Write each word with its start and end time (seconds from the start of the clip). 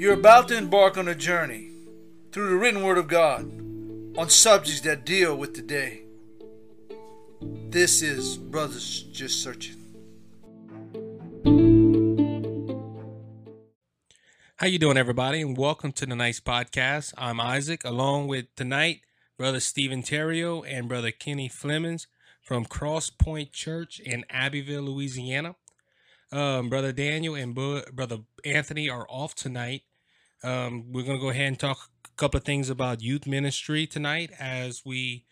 You're 0.00 0.14
about 0.14 0.48
to 0.48 0.56
embark 0.56 0.96
on 0.96 1.08
a 1.08 1.14
journey 1.14 1.68
through 2.32 2.48
the 2.48 2.56
written 2.56 2.82
Word 2.82 2.96
of 2.96 3.06
God 3.06 3.42
on 4.16 4.30
subjects 4.30 4.80
that 4.80 5.04
deal 5.04 5.36
with 5.36 5.52
today. 5.52 6.04
This 7.68 8.00
is 8.00 8.38
Brothers 8.38 9.02
Just 9.12 9.42
Searching. 9.42 9.76
How 14.56 14.66
you 14.66 14.78
doing, 14.78 14.96
everybody? 14.96 15.42
And 15.42 15.54
welcome 15.54 15.92
to 15.92 16.06
tonight's 16.06 16.40
podcast. 16.40 17.12
I'm 17.18 17.38
Isaac, 17.38 17.84
along 17.84 18.28
with 18.28 18.46
tonight 18.56 19.02
Brother 19.36 19.60
Stephen 19.60 20.02
Theriot 20.02 20.64
and 20.66 20.88
Brother 20.88 21.10
Kenny 21.10 21.48
Flemings 21.50 22.06
from 22.40 22.64
Cross 22.64 23.10
Pointe 23.18 23.52
Church 23.52 24.00
in 24.00 24.24
Abbeville, 24.30 24.80
Louisiana. 24.80 25.56
Um, 26.32 26.70
Brother 26.70 26.92
Daniel 26.92 27.34
and 27.34 27.54
Bo- 27.54 27.82
Brother 27.92 28.20
Anthony 28.46 28.88
are 28.88 29.04
off 29.10 29.34
tonight 29.34 29.82
um, 30.42 30.92
we're 30.92 31.04
going 31.04 31.16
to 31.16 31.20
go 31.22 31.30
ahead 31.30 31.48
and 31.48 31.58
talk 31.58 31.90
a 32.04 32.08
couple 32.16 32.38
of 32.38 32.44
things 32.44 32.70
about 32.70 33.02
youth 33.02 33.26
ministry 33.26 33.86
tonight 33.86 34.30
as 34.38 34.82
we 34.84 35.24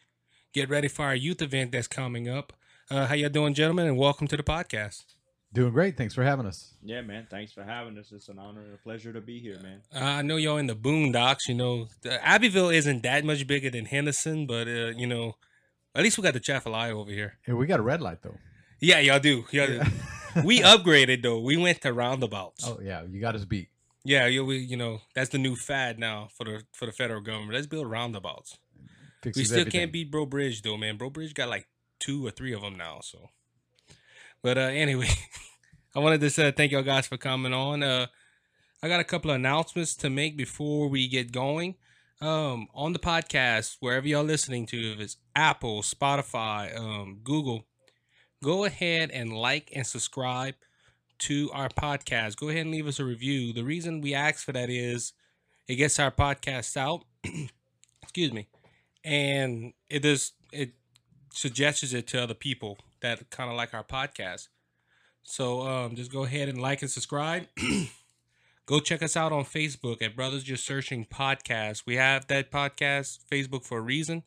get 0.53 0.69
ready 0.69 0.89
for 0.89 1.05
our 1.07 1.15
youth 1.15 1.41
event 1.43 1.73
that's 1.73 1.87
coming 1.87 2.29
up. 2.29 2.53
Uh, 2.91 3.07
how 3.07 3.15
y'all 3.15 3.29
doing, 3.29 3.55
gentlemen? 3.55 3.87
And 3.87 3.97
welcome 3.97 4.27
to 4.29 4.37
the 4.37 4.43
podcast. 4.43 5.05
Doing 5.53 5.73
great. 5.73 5.97
Thanks 5.97 6.13
for 6.15 6.23
having 6.25 6.45
us. 6.47 6.75
Yeah, 6.83 7.01
man. 7.01 7.27
Thanks 7.31 7.53
for 7.53 7.63
having 7.65 7.97
us. 7.97 8.13
It's 8.13 8.29
an 8.29 8.39
honor 8.39 8.61
and 8.61 8.75
a 8.75 8.77
pleasure 8.77 9.15
to 9.15 9.21
be 9.21 9.39
here, 9.39 9.59
man. 9.63 9.81
Uh, 9.95 9.99
I 10.05 10.23
know 10.23 10.37
y'all 10.37 10.59
in 10.59 10.67
the 10.67 10.75
boondocks. 10.77 11.49
You 11.49 11.55
know, 11.55 11.89
Abbeville 12.23 12.69
isn't 12.69 13.03
that 13.03 13.25
much 13.25 13.47
bigger 13.47 13.71
than 13.71 13.87
Henderson, 13.87 14.47
but 14.47 14.69
uh, 14.69 14.91
you 14.97 15.07
know, 15.07 15.37
at 15.95 16.03
least 16.03 16.19
we 16.19 16.23
got 16.23 16.35
the 16.35 16.41
Atchafalaya 16.41 16.93
over 16.95 17.11
here. 17.11 17.39
Yeah, 17.47 17.55
we 17.55 17.67
got 17.67 17.81
a 17.81 17.83
red 17.83 18.03
light 18.03 18.19
though. 18.23 18.37
Yeah, 18.81 18.99
y'all 18.99 19.19
do. 19.21 19.45
Y'all 19.51 19.71
yeah. 19.71 19.85
do. 20.35 20.43
we 20.45 20.61
upgraded 20.61 21.23
though. 21.23 21.41
We 21.41 21.57
went 21.57 21.81
to 21.83 21.95
roundabouts. 21.95 22.67
Oh 22.69 22.79
yeah, 22.83 23.03
you 23.11 23.19
got 23.21 23.35
us 23.35 23.47
beat. 23.47 23.69
Yeah, 24.05 24.27
you 24.27 24.45
we 24.45 24.59
you 24.59 24.77
know 24.77 25.01
that's 25.15 25.31
the 25.31 25.39
new 25.39 25.57
fad 25.57 25.99
now 25.99 26.29
for 26.37 26.45
the 26.45 26.63
for 26.73 26.87
the 26.87 26.93
federal 26.93 27.21
government. 27.21 27.55
Let's 27.55 27.67
build 27.67 27.91
roundabouts. 27.91 28.59
Fixes 29.23 29.41
we 29.41 29.45
still 29.45 29.61
everything. 29.61 29.81
can't 29.81 29.93
beat 29.93 30.11
Breaux 30.11 30.27
Bridge 30.27 30.63
though, 30.63 30.77
man. 30.77 30.97
Breaux 30.97 31.11
Bridge 31.11 31.35
got 31.35 31.49
like 31.49 31.67
two 31.99 32.25
or 32.25 32.31
three 32.31 32.53
of 32.53 32.61
them 32.61 32.77
now. 32.77 33.01
So, 33.03 33.31
but 34.43 34.57
uh, 34.57 34.61
anyway, 34.63 35.09
I 35.97 35.99
wanted 35.99 36.21
to 36.21 36.31
say 36.31 36.51
thank 36.53 36.73
y'all 36.73 36.83
guys 36.83 37.09
for 37.09 37.17
coming 37.17 37.53
on. 37.53 37.83
Uh, 37.83 38.07
I 38.83 38.89
got 38.89 39.01
a 39.01 39.05
couple 39.05 39.31
of 39.33 39.37
announcements 39.37 39.97
to 39.97 40.11
make 40.11 40.37
before 40.37 40.89
we 40.89 41.09
get 41.09 41.33
going. 41.33 41.75
Um, 42.21 42.67
on 42.75 42.93
the 42.93 42.99
podcast, 42.99 43.77
wherever 43.79 44.07
y'all 44.07 44.25
listening 44.25 44.67
to, 44.67 44.93
if 44.93 44.99
it's 44.99 45.17
Apple, 45.37 45.83
Spotify, 45.83 46.77
um, 46.77 47.21
Google, 47.23 47.67
go 48.43 48.65
ahead 48.65 49.13
and 49.13 49.33
like 49.33 49.71
and 49.75 49.87
subscribe 49.87 50.55
to 51.19 51.51
our 51.53 51.69
podcast, 51.69 52.37
go 52.37 52.49
ahead 52.49 52.63
and 52.63 52.71
leave 52.71 52.87
us 52.87 52.99
a 53.01 53.05
review. 53.05 53.53
The 53.53 53.65
reason 53.65 54.01
we 54.01 54.15
ask 54.15 54.45
for 54.45 54.53
that 54.53 54.71
is 54.71 55.13
it 55.67 55.75
gets 55.77 55.99
our 55.99 56.11
podcast 56.11 56.77
out. 56.77 57.05
excuse 58.03 58.33
me. 58.33 58.47
And 59.05 59.73
it 59.91 60.01
does 60.03 60.33
it 60.53 60.73
suggests 61.33 61.93
it 61.93 62.07
to 62.09 62.23
other 62.23 62.35
people 62.35 62.79
that 63.01 63.29
kind 63.31 63.51
of 63.51 63.57
like 63.57 63.75
our 63.75 63.85
podcast. 63.85 64.49
So 65.23 65.63
um, 65.63 65.95
just 65.97 66.13
go 66.13 66.25
ahead 66.25 66.49
and 66.49 66.61
like 66.61 66.83
and 66.83 66.91
subscribe. 66.91 67.47
go 68.67 68.81
check 68.81 69.03
us 69.03 69.17
out 69.17 69.33
on 69.33 69.45
Facebook 69.45 70.01
at 70.03 70.17
Brothers 70.17 70.45
Just 70.45 70.65
Searching 70.65 71.05
Podcast. 71.05 71.83
We 71.87 71.97
have 71.97 72.29
that 72.29 72.51
podcast 72.51 73.19
Facebook 73.31 73.65
for 73.65 73.79
a 73.79 73.83
reason. 73.83 74.23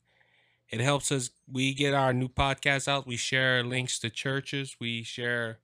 It 0.69 0.79
helps 0.79 1.11
us. 1.11 1.31
We 1.51 1.73
get 1.73 1.93
our 1.93 2.13
new 2.13 2.29
podcast 2.29 2.87
out. 2.87 3.07
We 3.07 3.17
share 3.17 3.63
links 3.63 3.99
to 3.99 4.09
churches. 4.09 4.77
We 4.79 5.03
share 5.03 5.59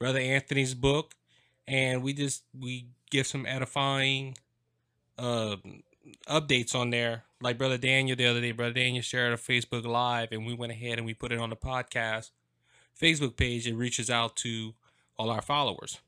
Brother 0.00 0.18
Anthony's 0.18 0.72
book, 0.74 1.14
and 1.68 2.02
we 2.02 2.14
just 2.14 2.42
we 2.58 2.86
give 3.10 3.26
some 3.26 3.44
edifying 3.44 4.34
uh, 5.18 5.56
updates 6.26 6.74
on 6.74 6.88
there. 6.88 7.24
Like 7.42 7.58
Brother 7.58 7.76
Daniel 7.76 8.16
the 8.16 8.24
other 8.24 8.40
day, 8.40 8.52
Brother 8.52 8.72
Daniel 8.72 9.02
shared 9.02 9.34
a 9.34 9.36
Facebook 9.36 9.84
Live, 9.84 10.28
and 10.32 10.46
we 10.46 10.54
went 10.54 10.72
ahead 10.72 10.96
and 10.98 11.04
we 11.04 11.12
put 11.12 11.32
it 11.32 11.38
on 11.38 11.50
the 11.50 11.56
podcast 11.56 12.30
Facebook 12.98 13.36
page. 13.36 13.66
It 13.66 13.74
reaches 13.76 14.08
out 14.08 14.36
to 14.36 14.72
all 15.18 15.28
our 15.30 15.42
followers. 15.42 15.98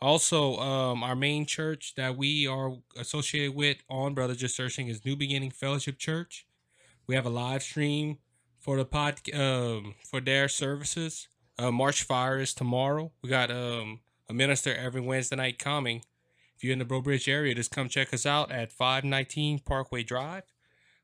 Also, 0.00 0.56
um, 0.58 1.02
our 1.02 1.16
main 1.16 1.44
church 1.44 1.94
that 1.96 2.16
we 2.16 2.46
are 2.46 2.76
associated 2.96 3.56
with 3.56 3.78
on 3.90 4.14
Brother 4.14 4.36
Just 4.36 4.54
Searching 4.54 4.86
is 4.86 5.04
New 5.04 5.16
Beginning 5.16 5.50
Fellowship 5.50 5.98
Church. 5.98 6.46
We 7.08 7.16
have 7.16 7.26
a 7.26 7.30
live 7.30 7.64
stream 7.64 8.18
for 8.60 8.76
the 8.76 8.84
pod 8.84 9.18
um, 9.34 9.96
for 10.08 10.20
their 10.20 10.48
services 10.48 11.26
uh, 11.58 11.70
March 11.70 12.02
Fire 12.04 12.38
is 12.38 12.54
tomorrow. 12.54 13.10
We 13.22 13.28
got 13.28 13.50
um, 13.50 14.00
a 14.28 14.32
minister 14.34 14.74
every 14.74 15.00
Wednesday 15.00 15.36
night 15.36 15.58
coming. 15.58 16.02
If 16.56 16.64
you're 16.64 16.72
in 16.72 16.78
the 16.78 16.84
Breaux 16.84 17.02
area, 17.26 17.54
just 17.54 17.70
come 17.70 17.88
check 17.88 18.12
us 18.14 18.26
out 18.26 18.50
at 18.50 18.72
519 18.72 19.60
Parkway 19.60 20.02
Drive. 20.02 20.44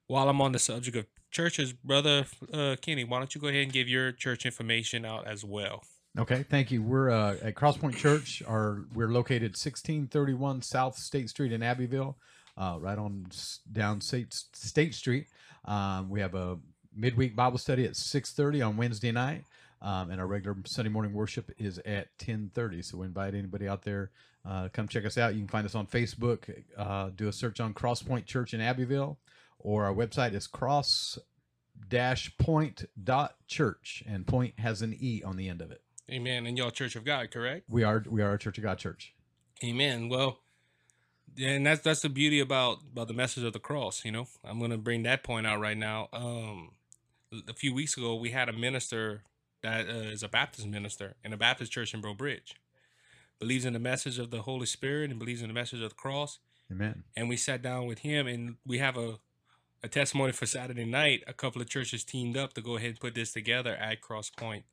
While 0.07 0.29
I'm 0.29 0.41
on 0.41 0.53
the 0.53 0.59
subject 0.59 0.97
of 0.97 1.07
churches, 1.31 1.73
brother 1.73 2.27
uh, 2.53 2.77
Kenny, 2.81 3.05
why 3.05 3.19
don't 3.19 3.35
you 3.35 3.41
go 3.41 3.49
ahead 3.49 3.63
and 3.65 3.73
give 3.73 3.89
your 3.89 4.13
church 4.13 4.45
information 4.47 5.05
out 5.05 5.27
as 5.27 5.45
well? 5.45 5.83
Okay, 6.19 6.45
thank 6.49 6.71
you. 6.71 6.83
We're 6.83 7.11
uh, 7.11 7.37
at 7.43 7.55
Cross 7.57 7.79
Pointe 7.79 7.97
Church. 7.97 8.43
Our 8.47 8.85
we're 8.95 9.09
located 9.11 9.53
1631 9.57 10.63
South 10.63 10.97
State 10.97 11.31
Street 11.31 11.53
in 11.53 11.63
Abbeville, 11.63 12.17
uh, 12.57 12.77
right 12.81 12.99
on 12.99 13.27
down 13.73 14.01
State 14.01 14.33
State 14.33 14.95
Street. 14.95 15.27
Um, 15.65 16.11
we 16.11 16.21
have 16.21 16.35
a 16.35 16.59
midweek 16.95 17.35
Bible 17.35 17.59
study 17.59 17.85
at 17.85 17.93
6:30 17.93 18.65
on 18.65 18.77
Wednesday 18.77 19.11
night. 19.11 19.43
Um, 19.85 20.11
and 20.11 20.19
our 20.19 20.27
regular 20.27 20.57
Sunday 20.65 20.91
morning 20.91 21.13
worship 21.13 21.53
is 21.59 21.77
at 21.81 22.09
1030. 22.19 22.81
So 22.81 22.97
we 22.99 23.05
invite 23.07 23.35
anybody 23.35 23.69
out 23.69 23.83
there, 23.83 24.13
uh, 24.49 24.71
come 24.73 24.89
check 24.89 25.05
us 25.05 25.19
out. 25.19 25.35
You 25.35 25.41
can 25.41 25.49
find 25.49 25.67
us 25.67 25.75
on 25.75 25.87
Facebook, 25.87 26.51
uh, 26.79 27.11
do 27.15 27.29
a 27.29 27.33
search 27.33 27.61
on 27.61 27.75
Cross 27.75 28.03
Pointe 28.05 28.25
Church 28.25 28.55
in 28.55 28.63
Abbeville, 28.63 29.19
or 29.59 29.85
our 29.85 29.93
website 29.93 30.33
is 30.35 30.47
cross 30.47 31.19
dash 31.89 32.35
point 32.39 32.87
dot 33.03 33.37
church 33.47 34.03
and 34.07 34.27
point 34.27 34.59
has 34.59 34.81
an 34.81 34.97
E 34.99 35.23
on 35.23 35.37
the 35.37 35.51
end 35.51 35.61
of 35.61 35.71
it. 35.71 35.83
Amen. 36.11 36.47
And 36.47 36.57
y'all 36.57 36.71
Church 36.71 36.97
of 36.97 37.05
God, 37.05 37.31
correct? 37.31 37.65
We 37.69 37.83
are, 37.83 38.03
we 38.09 38.23
are 38.23 38.33
a 38.33 38.39
Church 38.39 38.57
of 38.57 38.65
God 38.65 38.79
church. 38.79 39.13
Amen. 39.63 40.09
Well, 40.09 40.39
and 41.39 41.67
that's 41.67 41.83
that's 41.83 42.01
the 42.01 42.09
beauty 42.09 42.39
about 42.41 42.79
about 42.93 43.09
the 43.09 43.15
message 43.15 43.43
of 43.43 43.53
the 43.53 43.59
cross 43.59 44.05
you 44.05 44.13
know 44.13 44.29
i'm 44.45 44.61
gonna 44.61 44.79
bring 44.79 45.03
that 45.03 45.25
point 45.25 45.49
out 45.49 45.59
right 45.59 45.77
now 45.77 46.09
um 46.13 46.71
a 47.49 47.53
few 47.53 47.75
weeks 47.75 47.97
ago 47.97 48.15
we 48.15 48.31
had 48.31 48.49
a 48.49 48.53
minister 48.53 49.25
that 49.65 49.89
uh, 49.89 49.93
is 50.11 50.23
a 50.23 50.29
Baptist 50.29 50.69
minister 50.69 51.15
in 51.25 51.33
a 51.33 51.37
Baptist 51.37 51.73
church 51.73 51.93
in 51.95 52.01
Breaux 52.01 52.15
Bridge. 52.15 52.55
Believes 53.41 53.65
in 53.65 53.73
the 53.73 53.79
message 53.81 54.19
of 54.19 54.31
the 54.31 54.43
Holy 54.43 54.67
Spirit 54.67 55.11
and 55.11 55.19
believes 55.19 55.41
in 55.43 55.49
the 55.49 55.55
message 55.55 55.81
of 55.83 55.89
the 55.89 55.95
cross. 55.97 56.39
Amen. 56.71 57.03
And 57.17 57.29
we 57.29 57.37
sat 57.37 57.63
down 57.63 57.87
with 57.87 58.01
him 58.01 58.27
and 58.29 58.57
we 58.65 58.79
have 58.79 58.97
a 58.97 59.19
a 59.83 59.89
testimony 59.89 60.33
for 60.33 60.47
Saturday 60.47 60.87
night. 60.87 61.23
A 61.27 61.35
couple 61.35 61.61
of 61.61 61.69
churches 61.69 62.05
teamed 62.05 62.39
up 62.39 62.55
to 62.55 62.63
go 62.63 62.77
ahead 62.77 62.91
and 62.91 63.01
put 63.01 63.15
this 63.15 63.33
together 63.35 63.77
at 63.77 64.01
Cross 64.01 64.31
Pointe. 64.31 64.65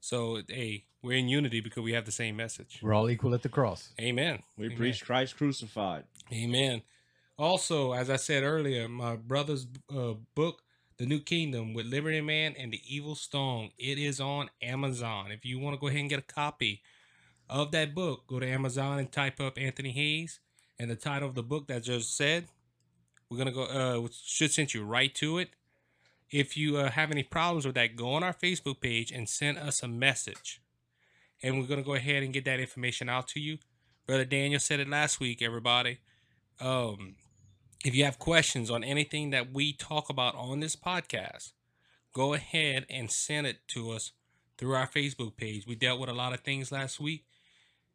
So 0.00 0.40
hey, 0.48 0.84
we're 1.02 1.16
in 1.16 1.28
unity 1.28 1.60
because 1.62 1.82
we 1.82 1.92
have 1.94 2.04
the 2.06 2.12
same 2.12 2.36
message. 2.36 2.78
We're 2.82 2.92
all 2.92 3.08
equal 3.08 3.32
at 3.34 3.42
the 3.42 3.48
cross. 3.48 3.90
Amen. 4.00 4.42
We 4.58 4.66
Amen. 4.66 4.76
preach 4.76 5.04
Christ 5.06 5.36
crucified. 5.38 6.04
Amen. 6.32 6.82
Also, 7.38 7.92
as 7.92 8.10
I 8.10 8.16
said 8.16 8.42
earlier, 8.42 8.88
my 8.88 9.16
brother's 9.16 9.66
uh, 9.94 10.14
book 10.34 10.61
the 11.02 11.08
New 11.08 11.18
Kingdom 11.18 11.74
with 11.74 11.86
Liberty 11.86 12.20
Man 12.20 12.54
and 12.56 12.70
the 12.72 12.80
Evil 12.86 13.16
Stone. 13.16 13.70
It 13.76 13.98
is 13.98 14.20
on 14.20 14.50
Amazon. 14.62 15.32
If 15.32 15.44
you 15.44 15.58
want 15.58 15.74
to 15.74 15.80
go 15.80 15.88
ahead 15.88 15.98
and 15.98 16.08
get 16.08 16.20
a 16.20 16.22
copy 16.22 16.80
of 17.50 17.72
that 17.72 17.92
book, 17.92 18.28
go 18.28 18.38
to 18.38 18.46
Amazon 18.46 19.00
and 19.00 19.10
type 19.10 19.40
up 19.40 19.58
Anthony 19.58 19.90
Hayes 19.90 20.38
and 20.78 20.88
the 20.88 20.94
title 20.94 21.28
of 21.28 21.34
the 21.34 21.42
book 21.42 21.66
that 21.66 21.82
just 21.82 22.16
said. 22.16 22.46
We're 23.28 23.38
gonna 23.38 23.50
go. 23.50 23.64
Uh, 23.64 24.06
should 24.24 24.52
send 24.52 24.74
you 24.74 24.84
right 24.84 25.12
to 25.16 25.38
it. 25.38 25.50
If 26.30 26.56
you 26.56 26.76
uh, 26.76 26.92
have 26.92 27.10
any 27.10 27.24
problems 27.24 27.66
with 27.66 27.74
that, 27.74 27.96
go 27.96 28.12
on 28.14 28.22
our 28.22 28.32
Facebook 28.32 28.80
page 28.80 29.10
and 29.10 29.28
send 29.28 29.58
us 29.58 29.82
a 29.82 29.88
message, 29.88 30.62
and 31.42 31.58
we're 31.58 31.66
gonna 31.66 31.82
go 31.82 31.94
ahead 31.94 32.22
and 32.22 32.32
get 32.32 32.44
that 32.44 32.60
information 32.60 33.08
out 33.08 33.26
to 33.28 33.40
you. 33.40 33.58
Brother 34.06 34.24
Daniel 34.24 34.60
said 34.60 34.78
it 34.78 34.88
last 34.88 35.18
week. 35.18 35.42
Everybody, 35.42 35.98
um, 36.60 37.16
if 37.84 37.94
you 37.96 38.04
have 38.04 38.18
questions 38.20 38.70
on 38.70 38.84
anything 38.84 39.30
that 39.30 39.52
we 39.52 39.72
talk 39.72 40.08
about 40.08 40.36
on 40.36 40.60
this 40.60 40.76
podcast, 40.76 41.50
go 42.12 42.32
ahead 42.34 42.86
and 42.88 43.10
send 43.10 43.46
it 43.48 43.66
to 43.74 43.90
us 43.90 44.12
through 44.56 44.74
our 44.76 44.86
Facebook 44.86 45.36
page. 45.36 45.66
We 45.66 45.74
dealt 45.74 45.98
with 45.98 46.08
a 46.08 46.12
lot 46.14 46.32
of 46.32 46.40
things 46.40 46.70
last 46.70 47.00
week. 47.00 47.24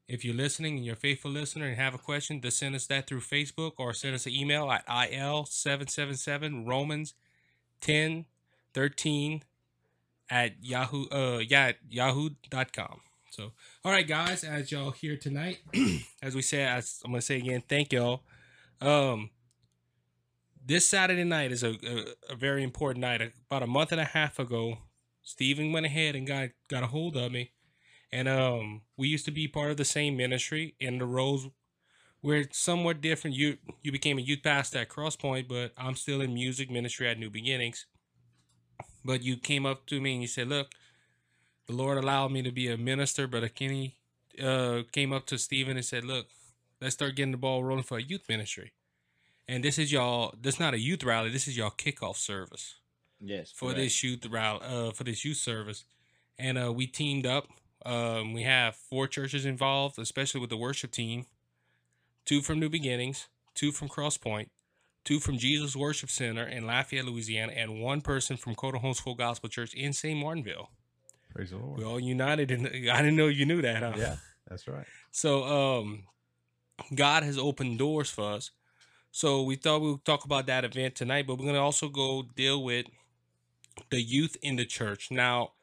If 0.07 0.25
you're 0.25 0.35
listening 0.35 0.75
and 0.77 0.83
you're 0.85 0.95
a 0.95 0.97
faithful 0.97 1.31
listener 1.31 1.67
and 1.67 1.77
have 1.77 1.93
a 1.95 1.97
question, 1.97 2.41
just 2.41 2.59
send 2.59 2.75
us 2.75 2.85
that 2.87 3.07
through 3.07 3.21
Facebook 3.21 3.73
or 3.77 3.93
send 3.93 4.13
us 4.15 4.25
an 4.25 4.33
email 4.33 4.69
at 4.71 4.85
il777 4.89 6.67
Romans 6.67 7.13
10 7.81 8.25
13 8.73 9.43
at 10.29 10.53
yahoo 10.61 11.07
uh 11.09 11.39
yeah 11.47 11.67
at 11.67 11.77
yahoo.com. 11.89 12.99
So 13.31 13.51
all 13.85 13.91
right 13.93 14.07
guys, 14.07 14.43
as 14.43 14.69
y'all 14.71 14.91
here 14.91 15.15
tonight, 15.15 15.59
as 16.21 16.35
we 16.35 16.41
say, 16.41 16.63
as 16.63 16.99
I'm 17.05 17.11
gonna 17.11 17.21
say 17.21 17.37
again, 17.37 17.63
thank 17.69 17.93
y'all. 17.93 18.23
Um 18.81 19.29
this 20.67 20.87
Saturday 20.87 21.23
night 21.23 21.53
is 21.53 21.63
a, 21.63 21.69
a, 21.87 22.05
a, 22.31 22.35
very 22.35 22.61
important 22.61 22.99
night. 22.99 23.21
About 23.49 23.63
a 23.63 23.67
month 23.67 23.93
and 23.93 24.01
a 24.01 24.05
half 24.05 24.37
ago, 24.37 24.79
Steven 25.23 25.71
went 25.71 25.85
ahead 25.85 26.13
and 26.13 26.27
got 26.27 26.49
got 26.69 26.83
a 26.83 26.87
hold 26.87 27.15
of 27.15 27.31
me, 27.31 27.51
and 28.11 28.27
um, 28.27 28.81
we 28.97 29.07
used 29.07 29.25
to 29.25 29.31
be 29.31 29.47
part 29.47 29.71
of 29.71 29.77
the 29.77 29.85
same 29.85 30.17
ministry, 30.17 30.75
and 30.81 30.99
the 30.99 31.05
roles 31.05 31.47
were 32.21 32.43
somewhat 32.51 32.99
different. 32.99 33.35
You 33.37 33.57
you 33.81 33.93
became 33.93 34.17
a 34.17 34.21
youth 34.21 34.43
pastor 34.43 34.79
at 34.79 34.89
Cross 34.89 35.15
Pointe, 35.15 35.47
but 35.47 35.71
I'm 35.77 35.95
still 35.95 36.19
in 36.19 36.33
music 36.33 36.69
ministry 36.69 37.07
at 37.07 37.17
New 37.17 37.29
Beginnings. 37.29 37.85
But 39.05 39.23
you 39.23 39.37
came 39.37 39.65
up 39.65 39.85
to 39.87 40.01
me 40.01 40.11
and 40.13 40.21
you 40.21 40.27
said, 40.27 40.49
"Look, 40.49 40.71
the 41.67 41.73
Lord 41.73 41.97
allowed 41.97 42.33
me 42.33 42.41
to 42.41 42.51
be 42.51 42.67
a 42.69 42.77
minister." 42.77 43.25
But 43.25 43.55
Kenny 43.55 43.99
uh, 44.43 44.81
came 44.91 45.13
up 45.13 45.27
to 45.27 45.37
Steven 45.37 45.77
and 45.77 45.85
said, 45.85 46.03
"Look, 46.03 46.27
let's 46.81 46.95
start 46.95 47.15
getting 47.15 47.31
the 47.31 47.37
ball 47.37 47.63
rolling 47.63 47.83
for 47.83 47.97
a 47.97 48.03
youth 48.03 48.25
ministry." 48.27 48.73
and 49.47 49.63
this 49.63 49.77
is 49.79 49.91
y'all. 49.91 50.33
This 50.41 50.59
not 50.59 50.73
a 50.73 50.79
youth 50.79 51.03
rally. 51.03 51.29
This 51.29 51.47
is 51.47 51.55
y'all 51.57 51.69
kickoff 51.69 52.17
service. 52.17 52.75
Yes, 53.19 53.51
for 53.51 53.65
correct. 53.67 53.79
this 53.79 54.03
youth 54.03 54.25
rally, 54.27 54.59
uh, 54.63 54.91
for 54.91 55.03
this 55.03 55.23
youth 55.25 55.37
service, 55.37 55.85
and 56.37 56.57
uh, 56.61 56.71
we 56.71 56.85
teamed 56.85 57.25
up. 57.25 57.47
Um, 57.85 58.33
we 58.33 58.43
have 58.43 58.75
four 58.75 59.07
churches 59.07 59.45
involved, 59.45 59.97
especially 59.97 60.41
with 60.41 60.49
the 60.49 60.57
worship 60.57 60.91
team. 60.91 61.25
Two 62.25 62.41
from 62.41 62.59
New 62.59 62.69
Beginnings, 62.69 63.27
two 63.55 63.71
from 63.71 63.87
Cross 63.87 64.17
Pointe, 64.17 64.51
two 65.05 65.19
from 65.19 65.37
Jesus 65.37 65.75
Worship 65.75 66.09
Center 66.09 66.43
in 66.43 66.67
Lafayette, 66.67 67.05
Louisiana, 67.05 67.53
and 67.55 67.79
one 67.81 68.01
person 68.01 68.35
from 68.35 68.53
Coteau 68.53 68.79
Holmes 68.79 68.99
Full 68.99 69.15
Gospel 69.15 69.47
Church 69.47 69.73
in 69.73 69.93
St. 69.93 70.19
Martinville. 70.19 70.69
Praise 71.33 71.51
the 71.51 71.57
Lord. 71.57 71.79
We 71.79 71.85
all 71.85 71.99
united, 71.99 72.51
and 72.51 72.67
I 72.67 72.97
didn't 72.97 73.15
know 73.15 73.27
you 73.27 73.45
knew 73.45 73.61
that. 73.61 73.81
Huh? 73.81 73.93
Yeah, 73.97 74.15
that's 74.49 74.67
right. 74.67 74.85
So, 75.11 75.43
um, 75.45 76.03
God 76.93 77.23
has 77.23 77.37
opened 77.37 77.77
doors 77.79 78.09
for 78.11 78.33
us 78.33 78.51
so 79.19 79.41
we 79.41 79.55
thought 79.55 79.81
we 79.81 79.93
would 79.93 80.05
talk 80.05 80.25
about 80.25 80.45
that 80.45 80.63
event 80.63 80.93
tonight, 80.93 81.25
but 81.25 81.39
we're 81.39 81.45
going 81.45 81.55
to 81.55 81.59
also 81.59 81.89
go 81.89 82.21
deal 82.35 82.63
with 82.63 82.85
the 83.89 83.99
youth 83.99 84.37
in 84.43 84.57
the 84.57 84.63
church. 84.65 85.09
Now, 85.09 85.53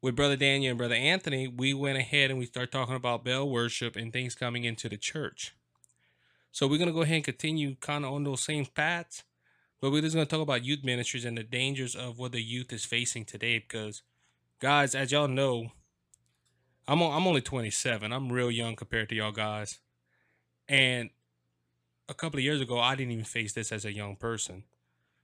with 0.00 0.14
Brother 0.14 0.36
Daniel 0.36 0.70
and 0.70 0.78
Brother 0.78 0.94
Anthony, 0.94 1.48
we 1.48 1.74
went 1.74 1.98
ahead 1.98 2.30
and 2.30 2.38
we 2.38 2.46
start 2.46 2.70
talking 2.70 2.94
about 2.94 3.24
bell 3.24 3.50
worship 3.50 3.96
and 3.96 4.12
things 4.12 4.36
coming 4.36 4.62
into 4.62 4.88
the 4.88 4.96
church. 4.96 5.56
So 6.52 6.68
we're 6.68 6.78
going 6.78 6.86
to 6.86 6.94
go 6.94 7.02
ahead 7.02 7.16
and 7.16 7.24
continue 7.24 7.74
kind 7.80 8.04
of 8.04 8.12
on 8.12 8.22
those 8.22 8.44
same 8.44 8.64
paths, 8.66 9.24
but 9.80 9.90
we're 9.90 10.02
just 10.02 10.14
going 10.14 10.28
to 10.28 10.30
talk 10.30 10.40
about 10.42 10.64
youth 10.64 10.84
ministries 10.84 11.24
and 11.24 11.36
the 11.36 11.42
dangers 11.42 11.96
of 11.96 12.16
what 12.20 12.30
the 12.30 12.40
youth 12.42 12.72
is 12.72 12.84
facing 12.84 13.24
today 13.24 13.58
because, 13.58 14.02
guys, 14.60 14.94
as 14.94 15.10
y'all 15.10 15.26
know, 15.26 15.72
I'm, 16.86 17.02
I'm 17.02 17.26
only 17.26 17.40
27. 17.40 18.12
I'm 18.12 18.30
real 18.30 18.52
young 18.52 18.76
compared 18.76 19.08
to 19.08 19.16
y'all 19.16 19.32
guys. 19.32 19.80
And 20.68 21.10
a 22.08 22.14
couple 22.14 22.38
of 22.38 22.44
years 22.44 22.60
ago, 22.60 22.78
I 22.80 22.94
didn't 22.94 23.12
even 23.12 23.24
face 23.24 23.52
this 23.52 23.70
as 23.70 23.84
a 23.84 23.92
young 23.92 24.16
person. 24.16 24.64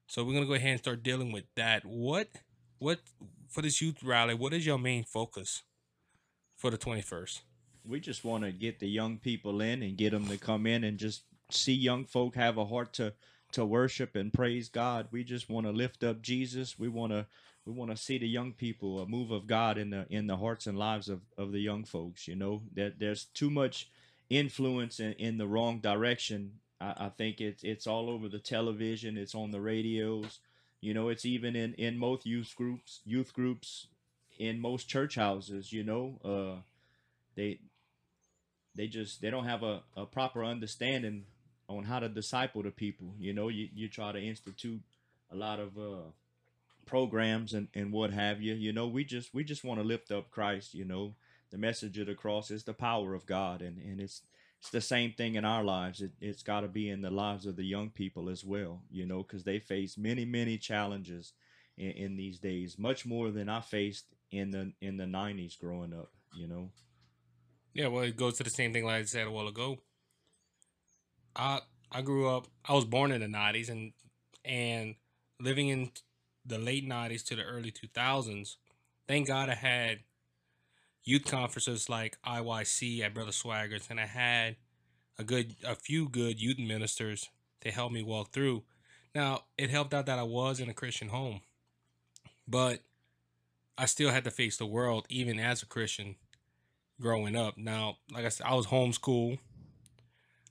So 0.07 0.23
we're 0.23 0.35
gonna 0.35 0.45
go 0.47 0.53
ahead 0.55 0.71
and 0.71 0.79
start 0.81 1.03
dealing 1.03 1.33
with 1.33 1.45
that. 1.57 1.83
What, 1.87 2.29
what 2.79 3.01
for 3.49 3.63
this 3.63 3.81
youth 3.81 4.03
rally? 4.03 4.35
What 4.35 4.53
is 4.53 4.67
your 4.67 4.79
main 4.79 5.05
focus 5.05 5.63
for 6.57 6.71
the 6.71 6.77
twenty 6.77 7.01
first? 7.01 7.43
We 7.87 8.01
just 8.01 8.25
want 8.25 8.45
to 8.45 8.53
get 8.53 8.81
the 8.81 8.89
young 8.89 9.19
people 9.19 9.61
in 9.61 9.83
and 9.83 9.97
get 9.97 10.11
them 10.11 10.27
to 10.29 10.39
come 10.39 10.67
in 10.67 10.85
and 10.85 10.99
just 10.99 11.25
see 11.51 11.73
young 11.75 12.05
folk 12.07 12.35
have 12.37 12.59
a 12.59 12.67
heart 12.67 12.93
to 12.95 13.15
to 13.53 13.65
worship 13.65 14.15
and 14.15 14.31
praise 14.33 14.69
God. 14.69 15.09
We 15.11 15.25
just 15.25 15.49
want 15.49 15.67
to 15.67 15.73
lift 15.73 16.05
up 16.05 16.21
Jesus. 16.21 16.79
We 16.79 16.89
want 16.89 17.13
to 17.13 17.27
we 17.65 17.73
want 17.73 17.91
to 17.93 17.97
see 17.97 18.19
the 18.19 18.29
young 18.29 18.53
people 18.53 18.99
a 18.99 19.07
move 19.07 19.31
of 19.31 19.47
God 19.47 19.79
in 19.79 19.89
the 19.91 20.05
in 20.11 20.27
the 20.27 20.37
hearts 20.37 20.67
and 20.67 20.79
lives 20.79 21.09
of 21.09 21.23
of 21.39 21.53
the 21.53 21.61
young 21.61 21.85
folks. 21.85 22.29
You 22.29 22.37
know 22.37 22.61
that 22.75 22.99
there's 22.99 23.25
too 23.25 23.49
much 23.49 23.89
influence 24.29 25.01
in, 25.01 25.13
in 25.15 25.39
the 25.39 25.47
wrong 25.47 25.81
direction 25.81 26.59
I, 26.85 27.07
I 27.07 27.09
think 27.09 27.41
it's 27.41 27.65
it's 27.65 27.87
all 27.87 28.11
over 28.11 28.29
the 28.29 28.39
television. 28.39 29.17
It's 29.17 29.35
on 29.35 29.51
the 29.51 29.61
radios. 29.61 30.39
You 30.81 30.93
know, 30.95 31.09
it's 31.09 31.25
even 31.25 31.57
in 31.57 31.75
in 31.75 31.97
most 31.99 32.27
youth 32.27 32.53
groups, 32.57 33.01
youth 33.05 33.33
groups, 33.33 33.89
in 34.39 34.61
most 34.61 34.85
church 34.89 35.15
houses. 35.17 35.73
You 35.73 35.85
know, 35.85 36.19
uh, 36.25 36.61
they 37.37 37.61
they 38.75 38.87
just 38.87 39.23
they 39.23 39.31
don't 39.31 39.47
have 39.47 39.63
a, 39.63 39.83
a 39.97 40.05
proper 40.05 40.45
understanding 40.45 41.25
on 41.69 41.85
how 41.85 42.01
to 42.01 42.09
disciple 42.09 42.63
the 42.63 42.71
people. 42.71 43.15
You 43.19 43.33
know, 43.33 43.49
you, 43.49 43.69
you 43.75 43.89
try 43.89 44.13
to 44.13 44.21
institute 44.21 44.83
a 45.33 45.37
lot 45.37 45.59
of 45.59 45.79
uh, 45.79 46.03
programs 46.85 47.55
and, 47.55 47.69
and 47.75 47.91
what 47.93 48.13
have 48.13 48.43
you. 48.43 48.53
You 48.55 48.73
know, 48.73 48.87
we 48.87 49.05
just 49.05 49.33
we 49.33 49.43
just 49.45 49.65
want 49.65 49.81
to 49.81 49.87
lift 49.87 50.11
up 50.11 50.31
Christ. 50.31 50.75
You 50.75 50.85
know, 50.85 51.15
the 51.51 51.59
message 51.59 51.99
of 51.99 52.09
the 52.09 52.15
cross 52.15 52.51
is 52.51 52.65
the 52.65 52.75
power 52.75 53.15
of 53.15 53.25
God, 53.25 53.63
and 53.63 53.79
and 53.79 54.01
it's 54.01 54.21
it's 54.65 54.71
the 54.71 54.81
same 54.81 55.13
thing 55.13 55.35
in 55.35 55.45
our 55.45 55.63
lives. 55.63 56.01
It, 56.01 56.13
has 56.27 56.43
got 56.43 56.63
to 56.63 56.69
be 56.69 56.89
in 56.89 57.03
the 57.03 57.11
lives 57.11 57.45
of 57.45 57.55
the 57.55 57.63
young 57.65 57.91
people 57.91 58.31
as 58.31 58.45
well, 58.47 58.81
you 58.91 59.05
know, 59.05 59.19
because 59.23 59.45
they 59.45 59.59
face 59.59 59.99
many, 59.99 60.25
many 60.25 60.57
challenges 60.57 61.35
in, 61.77 61.91
in, 61.91 62.17
these 62.17 62.39
days, 62.39 62.79
much 62.79 63.05
more 63.05 63.31
than 63.31 63.51
I 63.51 63.61
faced 63.61 64.07
in 64.31 64.51
the 64.51 64.73
in 64.81 64.97
the 64.97 65.05
'90s 65.05 65.59
growing 65.61 65.93
up, 65.93 66.09
you 66.35 66.49
know. 66.49 66.71
Yeah, 67.75 67.89
well, 67.89 68.05
it 68.05 68.17
goes 68.17 68.39
to 68.39 68.43
the 68.43 68.49
same 68.49 68.73
thing 68.73 68.87
like 68.87 69.03
I 69.03 69.05
said 69.05 69.27
a 69.27 69.31
while 69.31 69.49
ago. 69.49 69.81
I 71.37 71.61
I 71.93 72.01
grew 72.01 72.27
up. 72.31 72.47
I 72.67 72.73
was 72.73 72.87
born 72.87 73.13
in 73.13 73.21
the 73.21 73.27
'90s, 73.27 73.69
and 73.69 73.93
and 74.47 74.95
living 75.43 75.69
in 75.69 75.91
the 76.47 76.59
late 76.59 76.89
'90s 76.89 77.23
to 77.27 77.37
the 77.37 77.43
early 77.43 77.71
2000s. 77.71 78.55
Thank 79.07 79.27
God 79.27 79.51
I 79.51 79.55
had 79.57 79.99
youth 81.05 81.25
conferences 81.27 81.89
like 81.89 82.17
IYC 82.27 83.03
at 83.03 83.15
Brother 83.15 83.31
Swaggart's, 83.31 83.87
and 83.91 84.01
I 84.01 84.07
had 84.07 84.57
a 85.19 85.23
good 85.25 85.55
a 85.65 85.75
few 85.75 86.09
good 86.09 86.41
youth 86.41 86.59
ministers 86.59 87.29
to 87.61 87.71
help 87.71 87.93
me 87.93 88.03
walk 88.03 88.33
through. 88.33 88.65
Now, 89.15 89.43
it 89.57 89.71
helped 89.71 89.95
out 89.95 90.07
that 90.07 90.19
I 90.19 90.25
was 90.25 90.59
in 90.59 90.69
a 90.69 90.75
Christian 90.75 91.09
home, 91.11 91.43
but 92.49 92.81
I 93.79 93.87
still 93.87 94.11
had 94.11 94.25
to 94.25 94.31
face 94.31 94.57
the 94.57 94.67
world 94.67 95.07
even 95.09 95.39
as 95.39 95.63
a 95.63 95.67
Christian 95.67 96.17
growing 97.01 97.37
up. 97.37 97.57
Now, 97.57 97.99
like 98.13 98.25
I 98.25 98.29
said, 98.29 98.47
I 98.47 98.55
was 98.55 98.67
homeschooled. 98.67 99.39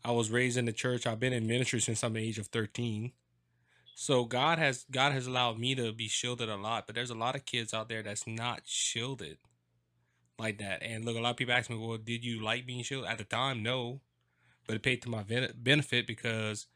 I 0.05 0.11
was 0.11 0.29
raised 0.29 0.57
in 0.57 0.65
the 0.65 0.71
church. 0.73 1.07
I've 1.07 1.19
been 1.19 1.33
in 1.33 1.47
ministry 1.47 1.79
since 1.81 2.03
I'm 2.03 2.13
the 2.13 2.19
age 2.19 2.38
of 2.38 2.47
13. 2.47 3.11
So 3.95 4.25
God 4.25 4.59
has 4.59 4.85
God 4.91 5.13
has 5.13 5.27
allowed 5.27 5.59
me 5.59 5.75
to 5.75 5.91
be 5.94 6.07
shielded 6.07 6.50
a 6.50 6.55
lot, 6.57 6.85
but 6.85 6.95
there's 6.95 7.09
a 7.11 7.15
lot 7.15 7.35
of 7.35 7.45
kids 7.45 7.73
out 7.73 7.89
there 7.89 8.01
that's 8.03 8.25
not 8.27 8.61
shielded 8.65 9.38
like 10.43 10.59
that. 10.59 10.83
And 10.83 11.03
look, 11.05 11.15
a 11.15 11.19
lot 11.21 11.31
of 11.31 11.37
people 11.37 11.53
ask 11.55 11.69
me, 11.69 11.77
well, 11.77 11.97
did 11.97 12.23
you 12.23 12.43
like 12.43 12.65
being 12.67 12.83
Shields? 12.83 13.07
At 13.09 13.17
the 13.17 13.23
time, 13.23 13.63
no. 13.63 14.01
But 14.67 14.75
it 14.77 14.83
paid 14.83 15.01
to 15.03 15.09
my 15.09 15.23
benefit 15.23 16.05
because 16.05 16.67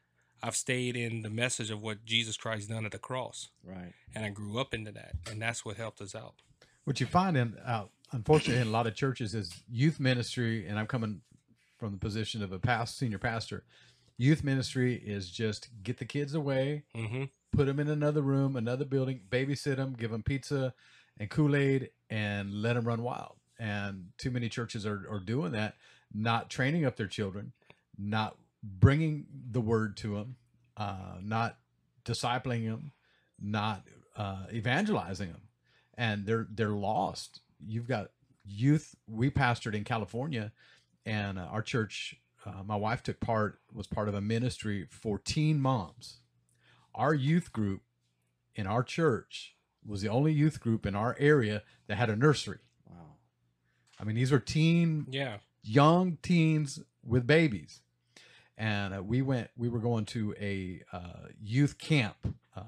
I've 0.41 0.55
stayed 0.55 0.95
in 0.95 1.21
the 1.21 1.29
message 1.29 1.69
of 1.69 1.81
what 1.81 2.05
Jesus 2.05 2.35
Christ 2.37 2.69
done 2.69 2.85
at 2.85 2.91
the 2.91 2.97
cross. 2.97 3.49
Right. 3.63 3.93
And 4.15 4.25
I 4.25 4.29
grew 4.29 4.59
up 4.59 4.73
into 4.73 4.91
that. 4.93 5.11
And 5.29 5.41
that's 5.41 5.63
what 5.63 5.77
helped 5.77 6.01
us 6.01 6.15
out. 6.15 6.35
What 6.85 6.99
you 7.01 7.05
find 7.05 7.35
in, 7.37 7.55
uh, 7.65 7.85
unfortunately, 8.13 8.61
in 8.61 8.67
a 8.67 8.71
lot 8.71 8.87
of 8.87 8.95
churches 8.95 9.35
is 9.35 9.53
youth 9.69 9.99
ministry, 9.99 10.65
and 10.65 10.79
I'm 10.79 10.87
coming 10.87 11.21
from 11.77 11.91
the 11.91 11.97
position 11.97 12.41
of 12.41 12.51
a 12.53 12.59
past 12.59 12.97
senior 12.97 13.19
pastor. 13.19 13.63
Youth 14.17 14.43
ministry 14.43 14.95
is 14.95 15.29
just 15.29 15.67
get 15.83 15.97
the 15.97 16.05
kids 16.05 16.33
away, 16.33 16.83
mm-hmm. 16.95 17.25
put 17.51 17.65
them 17.67 17.79
in 17.81 17.89
another 17.89 18.21
room, 18.21 18.55
another 18.55 18.85
building, 18.85 19.21
babysit 19.29 19.75
them, 19.75 19.95
give 19.97 20.11
them 20.11 20.23
pizza 20.23 20.73
and 21.19 21.29
Kool 21.31 21.55
Aid, 21.55 21.89
and 22.11 22.61
let 22.61 22.73
them 22.73 22.85
run 22.85 23.01
wild 23.01 23.36
and 23.59 24.07
too 24.17 24.31
many 24.31 24.49
churches 24.49 24.85
are, 24.85 25.05
are 25.09 25.19
doing 25.19 25.51
that, 25.53 25.75
not 26.13 26.49
training 26.49 26.85
up 26.85 26.95
their 26.95 27.07
children, 27.07 27.51
not 27.97 28.37
bringing 28.63 29.25
the 29.51 29.61
word 29.61 29.97
to 29.97 30.15
them, 30.15 30.35
uh, 30.77 31.17
not 31.23 31.57
discipling 32.05 32.65
them, 32.67 32.91
not 33.39 33.83
uh, 34.15 34.45
evangelizing 34.53 35.29
them, 35.31 35.41
and 35.97 36.25
they're 36.25 36.47
they're 36.51 36.69
lost. 36.69 37.41
You've 37.59 37.87
got 37.87 38.11
youth. 38.43 38.95
We 39.07 39.29
pastored 39.29 39.73
in 39.75 39.83
California, 39.83 40.51
and 41.05 41.37
uh, 41.37 41.43
our 41.43 41.61
church. 41.61 42.15
Uh, 42.45 42.63
my 42.63 42.77
wife 42.77 43.03
took 43.03 43.19
part 43.19 43.59
was 43.73 43.87
part 43.87 44.07
of 44.07 44.13
a 44.13 44.21
ministry 44.21 44.87
for 44.89 45.17
teen 45.19 45.59
moms. 45.59 46.19
Our 46.95 47.13
youth 47.13 47.51
group 47.51 47.81
in 48.55 48.65
our 48.67 48.83
church 48.83 49.55
was 49.85 50.01
the 50.01 50.09
only 50.09 50.31
youth 50.31 50.61
group 50.61 50.85
in 50.85 50.95
our 50.95 51.15
area 51.19 51.63
that 51.87 51.97
had 51.97 52.09
a 52.09 52.15
nursery. 52.15 52.59
Wow. 52.89 53.16
I 53.99 54.03
mean, 54.03 54.15
these 54.15 54.31
were 54.31 54.39
teen, 54.39 55.05
yeah, 55.09 55.37
young 55.63 56.17
teens 56.21 56.79
with 57.05 57.25
babies, 57.25 57.81
and 58.57 58.95
uh, 58.95 59.03
we 59.03 59.21
went. 59.21 59.49
We 59.57 59.69
were 59.69 59.79
going 59.79 60.05
to 60.05 60.33
a 60.39 60.81
uh, 60.91 61.27
youth 61.41 61.77
camp 61.77 62.35
uh, 62.55 62.61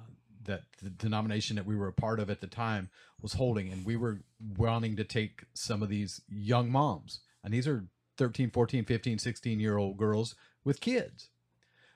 that 0.44 0.64
the 0.82 0.90
denomination 0.90 1.56
that 1.58 1.66
we 1.66 1.76
were 1.76 1.88
a 1.88 1.94
part 1.94 2.20
of 2.20 2.30
at 2.30 2.42
the 2.42 2.48
time 2.48 2.90
was 3.22 3.34
holding, 3.34 3.72
and 3.72 3.86
we 3.86 3.96
were 3.96 4.22
wanting 4.58 4.96
to 4.96 5.04
take 5.04 5.44
some 5.54 5.84
of 5.84 5.90
these 5.90 6.22
young 6.28 6.72
moms, 6.72 7.20
and 7.44 7.54
these 7.54 7.68
are 7.68 7.86
13, 8.18 8.50
14, 8.50 8.86
15, 8.86 9.20
16 9.20 9.60
year 9.60 9.78
old 9.78 9.98
girls 9.98 10.36
with 10.64 10.82
kids, 10.82 11.30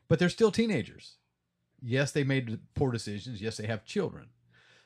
but 0.07 0.19
they're 0.19 0.29
still 0.29 0.51
teenagers. 0.51 1.15
Yes, 1.85 2.11
they 2.13 2.23
made 2.23 2.59
poor 2.75 2.91
decisions. 2.93 3.41
Yes, 3.41 3.57
they 3.57 3.67
have 3.67 3.83
children. 3.83 4.27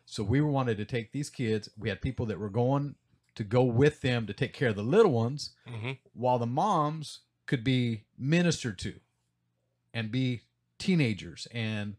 So 0.07 0.23
we 0.23 0.41
wanted 0.41 0.77
to 0.77 0.85
take 0.85 1.11
these 1.11 1.29
kids. 1.29 1.69
We 1.77 1.89
had 1.89 2.01
people 2.01 2.25
that 2.27 2.39
were 2.39 2.49
going 2.49 2.95
to 3.37 3.43
go 3.43 3.61
with 3.63 4.01
them 4.01 4.25
to 4.25 4.33
take 4.33 4.51
care 4.51 4.69
of 4.69 4.75
the 4.75 4.83
little 4.83 5.11
ones 5.11 5.51
mm-hmm. 5.69 5.91
while 6.13 6.39
the 6.39 6.47
moms 6.47 7.19
could 7.45 7.63
be 7.63 8.01
ministered 8.17 8.79
to 8.79 8.95
and 9.93 10.11
be 10.11 10.41
teenagers 10.79 11.47
and 11.53 11.95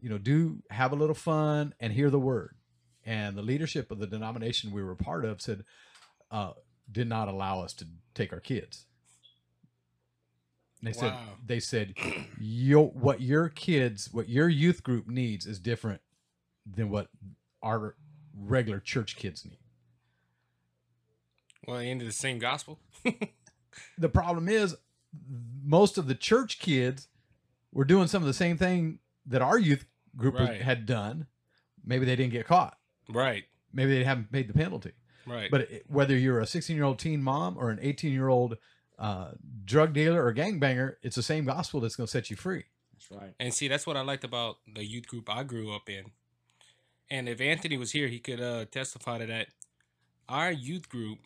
you 0.00 0.10
know 0.10 0.18
do 0.18 0.58
have 0.70 0.90
a 0.90 0.96
little 0.96 1.14
fun 1.14 1.72
and 1.78 1.92
hear 1.92 2.10
the 2.10 2.18
word 2.18 2.56
and 3.04 3.36
the 3.36 3.42
leadership 3.42 3.92
of 3.92 4.00
the 4.00 4.06
denomination 4.06 4.72
we 4.72 4.82
were 4.82 4.96
part 4.96 5.24
of 5.24 5.40
said 5.40 5.64
uh, 6.32 6.52
did 6.90 7.08
not 7.08 7.28
allow 7.28 7.60
us 7.60 7.72
to 7.72 7.86
take 8.12 8.32
our 8.32 8.40
kids 8.40 8.86
they 10.82 10.90
wow. 10.90 11.00
said 11.00 11.14
they 11.46 11.60
said 11.60 11.94
Yo, 12.40 12.84
what 12.86 13.20
your 13.20 13.48
kids 13.48 14.08
what 14.12 14.28
your 14.28 14.48
youth 14.48 14.82
group 14.82 15.06
needs 15.06 15.46
is 15.46 15.60
different 15.60 16.00
than 16.68 16.90
what 16.90 17.10
our 17.62 17.94
regular 18.36 18.80
church 18.80 19.14
kids 19.14 19.44
need 19.44 19.59
well, 21.70 21.78
into 21.78 22.04
the 22.04 22.10
same 22.10 22.40
gospel. 22.40 22.80
the 23.96 24.08
problem 24.08 24.48
is, 24.48 24.74
most 25.64 25.98
of 25.98 26.08
the 26.08 26.16
church 26.16 26.58
kids 26.58 27.06
were 27.72 27.84
doing 27.84 28.08
some 28.08 28.20
of 28.20 28.26
the 28.26 28.34
same 28.34 28.56
thing 28.58 28.98
that 29.26 29.40
our 29.40 29.56
youth 29.56 29.84
group 30.16 30.34
right. 30.34 30.60
had 30.60 30.84
done. 30.84 31.28
Maybe 31.84 32.06
they 32.06 32.16
didn't 32.16 32.32
get 32.32 32.44
caught. 32.46 32.76
Right. 33.08 33.44
Maybe 33.72 33.92
they 33.96 34.02
haven't 34.02 34.32
paid 34.32 34.48
the 34.48 34.52
penalty. 34.52 34.92
Right. 35.26 35.48
But 35.48 35.60
it, 35.62 35.84
whether 35.86 36.16
you're 36.16 36.40
a 36.40 36.46
16 36.46 36.74
year 36.74 36.84
old 36.84 36.98
teen 36.98 37.22
mom 37.22 37.56
or 37.56 37.70
an 37.70 37.78
18 37.80 38.10
year 38.12 38.26
old 38.26 38.56
uh, 38.98 39.32
drug 39.64 39.92
dealer 39.92 40.24
or 40.26 40.34
gangbanger, 40.34 40.96
it's 41.02 41.14
the 41.14 41.22
same 41.22 41.44
gospel 41.44 41.78
that's 41.78 41.94
going 41.94 42.06
to 42.06 42.10
set 42.10 42.30
you 42.30 42.36
free. 42.36 42.64
That's 42.94 43.10
right. 43.12 43.32
And 43.38 43.54
see, 43.54 43.68
that's 43.68 43.86
what 43.86 43.96
I 43.96 44.00
liked 44.00 44.24
about 44.24 44.56
the 44.74 44.84
youth 44.84 45.06
group 45.06 45.30
I 45.30 45.44
grew 45.44 45.72
up 45.72 45.88
in. 45.88 46.06
And 47.08 47.28
if 47.28 47.40
Anthony 47.40 47.76
was 47.76 47.92
here, 47.92 48.08
he 48.08 48.18
could 48.18 48.40
uh, 48.40 48.64
testify 48.64 49.18
to 49.18 49.26
that. 49.26 49.46
Our 50.28 50.50
youth 50.50 50.88
group 50.88 51.20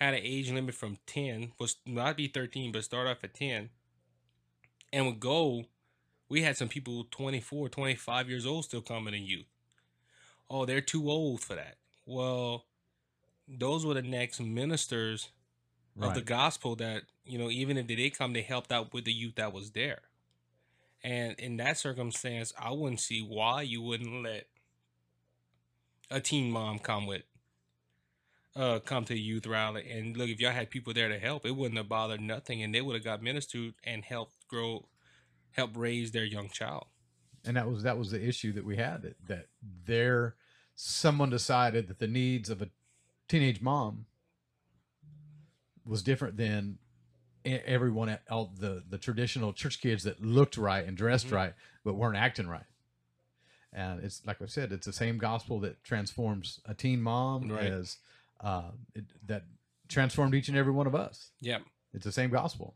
had 0.00 0.14
an 0.14 0.20
age 0.24 0.50
limit 0.50 0.74
from 0.74 0.96
10, 1.06 1.52
was 1.58 1.76
not 1.84 2.16
be 2.16 2.26
13, 2.26 2.72
but 2.72 2.84
start 2.84 3.06
off 3.06 3.22
at 3.22 3.34
10. 3.34 3.68
And 4.92 5.06
with 5.06 5.20
gold, 5.20 5.66
we 6.28 6.42
had 6.42 6.56
some 6.56 6.68
people 6.68 7.06
24, 7.10 7.68
25 7.68 8.28
years 8.30 8.46
old 8.46 8.64
still 8.64 8.80
coming 8.80 9.14
in 9.14 9.24
youth. 9.24 9.46
Oh, 10.48 10.64
they're 10.64 10.80
too 10.80 11.08
old 11.10 11.42
for 11.42 11.54
that. 11.54 11.76
Well, 12.06 12.64
those 13.46 13.84
were 13.84 13.94
the 13.94 14.02
next 14.02 14.40
ministers 14.40 15.28
right. 15.94 16.08
of 16.08 16.14
the 16.14 16.22
gospel 16.22 16.76
that, 16.76 17.02
you 17.24 17.38
know, 17.38 17.50
even 17.50 17.76
if 17.76 17.86
they 17.86 17.94
did 17.96 18.16
come, 18.16 18.32
they 18.32 18.42
helped 18.42 18.72
out 18.72 18.94
with 18.94 19.04
the 19.04 19.12
youth 19.12 19.34
that 19.36 19.52
was 19.52 19.72
there. 19.72 20.00
And 21.04 21.38
in 21.38 21.58
that 21.58 21.76
circumstance, 21.78 22.52
I 22.58 22.72
wouldn't 22.72 23.00
see 23.00 23.20
why 23.20 23.62
you 23.62 23.82
wouldn't 23.82 24.22
let 24.24 24.46
a 26.10 26.20
teen 26.20 26.50
mom 26.50 26.78
come 26.78 27.06
with 27.06 27.22
uh, 28.56 28.80
come 28.80 29.04
to 29.06 29.16
youth 29.18 29.46
rally. 29.46 29.88
And 29.90 30.16
look, 30.16 30.28
if 30.28 30.40
y'all 30.40 30.52
had 30.52 30.70
people 30.70 30.92
there 30.92 31.08
to 31.08 31.18
help, 31.18 31.46
it 31.46 31.52
wouldn't 31.56 31.78
have 31.78 31.88
bothered 31.88 32.20
nothing, 32.20 32.62
and 32.62 32.74
they 32.74 32.80
would 32.80 32.94
have 32.94 33.04
got 33.04 33.22
ministered 33.22 33.74
and 33.84 34.04
helped 34.04 34.36
grow, 34.48 34.86
help 35.52 35.72
raise 35.76 36.10
their 36.12 36.24
young 36.24 36.48
child. 36.48 36.86
And 37.44 37.56
that 37.56 37.68
was 37.68 37.82
that 37.84 37.96
was 37.96 38.10
the 38.10 38.22
issue 38.22 38.52
that 38.52 38.64
we 38.64 38.76
had 38.76 39.02
that 39.02 39.16
that 39.28 39.46
there, 39.86 40.34
someone 40.74 41.30
decided 41.30 41.88
that 41.88 41.98
the 41.98 42.06
needs 42.06 42.50
of 42.50 42.60
a 42.60 42.68
teenage 43.28 43.62
mom 43.62 44.06
was 45.86 46.02
different 46.02 46.36
than 46.36 46.78
everyone 47.44 48.10
at 48.10 48.22
all 48.30 48.52
the 48.58 48.82
the 48.86 48.98
traditional 48.98 49.54
church 49.54 49.80
kids 49.80 50.04
that 50.04 50.22
looked 50.22 50.58
right 50.58 50.84
and 50.86 50.94
dressed 50.98 51.26
mm-hmm. 51.28 51.36
right 51.36 51.54
but 51.82 51.94
weren't 51.94 52.18
acting 52.18 52.46
right 52.46 52.66
and 53.72 54.04
it's 54.04 54.20
like 54.26 54.42
i 54.42 54.46
said 54.46 54.72
it's 54.72 54.84
the 54.84 54.92
same 54.92 55.16
gospel 55.16 55.58
that 55.58 55.82
transforms 55.82 56.60
a 56.66 56.74
teen 56.74 57.00
mom 57.00 57.48
right. 57.48 57.64
as 57.64 57.96
uh, 58.42 58.70
it, 58.94 59.04
that 59.26 59.44
transformed 59.88 60.34
each 60.34 60.48
and 60.48 60.56
every 60.56 60.72
one 60.72 60.86
of 60.86 60.94
us. 60.94 61.30
Yeah, 61.40 61.58
it's 61.92 62.04
the 62.04 62.12
same 62.12 62.30
gospel. 62.30 62.74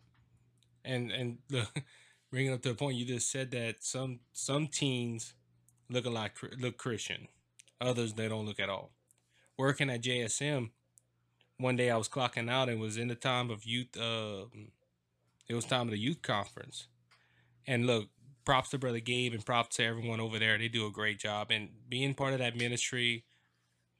And 0.85 1.11
and 1.11 1.39
the, 1.49 1.67
bringing 2.31 2.53
up 2.53 2.63
to 2.63 2.71
the 2.71 2.75
point 2.75 2.97
you 2.97 3.05
just 3.07 3.31
said 3.31 3.51
that 3.53 3.77
some 3.81 4.21
some 4.33 4.67
teens 4.67 5.35
look 5.89 6.05
a 6.07 6.11
lot 6.11 6.33
look 6.59 6.77
Christian, 6.79 7.29
others 7.81 8.15
they 8.15 8.29
don't 8.29 8.47
look 8.47 8.61
at 8.61 8.69
all. 8.69 8.91
Working 9.57 9.91
at 9.91 10.03
JSM, 10.03 10.71
one 11.59 11.77
day 11.77 11.91
I 11.91 11.97
was 11.97 12.09
clocking 12.09 12.51
out 12.51 12.69
and 12.69 12.81
was 12.81 12.97
in 12.97 13.09
the 13.09 13.15
time 13.15 13.51
of 13.51 13.65
youth. 13.65 13.97
Uh, 13.97 14.47
it 15.49 15.55
was 15.55 15.65
time 15.67 15.83
of 15.89 15.91
the 15.91 15.99
youth 15.99 16.23
conference, 16.23 16.89
and 17.67 17.87
look, 17.87 18.09
props 18.45 18.71
to 18.71 18.79
brother 18.79 19.01
Gabe 19.01 19.33
and 19.35 19.45
props 19.45 19.77
to 19.77 19.85
everyone 19.85 20.19
over 20.21 20.39
there. 20.39 20.59
They 20.59 20.69
do 20.69 20.87
a 20.87 20.91
great 20.91 21.19
job, 21.19 21.49
and 21.51 21.69
being 21.89 22.15
part 22.15 22.33
of 22.33 22.39
that 22.41 22.57
ministry, 22.57 23.25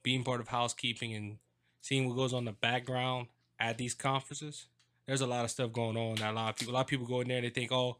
being 0.03 0.25
part 0.25 0.41
of 0.41 0.49
housekeeping 0.49 1.15
and 1.15 1.39
seeing 1.85 2.09
what 2.09 2.17
goes 2.17 2.33
on 2.33 2.47
the 2.47 2.53
background 2.53 3.27
at 3.61 3.77
these 3.77 3.93
conferences. 3.93 4.67
There's 5.07 5.21
a 5.21 5.27
lot 5.27 5.45
of 5.45 5.51
stuff 5.51 5.71
going 5.71 5.99
on 5.99 6.15
that 6.17 6.31
a 6.31 6.33
lot 6.35 6.49
of 6.49 6.57
people 6.57 6.73
a 6.73 6.75
lot 6.77 6.81
of 6.83 6.87
people 6.87 7.07
go 7.07 7.21
in 7.21 7.29
there 7.29 7.37
and 7.37 7.45
they 7.47 7.51
think, 7.51 7.71
oh, 7.71 7.99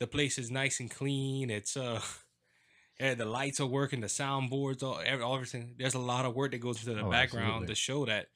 the 0.00 0.08
place 0.08 0.38
is 0.38 0.50
nice 0.50 0.80
and 0.80 0.90
clean. 0.90 1.48
It's 1.48 1.76
uh 1.76 2.00
yeah, 3.00 3.14
the 3.14 3.24
lights 3.24 3.60
are 3.60 3.66
working, 3.66 4.00
the 4.00 4.08
soundboards, 4.08 4.82
all, 4.82 5.00
every, 5.06 5.22
all 5.24 5.36
everything. 5.36 5.76
There's 5.78 5.94
a 5.94 6.00
lot 6.00 6.24
of 6.24 6.34
work 6.34 6.50
that 6.50 6.58
goes 6.58 6.80
into 6.84 7.00
the 7.00 7.06
oh, 7.06 7.10
background 7.12 7.46
absolutely. 7.46 7.66
to 7.68 7.74
show 7.76 8.06
that. 8.06 8.26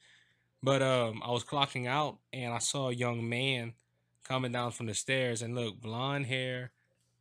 But 0.63 0.81
um, 0.81 1.21
I 1.23 1.31
was 1.31 1.43
clocking 1.43 1.85
out 1.85 2.17
and 2.33 2.53
I 2.53 2.57
saw 2.59 2.87
a 2.89 2.93
young 2.93 3.27
man 3.29 3.73
coming 4.25 4.51
down 4.53 4.71
from 4.71 4.85
the 4.87 4.93
stairs 4.93 5.41
and 5.41 5.53
look, 5.53 5.79
blonde 5.81 6.25
hair, 6.25 6.71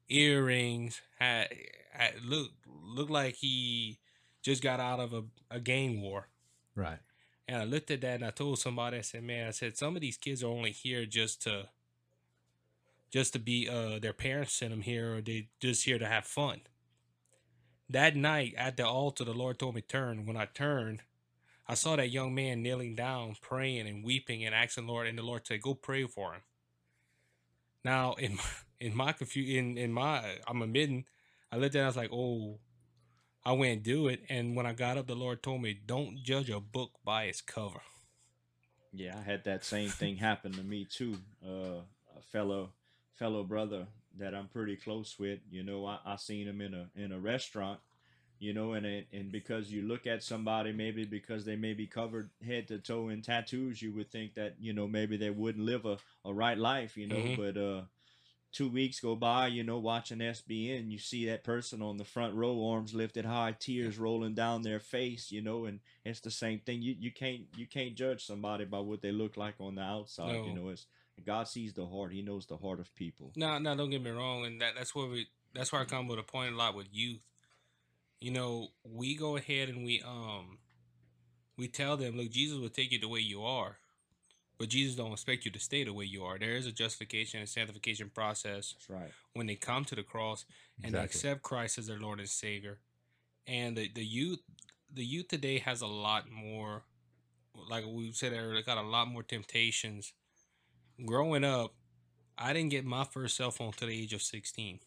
earrings, 0.09 1.01
had, 1.21 1.49
had 1.93 2.15
look 2.25 2.49
looked 2.73 3.11
like 3.11 3.35
he 3.35 3.99
just 4.43 4.63
got 4.63 4.79
out 4.81 5.01
of 5.01 5.13
a, 5.13 5.25
a 5.51 5.61
gang 5.61 6.01
war. 6.01 6.29
Right. 6.77 6.99
And 7.49 7.59
I 7.59 7.65
looked 7.65 7.91
at 7.91 8.01
that 8.01 8.17
and 8.17 8.25
I 8.25 8.31
told 8.31 8.59
somebody, 8.59 8.99
I 8.99 9.03
said, 9.03 9.23
man, 9.23 9.47
I 9.49 9.51
said, 9.51 9.77
some 9.77 9.95
of 9.95 10.03
these 10.03 10.17
kids 10.17 10.43
are 10.43 10.49
only 10.49 10.73
here 10.73 11.07
just 11.07 11.43
to 11.43 11.69
just 13.13 13.33
to 13.33 13.39
be 13.39 13.69
uh 13.69 13.99
their 14.01 14.13
parents 14.13 14.53
sent 14.53 14.73
them 14.73 14.83
here 14.83 15.15
or 15.15 15.21
they 15.21 15.49
just 15.61 15.85
here 15.85 15.99
to 15.99 16.07
have 16.07 16.25
fun. 16.25 16.61
That 17.89 18.17
night 18.17 18.55
at 18.59 18.77
the 18.77 18.87
altar, 18.87 19.25
the 19.25 19.33
Lord 19.33 19.59
told 19.61 19.77
me 19.77 19.81
turn. 19.81 20.27
When 20.27 20.37
I 20.37 20.47
turned, 20.47 21.03
I 21.69 21.75
saw 21.75 21.95
that 21.95 22.11
young 22.11 22.35
man 22.35 22.63
kneeling 22.63 22.97
down, 22.97 23.37
praying 23.41 23.87
and 23.87 24.05
weeping 24.05 24.45
and 24.45 24.53
asking 24.55 24.89
Lord, 24.89 25.07
and 25.07 25.17
the 25.17 25.23
Lord 25.23 25.47
said, 25.47 25.63
Go 25.63 25.75
pray 25.75 26.05
for 26.09 26.33
him. 26.35 26.41
Now 27.85 28.15
in 28.15 28.35
my 28.37 28.45
in 28.81 28.97
my 28.97 29.13
confu- 29.13 29.57
in 29.57 29.79
in 29.79 29.93
my 29.93 30.39
I'm 30.49 30.63
admitting, 30.63 31.05
I 31.53 31.57
looked 31.59 31.77
at 31.77 31.83
it, 31.83 31.85
I 31.85 31.87
was 31.87 31.97
like, 31.97 32.11
Oh, 32.13 32.59
I 33.47 33.53
went 33.53 33.73
and 33.75 33.83
do 33.85 34.09
it, 34.09 34.25
and 34.29 34.57
when 34.57 34.67
I 34.67 34.73
got 34.73 34.99
up, 34.99 35.07
the 35.07 35.15
Lord 35.15 35.41
told 35.41 35.63
me, 35.63 35.73
"Don't 35.73 36.21
judge 36.21 36.51
a 36.51 36.59
book 36.59 36.99
by 37.05 37.27
its 37.27 37.41
cover." 37.41 37.81
Yeah, 38.93 39.17
I 39.17 39.23
had 39.23 39.45
that 39.45 39.65
same 39.65 39.89
thing 39.89 40.17
happen 40.17 40.51
to 40.55 40.65
me 40.65 40.85
too. 40.85 41.19
Uh, 41.41 41.83
a 42.19 42.23
fellow 42.33 42.73
fellow 43.15 43.45
brother 43.45 43.87
that 44.19 44.35
I'm 44.35 44.49
pretty 44.49 44.75
close 44.75 45.17
with, 45.17 45.39
you 45.49 45.63
know, 45.63 45.87
I, 45.87 46.01
I 46.05 46.17
seen 46.17 46.49
him 46.49 46.61
in 46.61 46.75
a 46.75 46.91
in 46.97 47.13
a 47.13 47.21
restaurant, 47.21 47.79
you 48.41 48.53
know, 48.53 48.73
and 48.73 48.85
it, 48.85 49.07
and 49.13 49.31
because 49.31 49.71
you 49.71 49.83
look 49.83 50.09
at 50.09 50.25
somebody, 50.25 50.73
maybe 50.73 51.05
because 51.05 51.45
they 51.45 51.55
may 51.55 51.73
be 51.73 51.87
covered 51.87 52.31
head 52.45 52.67
to 52.67 52.81
toe 52.81 53.11
in 53.11 53.23
tattoos, 53.23 53.81
you 53.81 53.93
would 53.95 54.11
think 54.11 54.35
that 54.35 54.57
you 54.59 54.73
know 54.73 54.89
maybe 54.89 55.17
they 55.17 55.31
wouldn't 55.31 55.65
live 55.65 55.87
a, 55.87 55.99
a 56.25 56.35
right 56.35 56.59
life, 56.59 56.97
you 56.97 57.07
know, 57.07 57.15
mm-hmm. 57.15 57.41
but 57.41 57.57
uh, 57.57 57.83
two 58.57 58.71
weeks 58.71 59.01
go 59.01 59.15
by, 59.15 59.49
you 59.49 59.63
know, 59.63 59.79
watching 59.79 60.19
SBN, 60.19 60.91
you 60.91 60.99
see 60.99 61.27
that 61.27 61.45
person 61.45 61.83
on 61.83 61.99
the 61.99 62.05
front 62.05 62.33
row, 62.35 62.71
arms 62.71 62.95
lifted 62.95 63.27
high, 63.27 63.55
tears 63.59 63.99
rolling 63.99 64.33
down 64.33 64.63
their 64.63 64.81
face, 64.81 65.31
you 65.31 65.43
know, 65.43 65.67
and 65.67 65.79
it's 66.07 66.21
the 66.21 66.31
same 66.31 66.61
thing. 66.61 66.81
You 66.81 66.97
you 66.99 67.13
can't 67.13 67.43
you 67.57 67.67
can't 67.67 67.95
judge 67.95 68.25
somebody 68.25 68.65
by 68.65 68.79
what 68.79 69.03
they 69.03 69.13
look 69.13 69.37
like 69.37 69.57
on 69.61 69.75
the 69.75 69.83
outside. 69.83 70.33
No. 70.33 70.47
You 70.47 70.55
know, 70.55 70.69
it's 70.71 70.87
God 71.27 71.49
sees 71.49 71.75
the 71.75 71.85
heart. 71.87 72.13
He 72.13 72.23
knows 72.23 72.47
the 72.47 72.57
heart 72.57 72.81
of 72.81 72.93
people. 72.95 73.31
No, 73.37 73.59
no, 73.59 73.77
don't 73.77 73.91
get 73.91 74.03
me 74.03 74.11
wrong, 74.11 74.47
and 74.47 74.61
that 74.63 74.73
that's 74.75 74.95
where 74.95 75.07
we 75.09 75.27
that's 75.55 75.71
where 75.71 75.83
I 75.83 75.85
come 75.85 76.09
with 76.09 76.19
a 76.19 76.23
point 76.23 76.55
a 76.55 76.57
lot 76.57 76.75
with 76.75 76.89
youth. 76.91 77.21
You 78.21 78.31
know, 78.31 78.69
we 78.85 79.15
go 79.17 79.37
ahead 79.37 79.69
and 79.69 79.85
we 79.85 80.01
um 80.01 80.59
we 81.59 81.69
tell 81.69 81.99
them, 81.99 82.17
look, 82.17 82.31
Jesus 82.31 82.59
will 82.59 82.69
take 82.71 82.91
you 82.93 82.99
the 83.01 83.09
way 83.09 83.21
you 83.21 83.43
are. 83.45 83.77
But 84.59 84.69
Jesus 84.71 84.97
don't 84.97 85.13
expect 85.13 85.45
you 85.45 85.51
to 85.51 85.59
stay 85.59 85.85
the 85.85 85.93
way 85.93 86.05
you 86.07 86.25
are. 86.25 86.39
There 86.39 86.55
is 86.57 86.67
a 86.67 86.73
justification 86.73 87.41
and 87.41 87.49
sanctification 87.49 88.11
process. 88.15 88.75
That's 88.79 88.89
right. 88.91 89.13
When 89.35 89.47
they 89.47 89.55
come 89.55 89.85
to 89.85 89.95
the 89.95 90.03
cross 90.03 90.47
and 90.83 90.95
accept 90.95 91.43
Christ 91.43 91.77
as 91.79 91.87
their 91.87 91.99
Lord 91.99 92.21
and 92.21 92.29
Savior, 92.29 92.79
and 93.47 93.77
the, 93.77 93.91
the 93.95 94.05
youth, 94.05 94.41
the 94.93 95.05
youth 95.05 95.29
today 95.29 95.59
has 95.59 95.83
a 95.83 95.87
lot 95.87 96.31
more, 96.31 96.85
like 97.69 97.85
we 97.87 98.13
said 98.13 98.33
earlier, 98.33 98.55
they 98.55 98.63
got 98.63 98.79
a 98.79 98.83
lot 98.83 99.09
more 99.09 99.23
temptations. 99.23 100.15
Growing 101.05 101.45
up, 101.45 101.75
I 102.39 102.53
didn't 102.55 102.71
get 102.71 102.85
my 102.87 103.05
first 103.05 103.37
cell 103.37 103.51
phone 103.51 103.73
till 103.77 103.89
the 103.89 104.01
age 104.03 104.13
of 104.15 104.23
sixteen, 104.23 104.81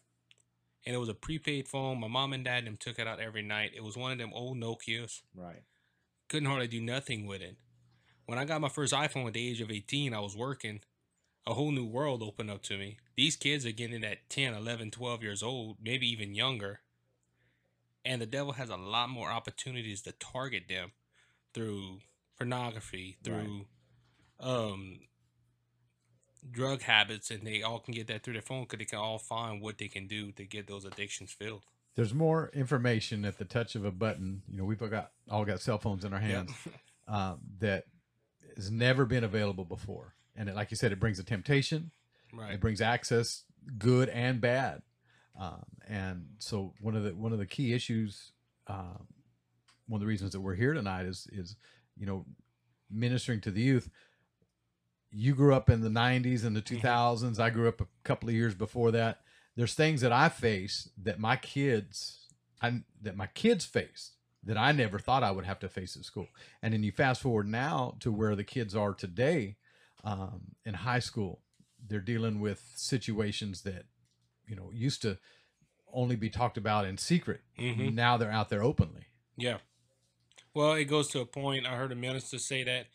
and 0.84 0.94
it 0.94 0.98
was 0.98 1.08
a 1.08 1.14
prepaid 1.14 1.68
phone. 1.68 2.00
My 2.00 2.08
mom 2.08 2.32
and 2.32 2.44
dad 2.44 2.66
them 2.66 2.76
took 2.78 2.98
it 2.98 3.06
out 3.06 3.20
every 3.20 3.42
night. 3.42 3.70
It 3.74 3.84
was 3.84 3.96
one 3.96 4.10
of 4.12 4.18
them 4.18 4.32
old 4.34 4.56
Nokia's. 4.58 5.22
Right. 5.34 5.62
Couldn't 6.28 6.48
hardly 6.48 6.68
do 6.68 6.80
nothing 6.80 7.26
with 7.26 7.40
it 7.40 7.56
when 8.30 8.38
I 8.38 8.44
got 8.44 8.60
my 8.60 8.68
first 8.68 8.92
iPhone 8.92 9.26
at 9.26 9.32
the 9.32 9.50
age 9.50 9.60
of 9.60 9.72
18, 9.72 10.14
I 10.14 10.20
was 10.20 10.36
working. 10.36 10.82
A 11.48 11.54
whole 11.54 11.72
new 11.72 11.84
world 11.84 12.22
opened 12.22 12.48
up 12.48 12.62
to 12.62 12.78
me. 12.78 12.98
These 13.16 13.34
kids 13.34 13.66
are 13.66 13.72
getting 13.72 14.04
it 14.04 14.04
at 14.04 14.30
10, 14.30 14.54
11, 14.54 14.92
12 14.92 15.20
years 15.24 15.42
old, 15.42 15.78
maybe 15.82 16.06
even 16.08 16.36
younger. 16.36 16.78
And 18.04 18.22
the 18.22 18.26
devil 18.26 18.52
has 18.52 18.70
a 18.70 18.76
lot 18.76 19.08
more 19.08 19.30
opportunities 19.30 20.02
to 20.02 20.12
target 20.12 20.68
them 20.68 20.92
through 21.54 22.02
pornography, 22.38 23.16
through 23.24 23.34
right. 24.38 24.48
um, 24.48 25.00
drug 26.48 26.82
habits, 26.82 27.32
and 27.32 27.44
they 27.44 27.62
all 27.62 27.80
can 27.80 27.94
get 27.94 28.06
that 28.06 28.22
through 28.22 28.34
their 28.34 28.42
phone 28.42 28.62
because 28.62 28.78
they 28.78 28.84
can 28.84 29.00
all 29.00 29.18
find 29.18 29.60
what 29.60 29.76
they 29.78 29.88
can 29.88 30.06
do 30.06 30.30
to 30.30 30.44
get 30.44 30.68
those 30.68 30.84
addictions 30.86 31.32
filled 31.32 31.62
there's 31.96 32.14
more 32.14 32.52
information 32.54 33.24
at 33.24 33.36
the 33.36 33.44
touch 33.44 33.74
of 33.74 33.84
a 33.84 33.90
button. 33.90 34.42
You 34.48 34.58
know, 34.58 34.64
we've 34.64 34.80
all 34.80 34.86
got 34.88 35.10
all 35.28 35.44
got 35.44 35.60
cell 35.60 35.76
phones 35.76 36.04
in 36.04 36.12
our 36.12 36.20
hands 36.20 36.52
yep. 36.64 36.74
Uh, 37.08 37.34
that 37.58 37.86
has 38.56 38.70
never 38.70 39.04
been 39.04 39.24
available 39.24 39.64
before. 39.64 40.14
And 40.36 40.48
it, 40.48 40.54
like 40.54 40.70
you 40.70 40.76
said, 40.76 40.92
it 40.92 41.00
brings 41.00 41.18
a 41.18 41.24
temptation. 41.24 41.90
Right. 42.32 42.54
It 42.54 42.60
brings 42.60 42.80
access, 42.80 43.44
good 43.78 44.08
and 44.08 44.40
bad. 44.40 44.82
Um, 45.38 45.64
and 45.88 46.26
so 46.38 46.74
one 46.80 46.94
of 46.94 47.02
the 47.02 47.14
one 47.14 47.32
of 47.32 47.38
the 47.38 47.46
key 47.46 47.72
issues, 47.72 48.32
um, 48.66 49.06
one 49.88 49.98
of 49.98 50.00
the 50.00 50.06
reasons 50.06 50.32
that 50.32 50.40
we're 50.40 50.54
here 50.54 50.74
tonight 50.74 51.06
is 51.06 51.26
is 51.32 51.56
you 51.96 52.06
know 52.06 52.26
ministering 52.90 53.40
to 53.42 53.50
the 53.50 53.60
youth. 53.62 53.88
You 55.10 55.34
grew 55.34 55.54
up 55.54 55.70
in 55.70 55.80
the 55.80 55.88
'90s 55.88 56.44
and 56.44 56.54
the 56.54 56.62
2000s. 56.62 56.82
Mm-hmm. 56.82 57.42
I 57.42 57.50
grew 57.50 57.68
up 57.68 57.80
a 57.80 57.86
couple 58.04 58.28
of 58.28 58.34
years 58.34 58.54
before 58.54 58.90
that. 58.92 59.20
There's 59.56 59.74
things 59.74 60.00
that 60.02 60.12
I 60.12 60.28
face 60.28 60.88
that 61.02 61.18
my 61.18 61.36
kids, 61.36 62.26
I, 62.62 62.82
that 63.02 63.16
my 63.16 63.26
kids 63.26 63.64
faced 63.64 64.12
that 64.44 64.56
I 64.56 64.72
never 64.72 64.98
thought 64.98 65.22
I 65.22 65.30
would 65.30 65.44
have 65.44 65.58
to 65.60 65.68
face 65.68 65.96
at 65.96 66.04
school. 66.04 66.28
And 66.62 66.72
then 66.72 66.82
you 66.82 66.92
fast 66.92 67.20
forward 67.22 67.46
now 67.48 67.96
to 68.00 68.10
where 68.10 68.34
the 68.34 68.44
kids 68.44 68.74
are 68.74 68.94
today 68.94 69.56
um, 70.04 70.52
in 70.64 70.74
high 70.74 70.98
school. 70.98 71.40
They're 71.86 72.00
dealing 72.00 72.40
with 72.40 72.72
situations 72.74 73.62
that, 73.62 73.86
you 74.46 74.56
know, 74.56 74.70
used 74.72 75.02
to 75.02 75.18
only 75.92 76.16
be 76.16 76.30
talked 76.30 76.56
about 76.56 76.86
in 76.86 76.96
secret. 76.98 77.40
Mm-hmm. 77.58 77.94
Now 77.94 78.16
they're 78.16 78.30
out 78.30 78.48
there 78.48 78.62
openly. 78.62 79.06
Yeah. 79.36 79.58
Well, 80.54 80.72
it 80.74 80.84
goes 80.86 81.08
to 81.08 81.20
a 81.20 81.26
point. 81.26 81.66
I 81.66 81.76
heard 81.76 81.92
a 81.92 81.96
minister 81.96 82.38
say 82.38 82.64
that 82.64 82.86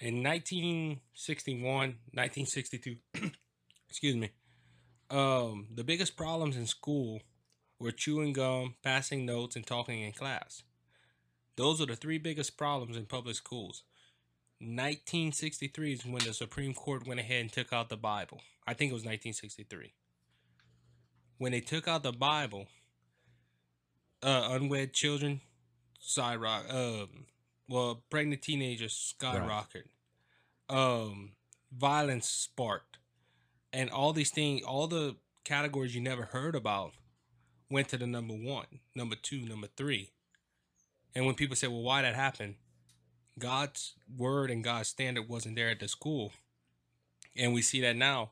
in 0.00 0.22
1961, 0.22 1.62
1962, 1.72 2.96
excuse 3.88 4.16
me, 4.16 4.30
um, 5.10 5.66
the 5.74 5.84
biggest 5.84 6.16
problems 6.16 6.56
in 6.56 6.66
school 6.66 7.22
were 7.78 7.90
chewing 7.90 8.32
gum, 8.32 8.74
passing 8.84 9.24
notes, 9.26 9.56
and 9.56 9.66
talking 9.66 10.00
in 10.02 10.12
class. 10.12 10.62
Those 11.60 11.78
are 11.82 11.86
the 11.86 11.94
three 11.94 12.16
biggest 12.16 12.56
problems 12.56 12.96
in 12.96 13.04
public 13.04 13.34
schools. 13.36 13.82
1963 14.60 15.92
is 15.92 16.06
when 16.06 16.24
the 16.24 16.32
Supreme 16.32 16.72
Court 16.72 17.06
went 17.06 17.20
ahead 17.20 17.42
and 17.42 17.52
took 17.52 17.70
out 17.70 17.90
the 17.90 17.98
Bible. 17.98 18.40
I 18.66 18.72
think 18.72 18.90
it 18.90 18.94
was 18.94 19.02
1963. 19.02 19.92
When 21.36 21.52
they 21.52 21.60
took 21.60 21.86
out 21.86 22.02
the 22.02 22.12
Bible, 22.14 22.66
uh, 24.22 24.48
unwed 24.52 24.94
children 24.94 25.42
skyrocket. 26.00 26.70
Uh, 26.72 27.02
um, 27.02 27.08
well, 27.68 28.04
pregnant 28.08 28.40
teenagers 28.40 29.14
skyrocketed. 29.20 29.82
Right. 30.70 30.78
Um, 31.02 31.32
violence 31.76 32.26
sparked, 32.26 32.96
and 33.70 33.90
all 33.90 34.14
these 34.14 34.30
things, 34.30 34.62
all 34.64 34.86
the 34.86 35.16
categories 35.44 35.94
you 35.94 36.00
never 36.00 36.22
heard 36.24 36.54
about, 36.54 36.92
went 37.70 37.90
to 37.90 37.98
the 37.98 38.06
number 38.06 38.32
one, 38.34 38.80
number 38.94 39.14
two, 39.14 39.42
number 39.42 39.68
three. 39.76 40.12
And 41.14 41.26
when 41.26 41.34
people 41.34 41.56
say, 41.56 41.66
well, 41.66 41.82
why 41.82 42.02
that 42.02 42.14
happened? 42.14 42.54
God's 43.38 43.94
word 44.16 44.50
and 44.50 44.62
God's 44.62 44.88
standard 44.88 45.28
wasn't 45.28 45.56
there 45.56 45.68
at 45.70 45.80
the 45.80 45.88
school. 45.88 46.32
And 47.36 47.52
we 47.52 47.62
see 47.62 47.80
that 47.80 47.96
now. 47.96 48.30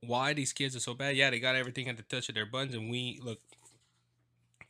Why 0.00 0.32
these 0.32 0.52
kids 0.52 0.74
are 0.74 0.80
so 0.80 0.94
bad? 0.94 1.16
Yeah, 1.16 1.30
they 1.30 1.38
got 1.38 1.54
everything 1.54 1.88
at 1.88 1.96
the 1.96 2.02
touch 2.02 2.28
of 2.28 2.34
their 2.34 2.46
buttons. 2.46 2.74
And 2.74 2.90
we, 2.90 3.20
look, 3.22 3.38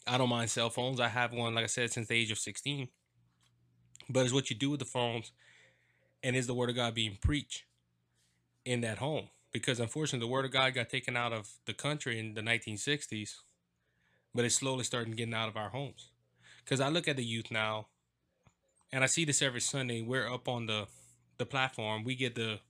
I 0.07 0.19
don't 0.19 0.29
mind 0.29 0.51
cell 0.51 0.71
phones. 0.71 1.01
I 1.01 1.09
have 1.09 1.33
one, 1.33 1.55
like 1.55 1.65
I 1.65 1.69
said, 1.69 1.91
since 1.91 2.09
the 2.09 2.15
age 2.17 2.31
of 2.31 2.39
16. 2.39 2.89
But 4.09 4.25
it's 4.25 4.35
what 4.35 4.51
you 4.51 4.57
do 4.57 4.71
with 4.71 4.81
the 4.81 4.85
phones 4.85 5.33
and 6.23 6.37
is 6.37 6.47
the 6.47 6.55
word 6.55 6.71
of 6.71 6.77
God 6.77 6.95
being 6.95 7.17
preached 7.21 7.65
in 8.65 8.81
that 8.83 8.99
home? 8.99 9.29
Because 9.53 9.81
unfortunately, 9.81 10.27
the 10.27 10.31
word 10.33 10.45
of 10.45 10.53
God 10.53 10.75
got 10.75 10.89
taken 10.91 11.17
out 11.17 11.33
of 11.33 11.51
the 11.67 11.75
country 11.75 12.19
in 12.19 12.35
the 12.35 12.41
1960s, 12.43 13.37
but 14.35 14.45
it's 14.45 14.55
slowly 14.55 14.85
starting 14.85 15.15
getting 15.15 15.35
out 15.35 15.49
of 15.49 15.57
our 15.57 15.71
homes 15.71 16.12
because 16.65 16.81
I 16.81 16.89
look 16.89 17.09
at 17.09 17.17
the 17.17 17.25
youth 17.25 17.51
now, 17.51 17.87
and 18.93 19.03
I 19.03 19.07
see 19.07 19.25
this 19.25 19.43
every 19.43 19.61
Sunday. 19.61 20.01
We're 20.03 20.33
up 20.33 20.49
on 20.49 20.67
the 20.67 20.87
the 21.39 21.47
platform. 21.47 22.05
We 22.05 22.15
get 22.15 22.35
the 22.35 22.61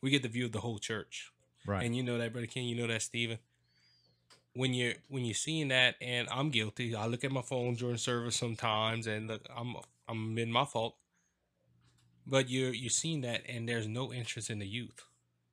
we 0.00 0.10
get 0.10 0.22
the 0.22 0.28
view 0.28 0.46
of 0.46 0.52
the 0.52 0.60
whole 0.60 0.78
church. 0.78 1.30
Right. 1.66 1.84
And 1.84 1.96
you 1.96 2.02
know 2.02 2.18
that, 2.18 2.32
brother 2.32 2.46
King. 2.46 2.66
You 2.68 2.76
know 2.76 2.86
that, 2.86 3.02
Stephen. 3.02 3.38
When 4.54 4.72
you're 4.74 4.94
when 5.08 5.24
you're 5.24 5.34
seeing 5.34 5.68
that, 5.68 5.96
and 6.00 6.28
I'm 6.30 6.50
guilty. 6.50 6.94
I 6.94 7.06
look 7.06 7.24
at 7.24 7.32
my 7.32 7.42
phone 7.42 7.74
during 7.74 7.96
service 7.96 8.36
sometimes, 8.36 9.06
and 9.06 9.28
look, 9.28 9.42
I'm 9.54 9.74
I'm 10.08 10.36
in 10.38 10.52
my 10.52 10.64
fault. 10.64 10.96
But 12.26 12.48
you're 12.48 12.72
you're 12.72 12.90
seeing 12.90 13.20
that, 13.22 13.42
and 13.48 13.68
there's 13.68 13.86
no 13.88 14.12
interest 14.12 14.50
in 14.50 14.58
the 14.60 14.66
youth, 14.66 15.04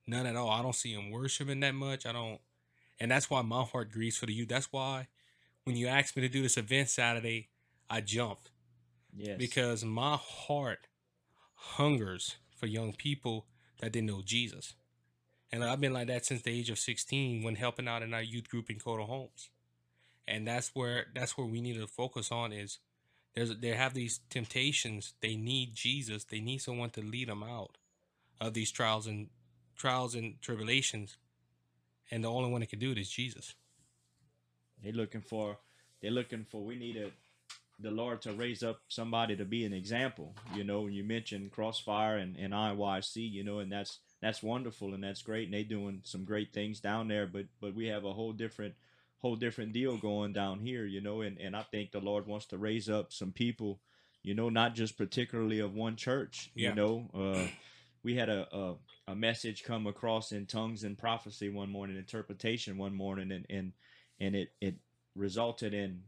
none 0.06 0.26
at 0.26 0.36
all. 0.36 0.50
I 0.50 0.62
don't 0.62 0.74
see 0.74 0.94
them 0.94 1.10
worshiping 1.10 1.60
that 1.60 1.74
much. 1.74 2.06
I 2.06 2.12
don't, 2.12 2.40
and 3.00 3.10
that's 3.10 3.28
why 3.28 3.42
my 3.42 3.62
heart 3.62 3.90
grieves 3.92 4.16
for 4.16 4.26
the 4.26 4.32
youth. 4.32 4.48
That's 4.48 4.72
why 4.72 5.08
when 5.64 5.76
you 5.76 5.86
asked 5.86 6.16
me 6.16 6.22
to 6.22 6.28
do 6.28 6.42
this 6.42 6.56
event 6.56 6.88
Saturday, 6.88 7.48
I 7.88 8.00
jumped. 8.00 8.50
Yes. 9.14 9.36
Because 9.38 9.84
my 9.84 10.16
heart 10.20 10.86
hungers 11.54 12.36
for 12.56 12.66
young 12.66 12.92
people 12.92 13.46
that 13.80 13.92
didn't 13.92 14.08
know 14.08 14.22
Jesus. 14.24 14.74
And 15.52 15.62
I've 15.62 15.80
been 15.80 15.92
like 15.92 16.08
that 16.08 16.24
since 16.24 16.42
the 16.42 16.58
age 16.58 16.70
of 16.70 16.78
16 16.78 17.42
when 17.42 17.56
helping 17.56 17.86
out 17.88 18.02
in 18.02 18.14
our 18.14 18.22
youth 18.22 18.48
group 18.48 18.70
in 18.70 18.78
Coteau 18.78 19.04
Holmes. 19.04 19.50
And 20.26 20.46
that's 20.46 20.70
where 20.72 21.06
that's 21.14 21.36
where 21.36 21.46
we 21.46 21.60
need 21.60 21.76
to 21.78 21.86
focus 21.86 22.30
on 22.32 22.52
is 22.52 22.78
there's 23.34 23.56
they 23.58 23.70
have 23.70 23.92
these 23.92 24.20
temptations. 24.30 25.14
They 25.20 25.34
need 25.36 25.74
Jesus. 25.74 26.24
They 26.24 26.40
need 26.40 26.58
someone 26.58 26.90
to 26.90 27.02
lead 27.02 27.28
them 27.28 27.42
out 27.42 27.76
of 28.40 28.54
these 28.54 28.70
trials 28.70 29.06
and 29.06 29.28
trials 29.76 30.14
and 30.14 30.40
tribulations. 30.40 31.16
And 32.10 32.24
the 32.24 32.30
only 32.30 32.50
one 32.50 32.60
that 32.60 32.70
can 32.70 32.78
do 32.78 32.92
it 32.92 32.98
is 32.98 33.10
Jesus. 33.10 33.54
They're 34.82 34.92
looking 34.92 35.20
for, 35.22 35.58
they're 36.00 36.10
looking 36.10 36.44
for, 36.50 36.62
we 36.64 36.74
need 36.76 36.96
a, 36.96 37.10
the 37.78 37.90
Lord 37.90 38.20
to 38.22 38.32
raise 38.32 38.62
up 38.62 38.80
somebody 38.88 39.36
to 39.36 39.44
be 39.44 39.64
an 39.64 39.72
example. 39.72 40.34
You 40.54 40.64
know, 40.64 40.86
you 40.88 41.04
mentioned 41.04 41.52
Crossfire 41.52 42.16
and, 42.18 42.36
and 42.36 42.52
IYC, 42.52 43.16
you 43.16 43.44
know, 43.44 43.58
and 43.60 43.72
that's, 43.72 43.98
that's 44.20 44.42
wonderful 44.42 44.92
and 44.94 45.02
that's 45.02 45.22
great. 45.22 45.44
And 45.44 45.54
they 45.54 45.60
are 45.60 45.64
doing 45.78 46.00
some 46.04 46.24
great 46.24 46.52
things 46.52 46.80
down 46.80 47.08
there, 47.08 47.26
but, 47.26 47.46
but 47.60 47.74
we 47.74 47.86
have 47.88 48.04
a 48.04 48.12
whole 48.12 48.32
different, 48.32 48.74
whole 49.20 49.36
different 49.36 49.72
deal 49.72 49.96
going 49.96 50.32
down 50.32 50.60
here, 50.60 50.84
you 50.84 51.00
know, 51.00 51.22
and, 51.22 51.38
and 51.38 51.56
I 51.56 51.62
think 51.62 51.90
the 51.92 52.00
Lord 52.00 52.26
wants 52.26 52.46
to 52.46 52.58
raise 52.58 52.88
up 52.88 53.12
some 53.12 53.32
people, 53.32 53.80
you 54.22 54.34
know, 54.34 54.48
not 54.48 54.74
just 54.74 54.98
particularly 54.98 55.60
of 55.60 55.74
one 55.74 55.96
church, 55.96 56.50
yeah. 56.54 56.70
you 56.70 56.74
know, 56.74 57.08
uh, 57.14 57.46
we 58.04 58.16
had 58.16 58.28
a, 58.28 58.48
a, 58.54 58.74
a 59.08 59.14
message 59.14 59.62
come 59.64 59.86
across 59.86 60.32
in 60.32 60.46
tongues 60.46 60.82
and 60.84 60.98
prophecy 60.98 61.48
one 61.48 61.70
morning, 61.70 61.96
interpretation 61.96 62.76
one 62.76 62.94
morning, 62.96 63.30
and 63.30 63.46
and 63.48 63.72
and 64.22 64.36
it 64.36 64.50
it 64.60 64.76
resulted 65.14 65.74
in 65.74 66.02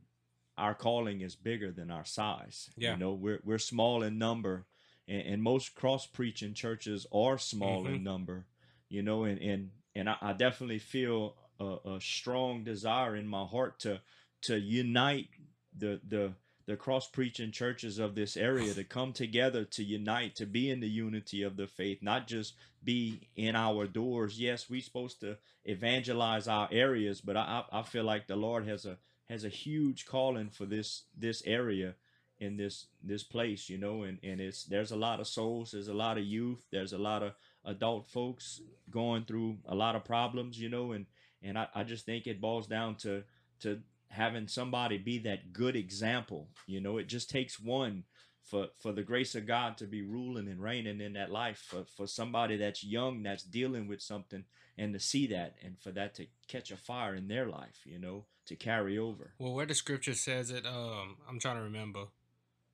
our 0.57 0.74
calling 0.74 1.20
is 1.20 1.35
bigger 1.35 1.72
than 1.72 1.90
our 1.90 2.05
size. 2.05 2.70
Yeah. 2.77 2.92
You 2.92 2.98
know, 2.98 3.12
we're 3.12 3.40
we're 3.44 3.59
small 3.59 4.05
in 4.05 4.18
number 4.18 4.64
and, 5.09 5.22
and 5.22 5.42
most 5.42 5.74
cross 5.74 6.07
preaching 6.07 6.55
churches 6.55 7.07
are 7.12 7.38
small 7.38 7.85
mm-hmm. 7.85 7.96
in 7.96 8.05
number, 8.05 8.46
you 8.88 9.03
know, 9.03 9.24
and 9.24 9.40
and, 9.42 9.70
and 9.96 10.09
I, 10.09 10.16
I 10.22 10.33
definitely 10.33 10.79
feel 10.79 11.35
a, 11.59 11.77
a, 11.96 12.00
strong 12.00 12.62
desire 12.64 13.16
in 13.16 13.27
my 13.27 13.42
heart 13.44 13.81
to 13.81 14.00
to 14.42 14.59
unite 14.61 15.29
the 15.77 16.00
the 16.07 16.35
the 16.66 16.77
cross 16.77 17.09
preaching 17.09 17.50
churches 17.50 17.98
of 17.98 18.14
this 18.14 18.37
area 18.37 18.72
to 18.72 18.85
come 18.85 19.12
together 19.12 19.64
to 19.64 19.85
unite 19.85 20.35
to 20.37 20.46
be 20.46 20.70
in 20.70 20.81
the 20.81 20.88
unity 20.88 21.42
of 21.42 21.57
the 21.57 21.66
faith 21.66 21.98
not 22.03 22.27
just 22.27 22.55
be 22.83 23.29
in 23.37 23.55
our 23.55 23.87
doors 23.87 24.38
yes 24.40 24.68
we're 24.68 24.81
supposed 24.81 25.20
to 25.20 25.37
evangelize 25.64 26.48
our 26.48 26.68
areas 26.72 27.20
but 27.20 27.37
i 27.37 27.62
i 27.72 27.83
feel 27.83 28.05
like 28.05 28.27
the 28.27 28.37
lord 28.37 28.66
has 28.66 28.85
a 28.85 28.96
has 29.29 29.44
a 29.44 29.48
huge 29.48 30.07
calling 30.07 30.50
for 30.50 30.64
this 30.66 31.05
this 31.16 31.42
area 31.46 31.94
in 32.38 32.57
this 32.57 32.87
this 33.03 33.22
place 33.22 33.68
you 33.68 33.79
know 33.79 34.03
and 34.03 34.18
and 34.22 34.40
it's 34.40 34.64
there's 34.64 34.90
a 34.90 34.96
lot 34.96 35.20
of 35.20 35.27
souls 35.27 35.70
there's 35.70 35.88
a 35.88 35.94
lot 35.94 36.18
of 36.18 36.24
youth 36.24 36.66
there's 36.72 36.92
a 36.92 36.98
lot 36.98 37.22
of 37.22 37.33
adult 37.64 38.07
folks 38.09 38.61
going 38.90 39.24
through 39.24 39.57
a 39.66 39.74
lot 39.74 39.94
of 39.96 40.05
problems 40.05 40.59
you 40.59 40.68
know 40.68 40.92
and 40.92 41.07
and 41.42 41.59
i, 41.59 41.66
I 41.74 41.85
just 41.85 42.05
think 42.05 42.27
it 42.27 42.40
boils 42.40 42.66
down 42.66 42.96
to 42.96 43.22
to 43.61 43.81
having 44.14 44.46
somebody 44.48 44.96
be 44.96 45.18
that 45.18 45.53
good 45.53 45.77
example. 45.77 46.48
You 46.66 46.81
know, 46.81 46.98
it 46.98 47.09
just 47.09 47.29
takes 47.29 47.61
one 47.61 48.05
for 48.42 48.68
for 48.79 48.92
the 48.92 49.03
grace 49.03 49.35
of 49.35 49.46
God 49.46 49.77
to 49.79 49.87
be 49.87 50.03
ruling 50.03 50.48
and 50.48 50.62
reigning 50.62 51.00
in 51.00 51.14
that 51.14 51.31
life 51.31 51.62
for, 51.66 51.85
for 51.96 52.07
somebody 52.07 52.57
that's 52.57 52.85
young 52.85 53.22
that's 53.22 53.42
dealing 53.42 53.88
with 53.88 54.00
something 54.00 54.44
and 54.79 54.92
to 54.92 55.00
see 55.00 55.27
that 55.29 55.57
and 55.64 55.77
for 55.83 55.90
that 55.92 56.14
to 56.16 56.27
catch 56.46 56.70
a 56.70 56.77
fire 56.77 57.14
in 57.14 57.29
their 57.29 57.46
life, 57.46 57.81
you 57.85 57.98
know, 57.98 58.24
to 58.46 58.55
carry 58.57 58.98
over. 58.98 59.33
Well, 59.38 59.55
where 59.55 59.66
the 59.66 59.74
scripture 59.74 60.14
says 60.14 60.50
it, 60.50 60.64
um, 60.66 61.16
I'm 61.29 61.38
trying 61.38 61.57
to 61.57 61.62
remember 61.62 62.05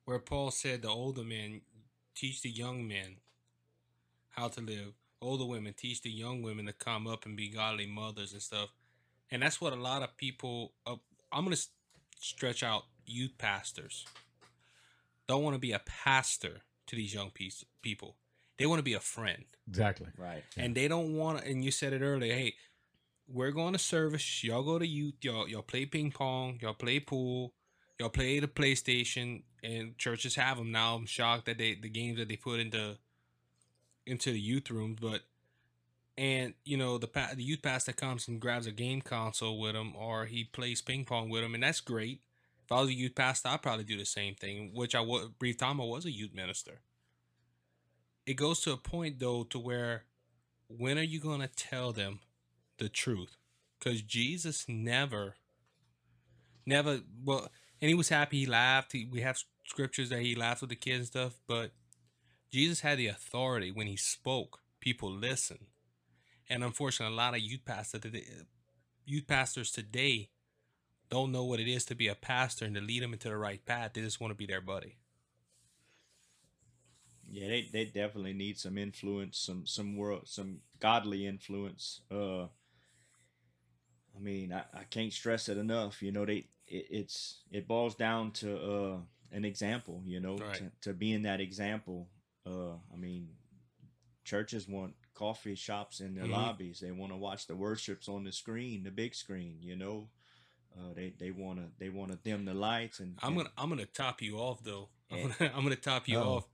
where 0.05 0.19
Paul 0.19 0.51
said 0.51 0.81
the 0.83 0.89
older 0.89 1.23
men 1.23 1.61
teach 2.15 2.41
the 2.41 2.49
young 2.49 2.87
men 2.87 3.17
how 4.29 4.47
to 4.49 4.61
live. 4.61 4.93
Older 5.21 5.45
women 5.45 5.73
teach 5.77 6.01
the 6.01 6.09
young 6.09 6.41
women 6.41 6.65
to 6.65 6.73
come 6.73 7.07
up 7.07 7.25
and 7.25 7.37
be 7.37 7.49
godly 7.49 7.85
mothers 7.85 8.33
and 8.33 8.41
stuff. 8.41 8.69
And 9.29 9.41
that's 9.41 9.61
what 9.61 9.71
a 9.71 9.75
lot 9.77 10.01
of 10.01 10.17
people 10.17 10.73
up 10.85 11.01
I'm 11.31 11.43
going 11.45 11.55
to 11.55 11.63
stretch 12.19 12.61
out 12.63 12.83
youth 13.05 13.31
pastors. 13.37 14.05
Don't 15.27 15.43
want 15.43 15.55
to 15.55 15.59
be 15.59 15.71
a 15.71 15.79
pastor 15.79 16.61
to 16.87 16.95
these 16.95 17.13
young 17.13 17.29
pe 17.31 17.49
people. 17.81 18.15
They 18.57 18.65
want 18.65 18.79
to 18.79 18.83
be 18.83 18.93
a 18.93 18.99
friend. 18.99 19.43
Exactly. 19.67 20.07
Right. 20.17 20.43
And 20.57 20.75
yeah. 20.75 20.81
they 20.83 20.87
don't 20.87 21.15
want 21.15 21.43
and 21.45 21.63
you 21.63 21.71
said 21.71 21.93
it 21.93 22.01
earlier, 22.01 22.33
hey, 22.33 22.55
we're 23.27 23.51
going 23.51 23.73
to 23.73 23.79
service. 23.79 24.43
Y'all 24.43 24.63
go 24.63 24.77
to 24.77 24.85
youth. 24.85 25.15
Y'all, 25.21 25.47
y'all 25.47 25.61
play 25.61 25.85
ping 25.85 26.11
pong. 26.11 26.59
Y'all 26.61 26.73
play 26.73 26.99
pool. 26.99 27.53
Y'all 27.99 28.09
play 28.09 28.39
the 28.39 28.47
PlayStation. 28.47 29.43
And 29.63 29.97
churches 29.97 30.35
have 30.35 30.57
them 30.57 30.71
now. 30.71 30.95
I'm 30.95 31.05
shocked 31.05 31.45
that 31.45 31.57
they 31.57 31.75
the 31.75 31.89
games 31.89 32.17
that 32.17 32.27
they 32.27 32.35
put 32.35 32.59
into 32.59 32.97
into 34.07 34.31
the 34.31 34.39
youth 34.39 34.69
rooms, 34.71 34.97
but 34.99 35.21
and 36.21 36.53
you 36.63 36.77
know 36.77 36.99
the 36.99 37.07
pa- 37.07 37.31
the 37.35 37.43
youth 37.43 37.63
pastor 37.63 37.91
comes 37.93 38.27
and 38.27 38.39
grabs 38.39 38.67
a 38.67 38.71
game 38.71 39.01
console 39.01 39.59
with 39.59 39.75
him, 39.75 39.95
or 39.95 40.25
he 40.27 40.43
plays 40.43 40.79
ping 40.79 41.03
pong 41.03 41.31
with 41.31 41.43
him, 41.43 41.55
and 41.55 41.63
that's 41.63 41.79
great. 41.81 42.21
If 42.63 42.71
I 42.71 42.79
was 42.79 42.89
a 42.91 42.97
youth 42.97 43.15
pastor, 43.15 43.49
I'd 43.49 43.63
probably 43.63 43.85
do 43.85 43.97
the 43.97 44.05
same 44.05 44.35
thing. 44.35 44.69
Which 44.71 44.93
I 44.93 44.99
was 45.01 45.29
brief 45.39 45.57
time 45.57 45.81
I 45.81 45.83
was 45.83 46.05
a 46.05 46.11
youth 46.11 46.31
minister. 46.35 46.81
It 48.27 48.35
goes 48.35 48.59
to 48.61 48.71
a 48.71 48.77
point 48.77 49.17
though 49.19 49.45
to 49.45 49.57
where 49.57 50.03
when 50.67 50.99
are 50.99 51.03
you 51.03 51.19
gonna 51.19 51.47
tell 51.47 51.91
them 51.91 52.19
the 52.77 52.87
truth? 52.87 53.37
Because 53.79 54.03
Jesus 54.03 54.67
never, 54.69 55.33
never 56.67 56.99
well, 57.25 57.47
and 57.81 57.89
he 57.89 57.95
was 57.95 58.09
happy. 58.09 58.41
He 58.41 58.45
laughed. 58.45 58.91
He, 58.91 59.05
we 59.09 59.21
have 59.21 59.39
scriptures 59.65 60.09
that 60.09 60.19
he 60.19 60.35
laughed 60.35 60.61
with 60.61 60.69
the 60.69 60.75
kids 60.75 60.99
and 60.99 61.07
stuff, 61.07 61.39
but 61.47 61.71
Jesus 62.51 62.81
had 62.81 62.99
the 62.99 63.07
authority 63.07 63.71
when 63.71 63.87
he 63.87 63.97
spoke. 63.97 64.59
People 64.79 65.11
listened 65.11 65.65
and 66.51 66.63
unfortunately, 66.65 67.15
a 67.15 67.17
lot 67.17 67.33
of 67.33 67.39
youth 67.39 67.61
pastors, 67.63 68.01
youth 69.05 69.25
pastors 69.25 69.71
today, 69.71 70.29
don't 71.09 71.31
know 71.31 71.45
what 71.45 71.61
it 71.61 71.67
is 71.71 71.85
to 71.85 71.95
be 71.95 72.09
a 72.09 72.15
pastor 72.15 72.65
and 72.65 72.75
to 72.75 72.81
lead 72.81 73.01
them 73.01 73.13
into 73.13 73.29
the 73.29 73.37
right 73.37 73.65
path. 73.65 73.91
They 73.93 74.01
just 74.01 74.19
want 74.19 74.31
to 74.31 74.35
be 74.35 74.45
their 74.45 74.59
buddy. 74.59 74.97
Yeah, 77.29 77.47
they, 77.47 77.69
they 77.71 77.85
definitely 77.85 78.33
need 78.33 78.57
some 78.57 78.77
influence, 78.77 79.37
some 79.37 79.65
some 79.65 79.95
world, 79.95 80.23
some 80.25 80.57
godly 80.81 81.25
influence. 81.25 82.01
Uh, 82.11 82.43
I 82.43 84.19
mean, 84.19 84.51
I, 84.51 84.63
I 84.79 84.83
can't 84.83 85.13
stress 85.13 85.47
it 85.47 85.57
enough. 85.57 86.03
You 86.03 86.11
know, 86.11 86.25
they 86.25 86.47
it, 86.67 86.85
it's 86.89 87.43
it 87.49 87.67
boils 87.69 87.95
down 87.95 88.31
to 88.31 88.57
uh, 88.59 88.97
an 89.31 89.45
example. 89.45 90.01
You 90.05 90.19
know, 90.19 90.35
right. 90.37 90.55
to, 90.55 90.71
to 90.89 90.93
being 90.93 91.21
that 91.21 91.39
example. 91.39 92.09
Uh, 92.45 92.73
I 92.93 92.97
mean, 92.97 93.29
churches 94.25 94.67
want 94.67 94.93
coffee 95.21 95.53
shops 95.53 95.99
in 95.99 96.15
their 96.15 96.23
mm-hmm. 96.23 96.33
lobbies. 96.33 96.79
They 96.81 96.89
want 96.91 97.11
to 97.11 97.15
watch 97.15 97.45
the 97.45 97.55
worships 97.55 98.09
on 98.09 98.23
the 98.23 98.31
screen, 98.31 98.83
the 98.83 98.89
big 98.89 99.13
screen. 99.13 99.57
You 99.61 99.75
know, 99.75 100.07
uh, 100.75 100.95
they 100.95 101.13
they 101.19 101.29
want 101.29 101.59
to 101.59 101.65
they 101.79 101.89
want 101.89 102.11
to 102.11 102.17
dim 102.17 102.45
the 102.45 102.55
lights. 102.55 102.99
And 102.99 103.19
I'm 103.21 103.35
gonna 103.35 103.51
I'm 103.55 103.69
gonna 103.69 103.85
top 103.85 104.19
you 104.23 104.39
off 104.39 104.63
though. 104.63 104.89
I'm, 105.11 105.21
gonna, 105.21 105.51
I'm, 105.55 105.61
gonna, 105.63 105.75
top 105.75 106.07
you 106.07 106.17
oh. 106.17 106.33
off. 106.37 106.47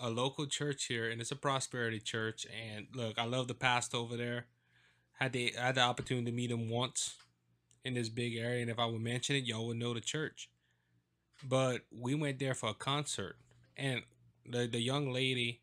A 0.00 0.10
local 0.10 0.46
church 0.46 0.86
here, 0.86 1.08
and 1.08 1.20
it's 1.20 1.30
a 1.30 1.36
prosperity 1.36 2.00
church. 2.00 2.46
And 2.64 2.86
look, 2.96 3.16
I 3.16 3.24
love 3.26 3.46
the 3.46 3.54
pastor 3.54 3.96
over 3.96 4.16
there. 4.16 4.46
Had 5.20 5.32
the 5.32 5.54
had 5.58 5.76
the 5.76 5.82
opportunity 5.82 6.26
to 6.32 6.36
meet 6.36 6.50
him 6.50 6.68
once 6.68 7.14
in 7.84 7.94
this 7.94 8.08
big 8.08 8.34
area, 8.34 8.60
and 8.62 8.70
if 8.70 8.78
I 8.80 8.86
would 8.86 9.00
mention 9.00 9.36
it, 9.36 9.44
y'all 9.44 9.68
would 9.68 9.76
know 9.76 9.94
the 9.94 10.00
church. 10.00 10.50
But 11.48 11.82
we 11.96 12.16
went 12.16 12.40
there 12.40 12.54
for 12.54 12.70
a 12.70 12.74
concert, 12.74 13.36
and 13.76 14.02
the 14.44 14.66
the 14.66 14.80
young 14.80 15.12
lady 15.12 15.60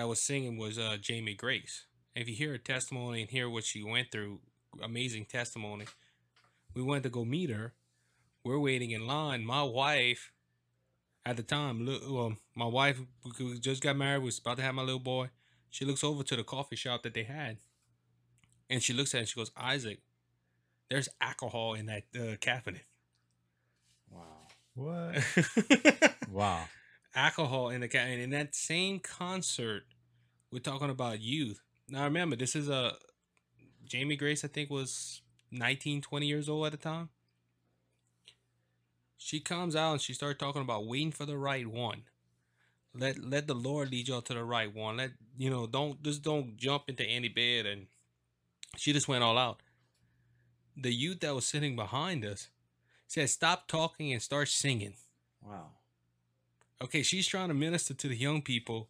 that 0.00 0.08
was 0.08 0.18
singing 0.18 0.56
was 0.56 0.78
uh, 0.78 0.96
Jamie 0.98 1.34
Grace. 1.34 1.84
if 2.16 2.26
you 2.26 2.34
hear 2.34 2.52
her 2.52 2.58
testimony 2.58 3.20
and 3.20 3.28
hear 3.30 3.50
what 3.50 3.64
she 3.64 3.82
went 3.82 4.10
through, 4.10 4.38
amazing 4.82 5.26
testimony. 5.26 5.84
We 6.74 6.82
went 6.82 7.02
to 7.02 7.10
go 7.10 7.22
meet 7.22 7.50
her. 7.50 7.74
We're 8.42 8.58
waiting 8.58 8.92
in 8.92 9.06
line. 9.06 9.44
My 9.44 9.62
wife, 9.62 10.32
at 11.26 11.36
the 11.36 11.42
time, 11.42 11.84
well, 12.08 12.32
my 12.54 12.64
wife 12.64 12.98
just 13.60 13.82
got 13.82 13.94
married, 13.94 14.22
was 14.22 14.38
about 14.38 14.56
to 14.56 14.62
have 14.62 14.74
my 14.74 14.80
little 14.84 14.98
boy. 15.00 15.28
She 15.68 15.84
looks 15.84 16.02
over 16.02 16.22
to 16.22 16.34
the 16.34 16.44
coffee 16.44 16.76
shop 16.76 17.02
that 17.02 17.12
they 17.12 17.24
had, 17.24 17.58
and 18.70 18.82
she 18.82 18.94
looks 18.94 19.14
at 19.14 19.20
it. 19.24 19.28
she 19.28 19.38
goes, 19.38 19.50
"Isaac, 19.54 19.98
there's 20.88 21.10
alcohol 21.20 21.74
in 21.74 21.84
that 21.86 22.04
uh, 22.18 22.36
cabinet." 22.40 22.86
Wow. 24.10 24.46
What? 24.74 25.22
wow 26.32 26.64
alcohol 27.14 27.70
in 27.70 27.80
the 27.80 27.88
cat. 27.88 28.08
And 28.08 28.20
in 28.20 28.30
that 28.30 28.54
same 28.54 29.00
concert, 29.00 29.84
we're 30.52 30.58
talking 30.58 30.90
about 30.90 31.20
youth. 31.20 31.60
Now 31.88 32.04
remember, 32.04 32.36
this 32.36 32.54
is 32.54 32.68
a 32.68 32.94
Jamie 33.84 34.16
Grace. 34.16 34.44
I 34.44 34.48
think 34.48 34.70
was 34.70 35.20
19, 35.50 36.02
20 36.02 36.26
years 36.26 36.48
old 36.48 36.66
at 36.66 36.72
the 36.72 36.78
time. 36.78 37.08
She 39.18 39.40
comes 39.40 39.76
out 39.76 39.92
and 39.92 40.00
she 40.00 40.14
starts 40.14 40.38
talking 40.38 40.62
about 40.62 40.86
waiting 40.86 41.12
for 41.12 41.26
the 41.26 41.36
right 41.36 41.66
one. 41.66 42.02
Let 42.96 43.22
let 43.22 43.46
the 43.46 43.54
Lord 43.54 43.90
lead 43.92 44.08
y'all 44.08 44.22
to 44.22 44.34
the 44.34 44.42
right 44.44 44.72
one. 44.74 44.96
Let 44.96 45.10
you 45.36 45.50
know, 45.50 45.66
don't 45.66 46.02
just 46.02 46.22
don't 46.22 46.56
jump 46.56 46.84
into 46.88 47.04
any 47.04 47.28
bed 47.28 47.66
and 47.66 47.86
she 48.76 48.92
just 48.92 49.06
went 49.08 49.22
all 49.22 49.36
out. 49.38 49.60
The 50.76 50.92
youth 50.92 51.20
that 51.20 51.34
was 51.34 51.44
sitting 51.46 51.76
behind 51.76 52.24
us 52.24 52.48
said, 53.06 53.28
Stop 53.28 53.68
talking 53.68 54.12
and 54.12 54.22
start 54.22 54.48
singing. 54.48 54.94
Wow 55.46 55.66
okay, 56.82 57.02
she's 57.02 57.26
trying 57.28 57.48
to 57.48 57.54
minister 57.54 57.94
to 57.94 58.08
the 58.08 58.16
young 58.16 58.42
people. 58.42 58.88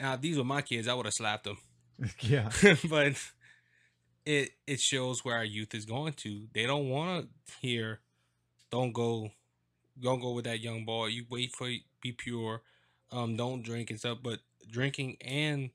Now, 0.00 0.16
these 0.16 0.38
were 0.38 0.44
my 0.44 0.62
kids, 0.62 0.88
I 0.88 0.94
would 0.94 1.06
have 1.06 1.14
slapped 1.14 1.44
them. 1.44 1.58
Yeah. 2.20 2.50
but 2.90 3.14
it 4.26 4.50
it 4.66 4.80
shows 4.80 5.24
where 5.24 5.36
our 5.36 5.44
youth 5.44 5.72
is 5.74 5.84
going 5.84 6.14
to. 6.14 6.48
They 6.52 6.66
don't 6.66 6.88
want 6.88 7.26
to 7.28 7.52
hear, 7.60 8.00
don't 8.70 8.92
go, 8.92 9.30
don't 10.00 10.20
go 10.20 10.32
with 10.32 10.44
that 10.46 10.60
young 10.60 10.84
boy. 10.84 11.06
You 11.08 11.26
wait 11.30 11.50
for 11.56 11.68
be 12.02 12.12
pure, 12.12 12.62
um, 13.12 13.36
don't 13.36 13.62
drink 13.62 13.90
and 13.90 14.00
stuff. 14.00 14.18
But 14.22 14.40
drinking 14.68 15.18
and 15.24 15.70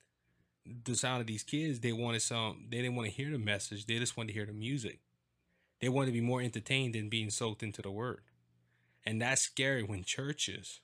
the 0.84 0.95
sound 0.95 1.21
of 1.21 1.28
these 1.28 1.43
kids, 1.43 1.80
they 1.80 1.93
wanted 1.93 2.21
some. 2.23 2.65
They 2.69 2.78
didn't 2.78 2.95
want 2.95 3.10
to 3.10 3.15
hear 3.15 3.32
the 3.32 3.38
message. 3.39 3.86
They 3.86 3.97
just 4.00 4.17
wanted 4.17 4.30
to 4.30 4.34
hear 4.34 4.45
the 4.45 4.52
music. 4.54 5.00
They 5.80 5.88
wanted 5.88 6.08
to 6.08 6.12
be 6.13 6.21
more 6.21 6.41
entertained 6.41 6.95
than 6.95 7.08
being 7.08 7.30
soaked 7.30 7.63
into 7.63 7.82
the 7.82 7.91
word, 7.91 8.19
and 9.06 9.21
that's 9.21 9.43
scary 9.43 9.84
when 9.84 10.04
churches 10.04 10.82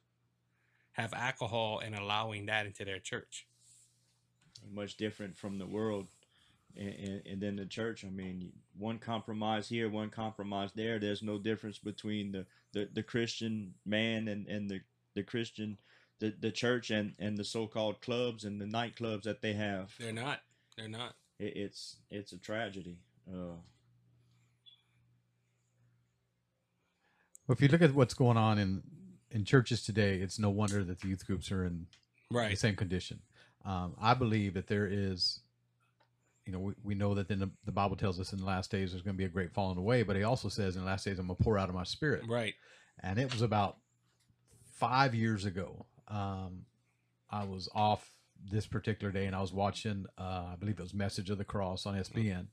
have 0.94 1.14
alcohol 1.14 1.80
and 1.84 1.96
allowing 1.96 2.46
that 2.46 2.66
into 2.66 2.86
their 2.86 3.00
church. 3.00 3.46
Much 4.72 4.96
different 4.96 5.38
from 5.38 5.58
the 5.58 5.66
world. 5.66 6.08
And, 6.78 6.90
and, 6.96 7.22
and, 7.28 7.42
then 7.42 7.56
the 7.56 7.66
church. 7.68 8.04
I 8.06 8.10
mean, 8.10 8.52
one 8.78 8.98
compromise 9.00 9.70
here, 9.70 9.90
one 9.90 10.10
compromise 10.10 10.72
there. 10.76 10.98
There's 11.00 11.22
no 11.22 11.38
difference 11.38 11.78
between 11.78 12.32
the, 12.32 12.46
the, 12.74 12.90
the 12.92 13.04
Christian 13.04 13.74
man 13.86 14.28
and, 14.28 14.48
and 14.48 14.68
the, 14.70 14.82
the 15.14 15.22
Christian, 15.24 15.78
the, 16.20 16.34
the 16.40 16.50
church 16.52 16.90
and, 16.90 17.14
and 17.20 17.38
the 17.38 17.44
so-called 17.44 18.02
clubs 18.02 18.44
and 18.44 18.60
the 18.60 18.66
nightclubs 18.66 19.22
that 19.24 19.42
they 19.44 19.54
have. 19.54 19.94
They're 20.00 20.12
not, 20.14 20.42
they're 20.78 20.88
not. 20.88 21.14
It, 21.40 21.54
it's, 21.58 21.98
it's 22.10 22.32
a 22.34 22.40
tragedy. 22.40 22.98
Uh, 23.32 23.36
well, 27.46 27.54
if 27.54 27.62
you 27.62 27.68
look 27.68 27.84
at 27.84 27.94
what's 27.94 28.14
going 28.16 28.38
on 28.38 28.58
in 28.58 28.82
in 29.34 29.44
churches 29.44 29.82
today, 29.84 30.18
it's 30.20 30.40
no 30.40 30.50
wonder 30.50 30.84
that 30.84 31.02
the 31.02 31.08
youth 31.08 31.26
groups 31.26 31.52
are 31.52 31.66
in 31.66 31.88
right. 32.32 32.52
the 32.52 32.56
same 32.56 32.76
condition. 32.76 33.20
Um, 33.66 33.96
I 34.00 34.14
believe 34.14 34.54
that 34.54 34.68
there 34.68 34.88
is, 34.90 35.40
you 36.46 36.54
know, 36.54 36.60
we, 36.60 36.74
we 36.84 36.96
know 36.96 37.16
that 37.16 37.28
then 37.28 37.52
the, 37.66 37.72
Bible 37.72 37.96
tells 37.96 38.20
us 38.20 38.32
in 38.32 38.40
the 38.40 38.46
last 38.46 38.70
days 38.72 38.92
there's 38.92 39.02
going 39.02 39.16
to 39.16 39.18
be 39.18 39.26
a 39.26 39.30
great 39.30 39.52
falling 39.52 39.78
away, 39.78 40.04
but 40.04 40.16
he 40.16 40.24
also 40.24 40.50
says 40.50 40.76
in 40.76 40.82
the 40.84 40.88
last 40.88 41.04
days 41.04 41.18
I'm 41.20 41.28
going 41.28 41.38
to 41.38 41.44
pour 41.44 41.58
out 41.58 41.68
of 41.70 41.76
my 41.76 41.84
spirit. 41.84 42.24
Right. 42.28 42.54
And 43.02 43.18
it 43.18 43.32
was 43.34 43.42
about 43.42 43.78
five 44.76 45.16
years 45.16 45.46
ago. 45.46 45.86
Um, 46.08 46.66
I 47.32 47.46
was 47.46 47.70
off 47.74 48.08
this 48.52 48.68
particular 48.68 49.12
day 49.12 49.26
and 49.26 49.36
I 49.36 49.42
was 49.42 49.52
watching, 49.54 50.06
uh, 50.20 50.50
I 50.52 50.56
believe 50.60 50.78
it 50.78 50.82
was 50.84 50.94
Message 50.94 51.30
of 51.32 51.40
the 51.40 51.46
Cross 51.46 51.86
on 51.86 51.96
SBN. 51.96 52.14
Mm-hmm. 52.32 52.44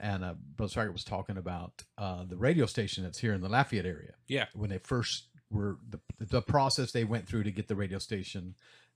And 0.00 0.24
uh, 0.24 0.34
Brother 0.56 0.90
was 0.90 1.04
talking 1.04 1.36
about 1.36 1.84
uh, 1.96 2.24
the 2.24 2.34
radio 2.36 2.66
station 2.66 3.04
that's 3.04 3.18
here 3.18 3.32
in 3.34 3.40
the 3.40 3.48
Lafayette 3.48 3.86
area. 3.86 4.14
Yeah. 4.26 4.46
When 4.52 4.70
they 4.70 4.78
first 4.78 5.28
were 5.54 5.78
the, 5.88 6.00
the 6.18 6.42
process 6.42 6.92
they 6.92 7.04
went 7.04 7.26
through 7.26 7.44
to 7.44 7.50
get 7.50 7.68
the 7.68 7.76
radio 7.76 7.98
station 7.98 8.54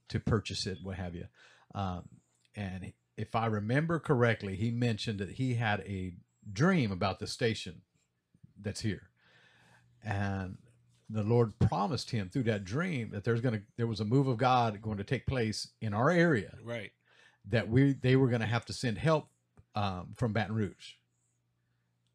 to 0.08 0.18
purchase 0.20 0.66
it, 0.66 0.78
what 0.82 0.96
have 0.96 1.14
you. 1.14 1.26
Um, 1.74 2.08
and 2.54 2.92
if 3.16 3.34
I 3.34 3.46
remember 3.46 3.98
correctly, 3.98 4.56
he 4.56 4.70
mentioned 4.70 5.18
that 5.20 5.30
he 5.32 5.54
had 5.54 5.80
a 5.80 6.14
dream 6.50 6.90
about 6.90 7.20
the 7.20 7.26
station 7.26 7.82
that's 8.60 8.80
here. 8.80 9.08
And 10.04 10.58
the 11.08 11.22
Lord 11.22 11.58
promised 11.58 12.10
him 12.10 12.28
through 12.28 12.44
that 12.44 12.64
dream 12.64 13.10
that 13.12 13.24
there's 13.24 13.40
going 13.40 13.54
to, 13.54 13.62
there 13.76 13.86
was 13.86 14.00
a 14.00 14.04
move 14.04 14.26
of 14.28 14.36
God 14.36 14.80
going 14.82 14.98
to 14.98 15.04
take 15.04 15.26
place 15.26 15.68
in 15.80 15.94
our 15.94 16.10
area. 16.10 16.56
Right. 16.62 16.92
That 17.48 17.68
we, 17.68 17.92
they 17.94 18.16
were 18.16 18.28
going 18.28 18.40
to 18.40 18.46
have 18.46 18.66
to 18.66 18.72
send 18.72 18.98
help 18.98 19.28
um, 19.74 20.08
from 20.16 20.32
Baton 20.32 20.54
Rouge 20.54 20.94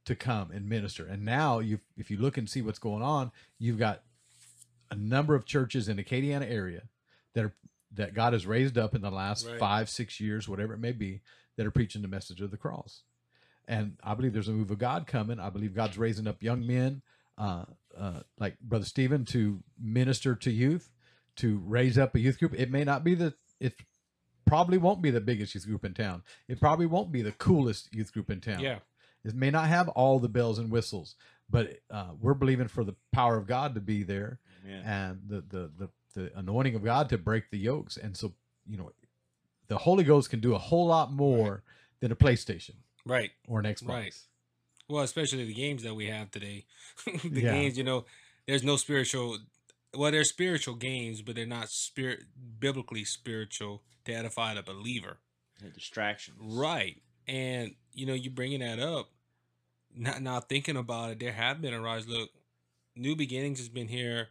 to 0.05 0.15
come 0.15 0.51
and 0.51 0.67
minister. 0.67 1.05
And 1.05 1.23
now 1.23 1.59
you 1.59 1.79
if 1.95 2.11
you 2.11 2.17
look 2.17 2.37
and 2.37 2.49
see 2.49 2.61
what's 2.61 2.77
going 2.79 3.01
on, 3.01 3.31
you've 3.57 3.79
got 3.79 4.03
a 4.91 4.95
number 4.95 5.35
of 5.35 5.45
churches 5.45 5.87
in 5.87 5.97
the 5.97 6.03
Acadiana 6.03 6.49
area 6.49 6.83
that 7.33 7.45
are 7.45 7.53
that 7.95 8.15
God 8.15 8.33
has 8.33 8.47
raised 8.47 8.75
up 8.75 8.95
in 8.95 9.01
the 9.01 9.11
last 9.11 9.45
right. 9.47 9.59
five, 9.59 9.87
six 9.87 10.19
years, 10.19 10.49
whatever 10.49 10.73
it 10.73 10.79
may 10.79 10.93
be, 10.93 11.21
that 11.57 11.65
are 11.67 11.71
preaching 11.71 12.01
the 12.01 12.07
message 12.07 12.41
of 12.41 12.49
the 12.49 12.57
cross. 12.57 13.03
And 13.67 13.97
I 14.03 14.15
believe 14.15 14.33
there's 14.33 14.47
a 14.47 14.51
move 14.51 14.71
of 14.71 14.79
God 14.79 15.05
coming. 15.05 15.39
I 15.39 15.51
believe 15.51 15.75
God's 15.75 15.95
raising 15.97 16.25
up 16.27 16.41
young 16.41 16.65
men, 16.65 17.03
uh, 17.37 17.65
uh, 17.95 18.21
like 18.39 18.59
Brother 18.59 18.85
Stephen, 18.85 19.25
to 19.25 19.59
minister 19.79 20.33
to 20.33 20.49
youth, 20.49 20.89
to 21.35 21.61
raise 21.63 21.95
up 21.99 22.15
a 22.15 22.19
youth 22.19 22.39
group. 22.39 22.55
It 22.59 22.71
may 22.71 22.83
not 22.83 23.03
be 23.03 23.13
the 23.13 23.35
it 23.59 23.75
probably 24.45 24.79
won't 24.79 25.01
be 25.01 25.11
the 25.11 25.21
biggest 25.21 25.53
youth 25.53 25.67
group 25.67 25.85
in 25.85 25.93
town. 25.93 26.23
It 26.47 26.59
probably 26.59 26.87
won't 26.87 27.11
be 27.11 27.21
the 27.21 27.31
coolest 27.31 27.93
youth 27.93 28.11
group 28.11 28.31
in 28.31 28.41
town. 28.41 28.59
Yeah. 28.59 28.79
It 29.23 29.35
may 29.35 29.51
not 29.51 29.67
have 29.67 29.87
all 29.89 30.19
the 30.19 30.27
bells 30.27 30.59
and 30.59 30.69
whistles, 30.69 31.15
but 31.49 31.77
uh, 31.89 32.09
we're 32.19 32.33
believing 32.33 32.67
for 32.67 32.83
the 32.83 32.95
power 33.13 33.37
of 33.37 33.47
God 33.47 33.75
to 33.75 33.79
be 33.79 34.03
there 34.03 34.39
and 34.67 35.19
the, 35.27 35.43
the 35.49 35.71
the 35.77 35.89
the 36.15 36.37
anointing 36.37 36.75
of 36.75 36.83
God 36.83 37.09
to 37.09 37.17
break 37.17 37.49
the 37.49 37.57
yokes. 37.57 37.97
And 37.97 38.15
so, 38.15 38.33
you 38.67 38.77
know, 38.77 38.91
the 39.67 39.79
Holy 39.79 40.03
Ghost 40.03 40.29
can 40.29 40.39
do 40.41 40.53
a 40.53 40.59
whole 40.59 40.85
lot 40.87 41.11
more 41.11 41.49
right. 41.51 41.59
than 42.01 42.11
a 42.11 42.15
PlayStation, 42.15 42.75
right, 43.05 43.31
or 43.47 43.59
an 43.59 43.65
Xbox. 43.65 43.87
Right. 43.87 44.15
Well, 44.89 45.03
especially 45.03 45.45
the 45.45 45.53
games 45.53 45.83
that 45.83 45.95
we 45.95 46.07
have 46.07 46.31
today, 46.31 46.65
the 47.23 47.41
yeah. 47.41 47.51
games. 47.53 47.77
You 47.77 47.83
know, 47.83 48.05
there's 48.47 48.63
no 48.63 48.77
spiritual. 48.77 49.37
Well, 49.95 50.11
they're 50.11 50.23
spiritual 50.23 50.75
games, 50.75 51.21
but 51.21 51.35
they're 51.35 51.45
not 51.45 51.69
spirit 51.69 52.21
biblically 52.59 53.05
spiritual 53.05 53.83
to 54.05 54.13
edify 54.13 54.53
the 54.55 54.63
believer. 54.63 55.17
Distraction, 55.75 56.33
distractions, 56.37 56.55
right? 56.57 57.01
And 57.27 57.75
you 57.93 58.05
know, 58.05 58.13
you 58.13 58.29
bringing 58.29 58.59
that 58.59 58.79
up, 58.79 59.11
not 59.95 60.21
not 60.21 60.49
thinking 60.49 60.75
about 60.75 61.11
it. 61.11 61.19
There 61.19 61.31
have 61.31 61.61
been 61.61 61.73
a 61.73 61.79
rise. 61.79 62.05
Look, 62.07 62.31
New 62.97 63.15
Beginnings 63.15 63.59
has 63.59 63.69
been 63.69 63.87
here 63.87 64.27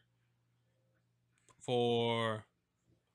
for 1.65 2.45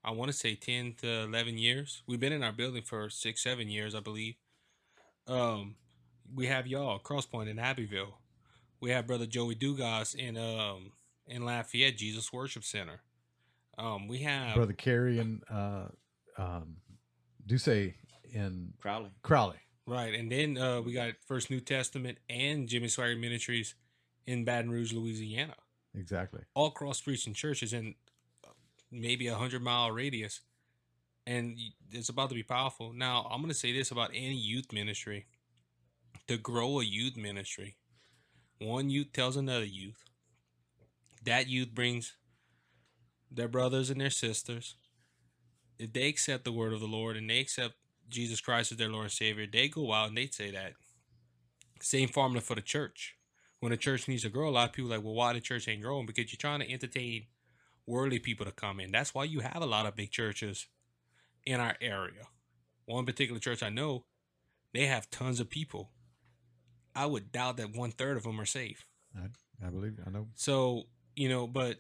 I 0.04 0.12
want 0.12 0.32
to 0.32 0.38
say 0.38 0.56
10 0.56 0.96
to 1.02 1.08
11 1.26 1.58
years. 1.58 2.02
We've 2.08 2.20
been 2.20 2.32
in 2.34 2.44
our 2.44 2.54
building 2.54 2.84
for 2.84 3.10
six, 3.10 3.44
seven 3.44 3.68
years, 3.70 3.94
I 3.94 4.00
believe. 4.00 4.36
Um, 5.28 5.76
we 6.34 6.48
have 6.48 6.68
y'all, 6.68 6.98
Cross 7.00 7.28
Pointe 7.28 7.50
in 7.50 7.60
Abbeville. 7.60 8.18
We 8.80 8.92
have 8.92 9.06
Brother 9.08 9.26
Joey 9.26 9.56
Dugas 9.56 10.16
in 10.16 10.38
um 10.38 10.92
in 11.28 11.44
Lafayette 11.46 11.98
Jesus 11.98 12.32
Worship 12.32 12.64
Center. 12.64 13.02
Um, 13.78 14.08
we 14.08 14.20
have 14.20 14.56
Brother 14.56 14.74
Carey 14.74 15.20
and 15.20 15.44
uh, 15.50 15.86
um, 16.38 16.78
Ducey 17.48 17.94
in 18.32 18.74
Crowley. 18.80 19.10
Crowley. 19.24 19.58
Right, 19.86 20.14
and 20.16 20.32
then 20.32 20.58
uh, 20.58 20.82
we 20.82 20.92
got 20.94 21.14
First 21.26 21.50
New 21.50 21.62
Testament 21.62 22.18
and 22.30 22.68
Jimmy 22.68 22.88
Swaggart 22.88 23.20
Ministries 23.22 23.74
in 24.26 24.44
Baton 24.44 24.70
Rouge, 24.70 24.92
Louisiana. 24.94 25.54
Exactly. 25.96 26.42
All 26.54 26.72
cross 26.72 27.00
Preaching 27.00 27.34
churches, 27.34 27.72
and 27.72 27.96
maybe 28.92 29.28
a 29.28 29.36
hundred 29.36 29.62
mile 29.62 29.92
radius, 29.92 30.42
and 31.26 31.58
it's 31.92 32.10
about 32.10 32.30
to 32.30 32.36
be 32.36 32.44
powerful. 32.44 32.94
Now, 32.94 33.28
I'm 33.32 33.42
going 33.42 33.50
to 33.52 33.58
say 33.58 33.72
this 33.74 33.92
about 33.92 34.12
any 34.14 34.36
youth 34.36 34.72
ministry: 34.72 35.26
to 36.28 36.38
grow 36.38 36.80
a 36.80 36.84
youth 36.84 37.18
ministry, 37.18 37.78
one 38.60 38.90
youth 38.90 39.14
tells 39.14 39.36
another 39.36 39.66
youth. 39.66 40.04
That 41.24 41.48
youth 41.48 41.74
brings 41.74 42.16
their 43.30 43.48
brothers 43.50 43.90
and 43.90 44.00
their 44.00 44.10
sisters. 44.10 44.76
If 45.78 45.92
they 45.94 46.08
accept 46.08 46.44
the 46.46 46.52
word 46.52 46.74
of 46.74 46.80
the 46.80 46.88
Lord 46.88 47.18
and 47.18 47.30
they 47.30 47.40
accept 47.40 47.74
Jesus 48.10 48.40
Christ 48.40 48.72
as 48.72 48.78
their 48.78 48.90
Lord 48.90 49.06
and 49.06 49.12
Savior, 49.12 49.46
they 49.46 49.68
go 49.68 49.92
out 49.92 50.08
and 50.10 50.18
they 50.18 50.28
say 50.28 50.52
that. 50.52 50.74
Same 51.82 52.08
formula 52.08 52.40
for 52.42 52.56
the 52.56 52.62
church. 52.62 53.16
When 53.60 53.72
the 53.72 53.78
church 53.78 54.08
needs 54.08 54.24
to 54.24 54.30
grow, 54.30 54.50
a 54.50 54.52
lot 54.52 54.70
of 54.70 54.74
people 54.76 54.90
like, 54.92 55.04
well, 55.04 55.14
why 55.14 55.34
the 55.34 55.40
church 55.42 55.68
ain't 55.68 55.82
growing? 55.82 56.06
Because 56.06 56.32
you're 56.32 56.38
trying 56.38 56.62
to 56.62 56.72
entertain 56.72 57.26
worldly 57.88 58.20
people 58.20 58.46
to 58.46 58.52
come 58.52 58.80
in. 58.80 58.92
That's 58.92 59.16
why 59.16 59.24
you 59.24 59.40
have 59.40 59.62
a 59.62 59.66
lot 59.66 59.86
of 59.88 59.96
big 59.96 60.12
churches 60.12 60.68
in 61.46 61.60
our 61.60 61.76
area. 61.82 62.26
One 62.86 63.06
particular 63.06 63.40
church 63.40 63.64
I 63.64 63.70
know, 63.70 64.04
they 64.74 64.86
have 64.86 65.10
tons 65.10 65.40
of 65.40 65.50
people. 65.50 65.90
I 66.96 67.06
would 67.06 67.32
doubt 67.32 67.58
that 67.58 67.76
one 67.76 67.92
third 67.92 68.18
of 68.18 68.24
them 68.24 68.40
are 68.40 68.46
safe. 68.46 68.86
I, 69.18 69.28
I 69.66 69.70
believe 69.70 69.94
I 70.06 70.10
know. 70.10 70.28
So 70.36 70.84
you 71.16 71.30
know, 71.30 71.48
but 71.48 71.78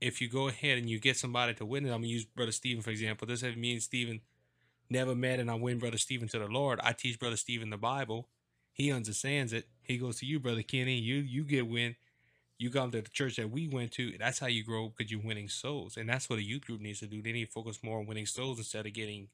if 0.00 0.20
you 0.20 0.28
go 0.28 0.48
ahead 0.48 0.78
and 0.78 0.88
you 0.88 1.00
get 1.00 1.16
somebody 1.16 1.54
to 1.54 1.64
witness, 1.64 1.90
I'm 1.92 1.98
gonna 2.00 2.08
use 2.12 2.24
Brother 2.24 2.52
Stephen 2.52 2.82
for 2.82 2.90
example. 2.90 3.26
This 3.26 3.42
if 3.42 3.56
me 3.56 3.72
and 3.72 3.82
Stephen 3.82 4.20
never 4.90 5.14
met, 5.14 5.40
and 5.40 5.50
I 5.50 5.54
win 5.54 5.78
Brother 5.78 5.98
Stephen 5.98 6.28
to 6.28 6.38
the 6.38 6.46
Lord. 6.46 6.78
I 6.82 6.92
teach 6.92 7.18
Brother 7.18 7.36
Stephen 7.36 7.70
the 7.70 7.76
Bible. 7.76 8.28
He 8.72 8.92
understands 8.92 9.52
it. 9.52 9.68
He 9.82 9.96
goes 9.98 10.18
to 10.20 10.26
you, 10.26 10.38
Brother 10.40 10.62
Kenny. 10.62 10.98
You 10.98 11.16
you 11.16 11.44
get 11.44 11.66
win 11.66 11.96
you 12.58 12.70
come 12.70 12.90
to 12.90 13.02
the 13.02 13.10
church 13.10 13.36
that 13.36 13.50
we 13.50 13.68
went 13.68 13.92
to, 13.92 14.14
that's 14.18 14.38
how 14.38 14.46
you 14.46 14.64
grow 14.64 14.92
because 14.96 15.10
you're 15.10 15.20
winning 15.20 15.48
souls. 15.48 15.96
And 15.96 16.08
that's 16.08 16.30
what 16.30 16.38
a 16.38 16.42
youth 16.42 16.64
group 16.66 16.80
needs 16.80 17.00
to 17.00 17.06
do. 17.06 17.20
They 17.20 17.32
need 17.32 17.46
to 17.46 17.50
focus 17.52 17.80
more 17.82 17.98
on 17.98 18.06
winning 18.06 18.26
souls 18.26 18.58
instead 18.58 18.86
of 18.86 18.92
getting 18.94 19.28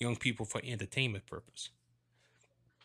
young 0.00 0.16
people 0.16 0.44
for 0.44 0.60
entertainment 0.64 1.26
purpose. 1.26 1.70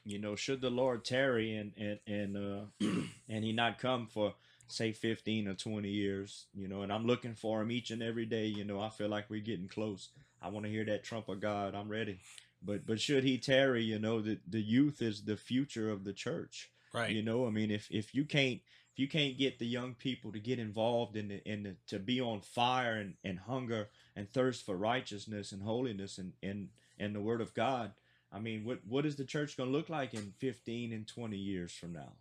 You 0.06 0.20
know, 0.20 0.36
should 0.36 0.62
the 0.62 0.70
Lord 0.70 1.06
tarry 1.06 1.56
and 1.56 1.74
and 1.78 2.00
and 2.08 2.38
uh 2.38 2.88
and 3.30 3.44
he 3.44 3.52
not 3.52 3.80
come 3.80 4.08
for 4.08 4.34
say 4.68 4.92
15 4.92 5.48
or 5.48 5.56
20 5.56 5.90
years, 5.90 6.46
you 6.54 6.68
know, 6.68 6.84
and 6.84 6.94
I'm 6.94 7.06
looking 7.08 7.34
for 7.34 7.62
him 7.62 7.72
each 7.72 7.90
and 7.90 8.04
every 8.04 8.26
day, 8.28 8.46
you 8.46 8.64
know, 8.64 8.80
I 8.80 8.90
feel 8.90 9.10
like 9.10 9.28
we're 9.30 9.42
getting 9.42 9.68
close. 9.68 10.10
I 10.42 10.50
want 10.50 10.66
to 10.68 10.72
hear 10.72 10.86
that 10.86 11.04
trump 11.04 11.28
of 11.28 11.40
God. 11.40 11.74
I'm 11.76 11.90
ready. 11.90 12.20
But 12.64 12.86
but 12.86 13.02
should 13.02 13.24
he 13.24 13.40
tarry, 13.40 13.84
you 13.84 14.00
know, 14.00 14.22
that 14.22 14.40
the 14.50 14.62
youth 14.62 15.02
is 15.02 15.24
the 15.26 15.36
future 15.36 15.90
of 15.90 16.04
the 16.04 16.14
church. 16.14 16.70
Right. 16.94 17.12
You 17.12 17.24
know, 17.24 17.46
I 17.46 17.50
mean 17.50 17.70
if 17.72 17.88
if 17.92 18.14
you 18.16 18.24
can't 18.24 18.62
you 19.00 19.08
can't 19.08 19.38
get 19.38 19.58
the 19.60 19.66
young 19.66 19.94
people 19.96 20.30
to 20.34 20.40
get 20.42 20.60
involved 20.60 21.16
in 21.16 21.30
the, 21.30 21.50
in 21.50 21.64
the, 21.64 21.74
to 21.88 21.98
be 22.00 22.20
on 22.20 22.42
fire 22.42 22.96
and, 22.96 23.14
and 23.24 23.40
hunger 23.40 23.88
and 24.18 24.30
thirst 24.30 24.66
for 24.66 24.76
righteousness 24.76 25.54
and 25.54 25.64
holiness 25.64 26.18
and, 26.18 26.34
and, 26.44 26.68
and 27.00 27.16
the 27.16 27.22
word 27.22 27.40
of 27.40 27.54
God, 27.54 27.94
I 28.32 28.40
mean, 28.40 28.66
what, 28.66 28.80
what 28.86 29.06
is 29.06 29.16
the 29.16 29.24
church 29.24 29.56
going 29.56 29.72
to 29.72 29.76
look 29.78 29.88
like 29.88 30.14
in 30.14 30.34
15 30.40 30.92
and 30.92 31.08
20 31.08 31.38
years 31.38 31.72
from 31.72 31.94
now? 31.94 32.12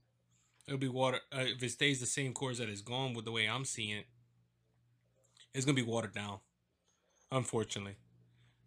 It'll 0.69 0.79
be 0.79 0.89
water. 0.89 1.19
Uh, 1.35 1.41
if 1.41 1.61
it 1.65 1.73
stays 1.73 1.99
the 1.99 2.07
same 2.07 2.33
course 2.33 2.59
that 2.59 2.69
it's 2.69 2.81
gone 2.81 3.13
with 3.13 3.25
the 3.25 3.33
way 3.33 3.49
I'm 3.49 3.65
seeing 3.65 3.91
it, 3.97 4.07
it's 5.53 5.65
going 5.65 5.75
to 5.75 5.83
be 5.85 5.91
watered 5.91 6.15
down, 6.15 6.39
unfortunately, 7.33 7.97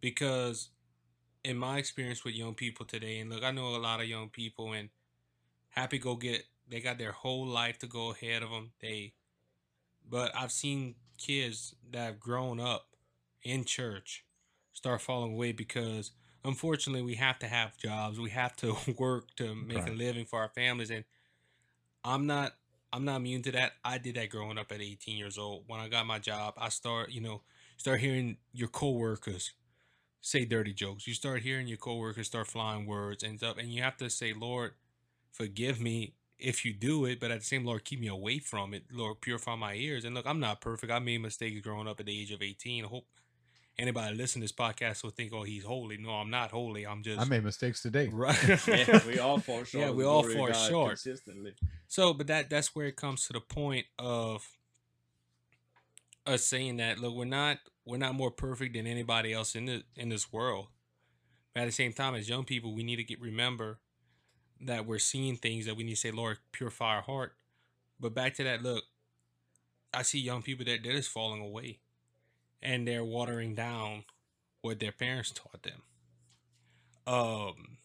because 0.01 0.67
in 1.45 1.55
my 1.55 1.77
experience 1.77 2.25
with 2.25 2.35
young 2.35 2.55
people 2.55 2.85
today, 2.85 3.19
and 3.19 3.29
look, 3.29 3.43
I 3.43 3.51
know 3.51 3.67
a 3.73 3.77
lot 3.77 4.01
of 4.01 4.07
young 4.07 4.27
people 4.27 4.73
and 4.73 4.89
happy 5.69 5.97
go 5.97 6.17
get 6.17 6.43
they 6.71 6.79
got 6.79 6.97
their 6.97 7.11
whole 7.11 7.45
life 7.45 7.77
to 7.79 7.87
go 7.87 8.13
ahead 8.13 8.41
of 8.41 8.49
them. 8.49 8.71
They, 8.79 9.13
but 10.09 10.31
I've 10.35 10.53
seen 10.53 10.95
kids 11.17 11.75
that 11.91 11.99
have 12.03 12.19
grown 12.19 12.59
up 12.61 12.87
in 13.43 13.65
church 13.65 14.23
start 14.71 15.01
falling 15.01 15.33
away 15.33 15.51
because 15.51 16.11
unfortunately 16.45 17.01
we 17.03 17.15
have 17.15 17.37
to 17.39 17.47
have 17.47 17.77
jobs. 17.77 18.19
We 18.21 18.29
have 18.29 18.55
to 18.57 18.77
work 18.97 19.35
to 19.35 19.53
make 19.53 19.79
right. 19.79 19.89
a 19.89 19.93
living 19.93 20.25
for 20.25 20.39
our 20.39 20.47
families. 20.49 20.89
And 20.91 21.03
I'm 22.05 22.25
not, 22.25 22.53
I'm 22.93 23.03
not 23.03 23.17
immune 23.17 23.41
to 23.43 23.51
that. 23.51 23.73
I 23.83 23.97
did 23.97 24.15
that 24.15 24.29
growing 24.29 24.57
up 24.57 24.71
at 24.71 24.81
18 24.81 25.17
years 25.17 25.37
old. 25.37 25.65
When 25.67 25.81
I 25.81 25.89
got 25.89 26.05
my 26.07 26.19
job, 26.19 26.53
I 26.57 26.69
start, 26.69 27.11
you 27.11 27.19
know, 27.19 27.41
start 27.75 27.99
hearing 27.99 28.37
your 28.53 28.69
coworkers 28.69 29.51
say 30.21 30.45
dirty 30.45 30.73
jokes. 30.73 31.05
You 31.05 31.15
start 31.15 31.41
hearing 31.41 31.67
your 31.67 31.77
coworkers 31.79 32.27
start 32.27 32.47
flying 32.47 32.85
words 32.85 33.23
and 33.23 33.39
stuff, 33.39 33.57
and 33.57 33.73
you 33.73 33.81
have 33.81 33.97
to 33.97 34.09
say, 34.09 34.33
Lord, 34.33 34.71
forgive 35.33 35.81
me 35.81 36.13
if 36.41 36.65
you 36.65 36.73
do 36.73 37.05
it, 37.05 37.19
but 37.19 37.31
at 37.31 37.39
the 37.39 37.45
same, 37.45 37.65
Lord, 37.65 37.85
keep 37.85 37.99
me 38.01 38.07
away 38.07 38.39
from 38.39 38.73
it. 38.73 38.83
Lord, 38.91 39.21
purify 39.21 39.55
my 39.55 39.75
ears. 39.75 40.03
And 40.03 40.15
look, 40.15 40.25
I'm 40.25 40.39
not 40.39 40.59
perfect. 40.59 40.91
I 40.91 40.99
made 40.99 41.21
mistakes 41.21 41.61
growing 41.61 41.87
up 41.87 41.99
at 41.99 42.05
the 42.07 42.19
age 42.21 42.31
of 42.31 42.41
18. 42.41 42.85
I 42.85 42.87
hope 42.87 43.05
anybody 43.77 44.15
listening 44.15 44.41
to 44.41 44.45
this 44.45 44.51
podcast 44.51 45.03
will 45.03 45.11
think, 45.11 45.31
oh, 45.33 45.43
he's 45.43 45.63
holy. 45.63 45.97
No, 45.97 46.09
I'm 46.09 46.29
not 46.31 46.51
holy. 46.51 46.85
I'm 46.85 47.03
just. 47.03 47.21
I 47.21 47.25
made 47.25 47.43
mistakes 47.43 47.81
today. 47.81 48.09
Right. 48.13 48.67
yeah, 48.67 48.99
we 49.05 49.19
all 49.19 49.37
fall 49.39 49.63
short. 49.63 49.85
Yeah, 49.85 49.91
we 49.91 50.03
all 50.03 50.23
fall 50.23 50.51
short. 50.51 50.89
Consistently. 50.89 51.53
So, 51.87 52.13
but 52.13 52.27
that 52.27 52.49
that's 52.49 52.75
where 52.75 52.87
it 52.87 52.95
comes 52.95 53.27
to 53.27 53.33
the 53.33 53.41
point 53.41 53.85
of 53.99 54.47
us 56.25 56.43
saying 56.43 56.77
that, 56.77 56.99
look, 56.99 57.13
we're 57.15 57.25
not 57.25 57.57
we're 57.85 57.97
not 57.97 58.15
more 58.15 58.31
perfect 58.31 58.73
than 58.75 58.87
anybody 58.87 59.31
else 59.33 59.55
in 59.55 59.65
the 59.65 59.83
in 59.95 60.09
this 60.09 60.33
world. 60.33 60.67
But 61.53 61.61
at 61.61 61.65
the 61.65 61.71
same 61.71 61.93
time, 61.93 62.15
as 62.15 62.29
young 62.29 62.45
people, 62.45 62.73
we 62.73 62.81
need 62.83 62.95
to 62.95 63.03
get 63.03 63.21
remember 63.21 63.79
that 64.63 64.85
we're 64.85 64.99
seeing 64.99 65.35
things 65.37 65.65
that 65.65 65.75
we 65.75 65.83
need 65.83 65.95
to 65.95 65.99
say, 65.99 66.11
Lord, 66.11 66.37
purify 66.51 66.95
our 66.97 67.01
heart. 67.01 67.33
But 67.99 68.13
back 68.13 68.35
to 68.35 68.43
that, 68.43 68.63
look, 68.63 68.83
I 69.93 70.03
see 70.03 70.19
young 70.19 70.41
people 70.41 70.65
that 70.65 70.83
they're 70.83 70.93
just 70.93 71.09
falling 71.09 71.41
away 71.41 71.79
and 72.61 72.87
they're 72.87 73.03
watering 73.03 73.55
down 73.55 74.05
what 74.61 74.79
their 74.79 74.91
parents 74.91 75.31
taught 75.31 75.63
them. 75.63 75.81
Um, 77.11 77.77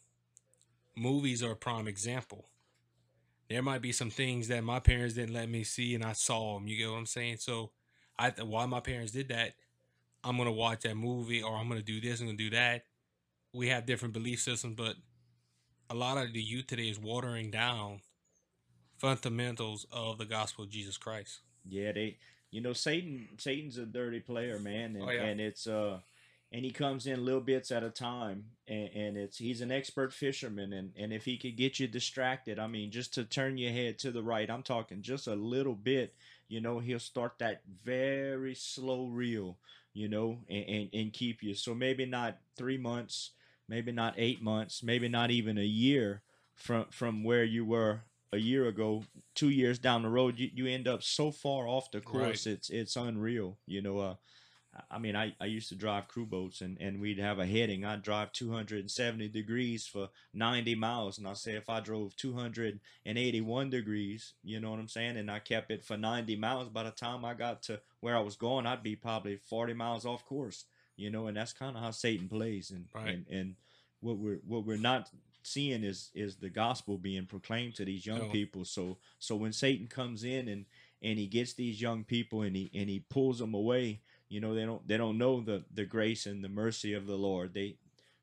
movies 0.95 1.43
are 1.43 1.53
a 1.53 1.57
prime 1.57 1.89
example. 1.89 2.47
There 3.49 3.63
might 3.63 3.83
be 3.83 3.93
some 3.93 4.11
things 4.11 4.49
that 4.49 4.63
my 4.63 4.79
parents 4.81 5.15
didn't 5.15 5.35
let 5.35 5.49
me 5.49 5.65
see 5.65 5.95
and 5.95 6.05
I 6.05 6.13
saw 6.13 6.55
them. 6.55 6.69
You 6.69 6.77
get 6.77 6.91
what 6.91 6.99
I'm 6.99 7.07
saying? 7.07 7.39
So 7.39 7.71
I, 8.19 8.31
why 8.31 8.67
my 8.67 8.81
parents 8.81 9.13
did 9.13 9.29
that, 9.29 9.55
I'm 10.23 10.37
going 10.37 10.47
to 10.47 10.53
watch 10.53 10.81
that 10.81 10.97
movie 10.97 11.43
or 11.43 11.57
I'm 11.57 11.69
going 11.69 11.81
to 11.83 11.87
do 11.87 12.01
this, 12.01 12.21
I'm 12.21 12.27
going 12.27 12.39
to 12.39 12.45
do 12.51 12.57
that. 12.57 12.85
We 13.53 13.69
have 13.69 13.87
different 13.87 14.13
belief 14.15 14.41
systems, 14.43 14.75
but 14.77 14.97
a 15.89 15.95
lot 15.95 16.19
of 16.19 16.33
the 16.33 16.43
youth 16.43 16.67
today 16.69 16.89
is 16.89 16.99
watering 16.99 17.51
down 17.51 18.01
fundamentals 18.99 19.87
of 19.93 20.19
the 20.19 20.25
gospel 20.25 20.65
of 20.65 20.71
Jesus 20.71 20.97
Christ. 20.97 21.41
Yeah, 21.69 21.93
they 21.93 22.17
you 22.51 22.61
know 22.61 22.73
Satan 22.73 23.29
Satan's 23.39 23.79
a 23.79 23.87
dirty 23.87 24.21
player, 24.21 24.59
man, 24.59 24.97
and, 24.97 25.05
oh, 25.09 25.11
yeah. 25.11 25.23
and 25.25 25.41
it's 25.41 25.67
uh 25.67 25.99
and 26.53 26.65
he 26.65 26.71
comes 26.71 27.07
in 27.07 27.25
little 27.25 27.41
bits 27.41 27.73
at 27.73 27.83
a 27.83 27.91
time 27.91 28.45
and, 28.69 28.89
and 28.95 29.17
it's 29.17 29.37
he's 29.37 29.61
an 29.61 29.73
expert 29.73 30.13
fisherman 30.13 30.73
and, 30.73 30.93
and 30.97 31.13
if 31.13 31.25
he 31.25 31.37
could 31.37 31.57
get 31.57 31.79
you 31.81 31.87
distracted, 31.89 32.59
I 32.59 32.67
mean 32.67 32.91
just 32.91 33.15
to 33.15 33.25
turn 33.25 33.59
your 33.59 33.73
head 33.73 33.99
to 34.01 34.11
the 34.11 34.23
right, 34.23 34.51
I'm 34.51 34.63
talking 34.63 35.03
just 35.03 35.27
a 35.27 35.35
little 35.35 35.75
bit, 35.75 36.15
you 36.49 36.61
know, 36.61 36.79
he'll 36.79 37.01
start 37.01 37.35
that 37.39 37.63
very 37.85 38.55
slow 38.55 39.09
reel, 39.09 39.59
you 39.93 40.09
know, 40.09 40.39
and, 40.49 40.65
and, 40.69 40.89
and 40.95 41.13
keep 41.13 41.43
you. 41.43 41.55
So 41.55 41.75
maybe 41.75 42.07
not 42.07 42.39
three 42.57 42.79
months 42.79 43.33
maybe 43.69 43.93
not 43.93 44.15
eight 44.17 44.43
months, 44.43 44.83
maybe 44.83 45.09
not 45.09 45.31
even 45.31 45.59
a 45.59 45.63
year 45.63 46.23
from 46.55 46.87
from 46.91 47.23
where 47.25 47.45
you 47.45 47.65
were 47.65 48.01
a 48.33 48.39
year 48.39 48.67
ago, 48.67 49.05
two 49.35 49.51
years 49.51 49.79
down 49.79 50.03
the 50.03 50.09
road, 50.09 50.39
you, 50.39 50.51
you 50.53 50.67
end 50.67 50.89
up 50.89 51.03
so 51.03 51.31
far 51.31 51.67
off 51.69 51.91
the 51.91 52.01
course, 52.01 52.47
right. 52.47 52.55
it's 52.55 52.71
it's 52.71 52.97
unreal. 52.97 53.57
You 53.67 53.83
know, 53.83 53.99
uh, 53.99 54.15
I 54.91 54.99
mean, 54.99 55.17
I, 55.17 55.35
I 55.41 55.47
used 55.47 55.69
to 55.71 55.75
drive 55.75 56.09
crew 56.09 56.27
boats 56.27 56.61
and, 56.61 56.77
and 56.81 57.01
we'd 57.01 57.19
have 57.19 57.39
a 57.39 57.47
heading. 57.47 57.83
I'd 57.85 58.03
drive 58.03 58.33
270 58.33 59.29
degrees 59.29 59.87
for 59.87 60.11
90 60.35 60.75
miles. 60.75 61.17
And 61.17 61.27
I 61.27 61.33
say, 61.33 61.53
if 61.55 61.71
I 61.71 61.81
drove 61.81 62.15
281 62.17 63.71
degrees, 63.71 64.35
you 64.45 64.61
know 64.61 64.71
what 64.73 64.79
I'm 64.81 64.89
saying? 64.89 65.17
And 65.17 65.31
I 65.31 65.39
kept 65.39 65.71
it 65.71 65.83
for 65.83 65.97
90 65.97 66.37
miles. 66.37 66.69
By 66.69 66.83
the 66.83 66.91
time 66.91 67.25
I 67.25 67.33
got 67.33 67.63
to 67.65 67.81
where 68.01 68.17
I 68.19 68.21
was 68.21 68.37
going, 68.37 68.67
I'd 68.67 68.83
be 68.83 68.97
probably 68.97 69.37
40 69.39 69.73
miles 69.73 70.05
off 70.05 70.27
course 70.27 70.65
you 70.97 71.11
know, 71.11 71.27
and 71.27 71.37
that's 71.37 71.53
kind 71.53 71.77
of 71.77 71.83
how 71.83 71.91
Satan 71.91 72.29
plays. 72.29 72.71
And, 72.71 72.87
right. 72.95 73.09
and 73.15 73.27
and 73.31 73.55
what 74.01 74.17
we're 74.19 74.41
what 74.47 74.65
we're 74.67 74.77
not 74.79 75.09
seeing 75.43 75.85
is 75.85 76.11
is 76.15 76.37
the 76.37 76.49
gospel 76.51 76.99
being 76.99 77.27
proclaimed 77.27 77.75
to 77.77 77.85
these 77.85 78.07
young 78.07 78.19
no. 78.19 78.29
people. 78.31 78.65
So 78.65 78.99
so 79.19 79.37
when 79.37 79.53
Satan 79.53 79.87
comes 79.87 80.25
in 80.25 80.49
and 80.49 80.65
and 81.03 81.19
he 81.19 81.27
gets 81.27 81.53
these 81.55 81.81
young 81.81 82.05
people 82.05 82.43
and 82.43 82.57
he 82.57 82.71
and 82.75 82.89
he 82.89 83.01
pulls 83.11 83.39
them 83.39 83.55
away, 83.55 84.01
you 84.29 84.41
know, 84.41 84.55
they 84.55 84.65
don't 84.65 84.87
they 84.89 84.97
don't 84.97 85.19
know 85.19 85.41
the 85.41 85.65
the 85.73 85.85
grace 85.85 86.27
and 86.27 86.43
the 86.43 86.49
mercy 86.49 86.95
of 86.95 87.07
the 87.07 87.17
Lord. 87.17 87.55
They 87.55 87.77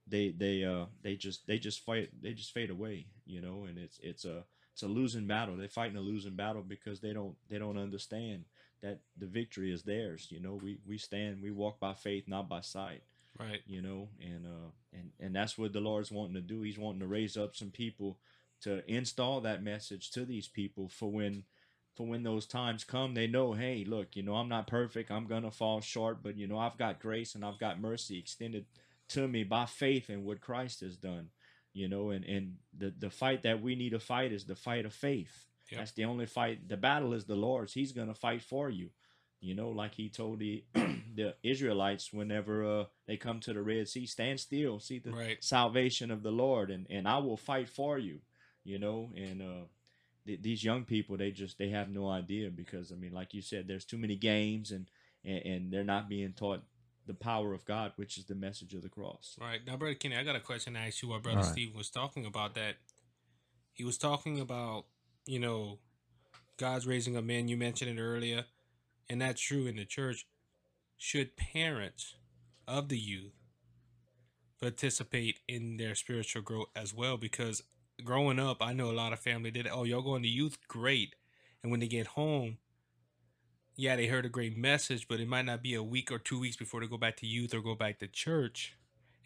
they 0.08 0.30
they 0.32 0.64
uh 0.66 0.86
they 1.02 1.16
just 1.16 1.48
they 1.48 1.60
just 1.60 1.80
fight 1.86 2.10
they 2.22 2.34
just 2.34 2.54
fade 2.54 2.72
away, 2.72 3.06
you 3.26 3.42
know, 3.42 3.66
and 3.68 3.78
it's 3.78 4.00
it's 4.02 4.26
a 4.26 4.44
it's 4.74 4.82
a 4.84 4.88
losing 4.88 5.28
battle. 5.28 5.56
They're 5.56 5.68
fighting 5.70 5.98
a 5.98 6.02
losing 6.02 6.36
battle 6.36 6.64
because 6.64 7.00
they 7.00 7.14
don't 7.14 7.36
they 7.50 7.60
don't 7.60 7.78
understand 7.78 8.46
that 8.84 9.00
the 9.18 9.26
victory 9.26 9.72
is 9.74 9.82
theirs. 9.84 10.28
You 10.30 10.40
know, 10.40 10.60
we 10.62 10.78
we 10.86 10.98
stand, 11.00 11.42
we 11.42 11.50
walk 11.52 11.80
by 11.80 11.94
faith, 11.94 12.26
not 12.28 12.48
by 12.48 12.62
sight. 12.62 13.02
Right. 13.40 13.62
You 13.66 13.82
know, 13.82 14.10
and 14.22 14.46
uh 14.46 14.70
and 14.94 15.10
and 15.20 15.36
that's 15.36 15.58
what 15.58 15.74
the 15.74 15.80
Lord's 15.80 16.12
wanting 16.12 16.36
to 16.36 16.42
do. 16.42 16.62
He's 16.62 16.78
wanting 16.78 17.00
to 17.00 17.08
raise 17.08 17.36
up 17.36 17.56
some 17.56 17.72
people 17.72 18.20
to 18.62 18.84
install 18.92 19.42
that 19.42 19.64
message 19.64 20.12
to 20.12 20.24
these 20.26 20.48
people 20.48 20.88
for 20.90 21.10
when 21.10 21.46
for 21.96 22.06
when 22.08 22.24
those 22.24 22.46
times 22.48 22.84
come, 22.84 23.14
they 23.14 23.26
know, 23.28 23.54
hey, 23.54 23.86
look, 23.88 24.16
you 24.16 24.24
know, 24.24 24.34
I'm 24.36 24.50
not 24.50 24.66
perfect. 24.68 25.12
I'm 25.12 25.28
going 25.28 25.44
to 25.44 25.52
fall 25.52 25.80
short, 25.82 26.22
but 26.24 26.38
you 26.38 26.48
know, 26.48 26.58
I've 26.60 26.78
got 26.78 27.00
grace 27.00 27.34
and 27.36 27.44
I've 27.46 27.60
got 27.60 27.80
mercy 27.82 28.18
extended 28.20 28.66
to 29.10 29.28
me 29.28 29.44
by 29.44 29.66
faith 29.68 30.10
in 30.10 30.24
what 30.26 30.42
Christ 30.42 30.82
has 30.82 30.96
done. 30.98 31.30
You 31.74 31.88
know, 31.88 32.10
and 32.12 32.26
and 32.26 32.58
the 32.78 32.94
the 32.98 33.10
fight 33.10 33.44
that 33.44 33.62
we 33.64 33.76
need 33.76 33.92
to 33.92 34.00
fight 34.00 34.32
is 34.34 34.46
the 34.46 34.56
fight 34.56 34.86
of 34.86 34.94
faith 34.94 35.46
Yep. 35.72 35.80
That's 35.80 35.92
the 35.94 36.06
only 36.06 36.26
fight. 36.26 36.68
The 36.68 36.78
battle 36.78 37.14
is 37.14 37.26
the 37.26 37.36
Lord's. 37.36 37.74
He's 37.74 37.92
going 37.92 38.08
to 38.08 38.14
fight 38.14 38.42
for 38.44 38.70
you. 38.70 38.90
You 39.40 39.56
know, 39.56 39.70
like 39.70 39.96
he 39.96 40.10
told 40.10 40.40
the 40.40 40.64
the 40.74 41.36
Israelites 41.44 42.14
whenever 42.14 42.64
uh, 42.64 42.84
they 43.08 43.18
come 43.18 43.40
to 43.42 43.52
the 43.54 43.62
Red 43.62 43.90
Sea, 43.90 44.06
stand 44.06 44.40
still, 44.40 44.80
see 44.80 45.00
the 45.00 45.12
right. 45.12 45.44
salvation 45.44 46.12
of 46.12 46.24
the 46.24 46.32
Lord, 46.32 46.72
and 46.72 46.88
and 46.90 47.08
I 47.10 47.18
will 47.18 47.36
fight 47.36 47.68
for 47.70 47.98
you. 48.00 48.20
You 48.64 48.80
know, 48.80 49.12
and 49.18 49.42
uh, 49.42 49.66
th- 50.26 50.42
these 50.42 50.64
young 50.64 50.86
people, 50.86 51.18
they 51.18 51.32
just 51.32 51.58
they 51.58 51.70
have 51.70 51.90
no 51.90 52.10
idea 52.10 52.50
because 52.52 52.94
I 52.94 52.96
mean, 52.96 53.12
like 53.12 53.34
you 53.34 53.42
said, 53.42 53.68
there's 53.68 53.84
too 53.84 53.98
many 53.98 54.16
games, 54.16 54.72
and, 54.72 54.90
and, 55.26 55.42
and 55.44 55.74
they're 55.74 55.84
not 55.84 56.08
being 56.08 56.32
taught 56.32 56.64
the 57.06 57.14
power 57.14 57.54
of 57.54 57.66
God, 57.66 57.92
which 57.98 58.18
is 58.18 58.26
the 58.26 58.36
message 58.36 58.74
of 58.74 58.82
the 58.82 58.88
cross. 58.88 59.36
All 59.42 59.48
right 59.48 59.60
now, 59.68 59.76
brother 59.76 59.96
Kenny, 59.96 60.16
I 60.16 60.24
got 60.24 60.38
a 60.38 60.40
question 60.40 60.76
to 60.76 60.80
ask 60.80 61.04
you. 61.04 61.10
What 61.10 61.24
brother 61.24 61.40
right. 61.40 61.46
Steve 61.46 61.76
was 61.76 61.90
talking 61.90 62.26
about 62.26 62.56
that 62.56 62.76
he 63.74 63.84
was 63.84 63.98
talking 63.98 64.40
about 64.40 64.86
you 65.26 65.40
know, 65.40 65.80
God's 66.58 66.88
raising 66.88 67.16
a 67.16 67.22
men, 67.22 67.48
you 67.48 67.58
mentioned 67.58 67.98
it 67.98 68.02
earlier, 68.02 68.46
and 69.10 69.22
that's 69.22 69.42
true 69.42 69.66
in 69.68 69.76
the 69.76 69.86
church. 69.86 70.28
Should 70.98 71.36
parents 71.38 72.16
of 72.68 72.90
the 72.90 72.98
youth 72.98 73.34
participate 74.62 75.40
in 75.48 75.78
their 75.78 75.96
spiritual 75.96 76.42
growth 76.42 76.68
as 76.76 76.94
well? 76.94 77.18
Because 77.18 77.64
growing 78.04 78.40
up, 78.40 78.58
I 78.62 78.74
know 78.74 78.92
a 78.92 78.94
lot 78.94 79.14
of 79.14 79.20
family 79.20 79.52
did, 79.52 79.68
oh, 79.68 79.84
y'all 79.84 80.02
going 80.02 80.24
to 80.24 80.30
youth, 80.30 80.58
great. 80.68 81.16
And 81.62 81.72
when 81.72 81.80
they 81.80 81.88
get 81.88 82.08
home, 82.08 82.58
yeah, 83.76 83.96
they 83.96 84.08
heard 84.08 84.26
a 84.26 84.30
great 84.30 84.58
message, 84.58 85.08
but 85.08 85.20
it 85.20 85.28
might 85.28 85.46
not 85.46 85.64
be 85.64 85.74
a 85.74 85.84
week 85.84 86.12
or 86.12 86.20
two 86.20 86.40
weeks 86.40 86.58
before 86.58 86.82
they 86.82 86.88
go 86.88 86.98
back 86.98 87.18
to 87.18 87.26
youth 87.28 87.54
or 87.54 87.62
go 87.62 87.76
back 87.76 88.00
to 88.00 88.08
church. 88.08 88.76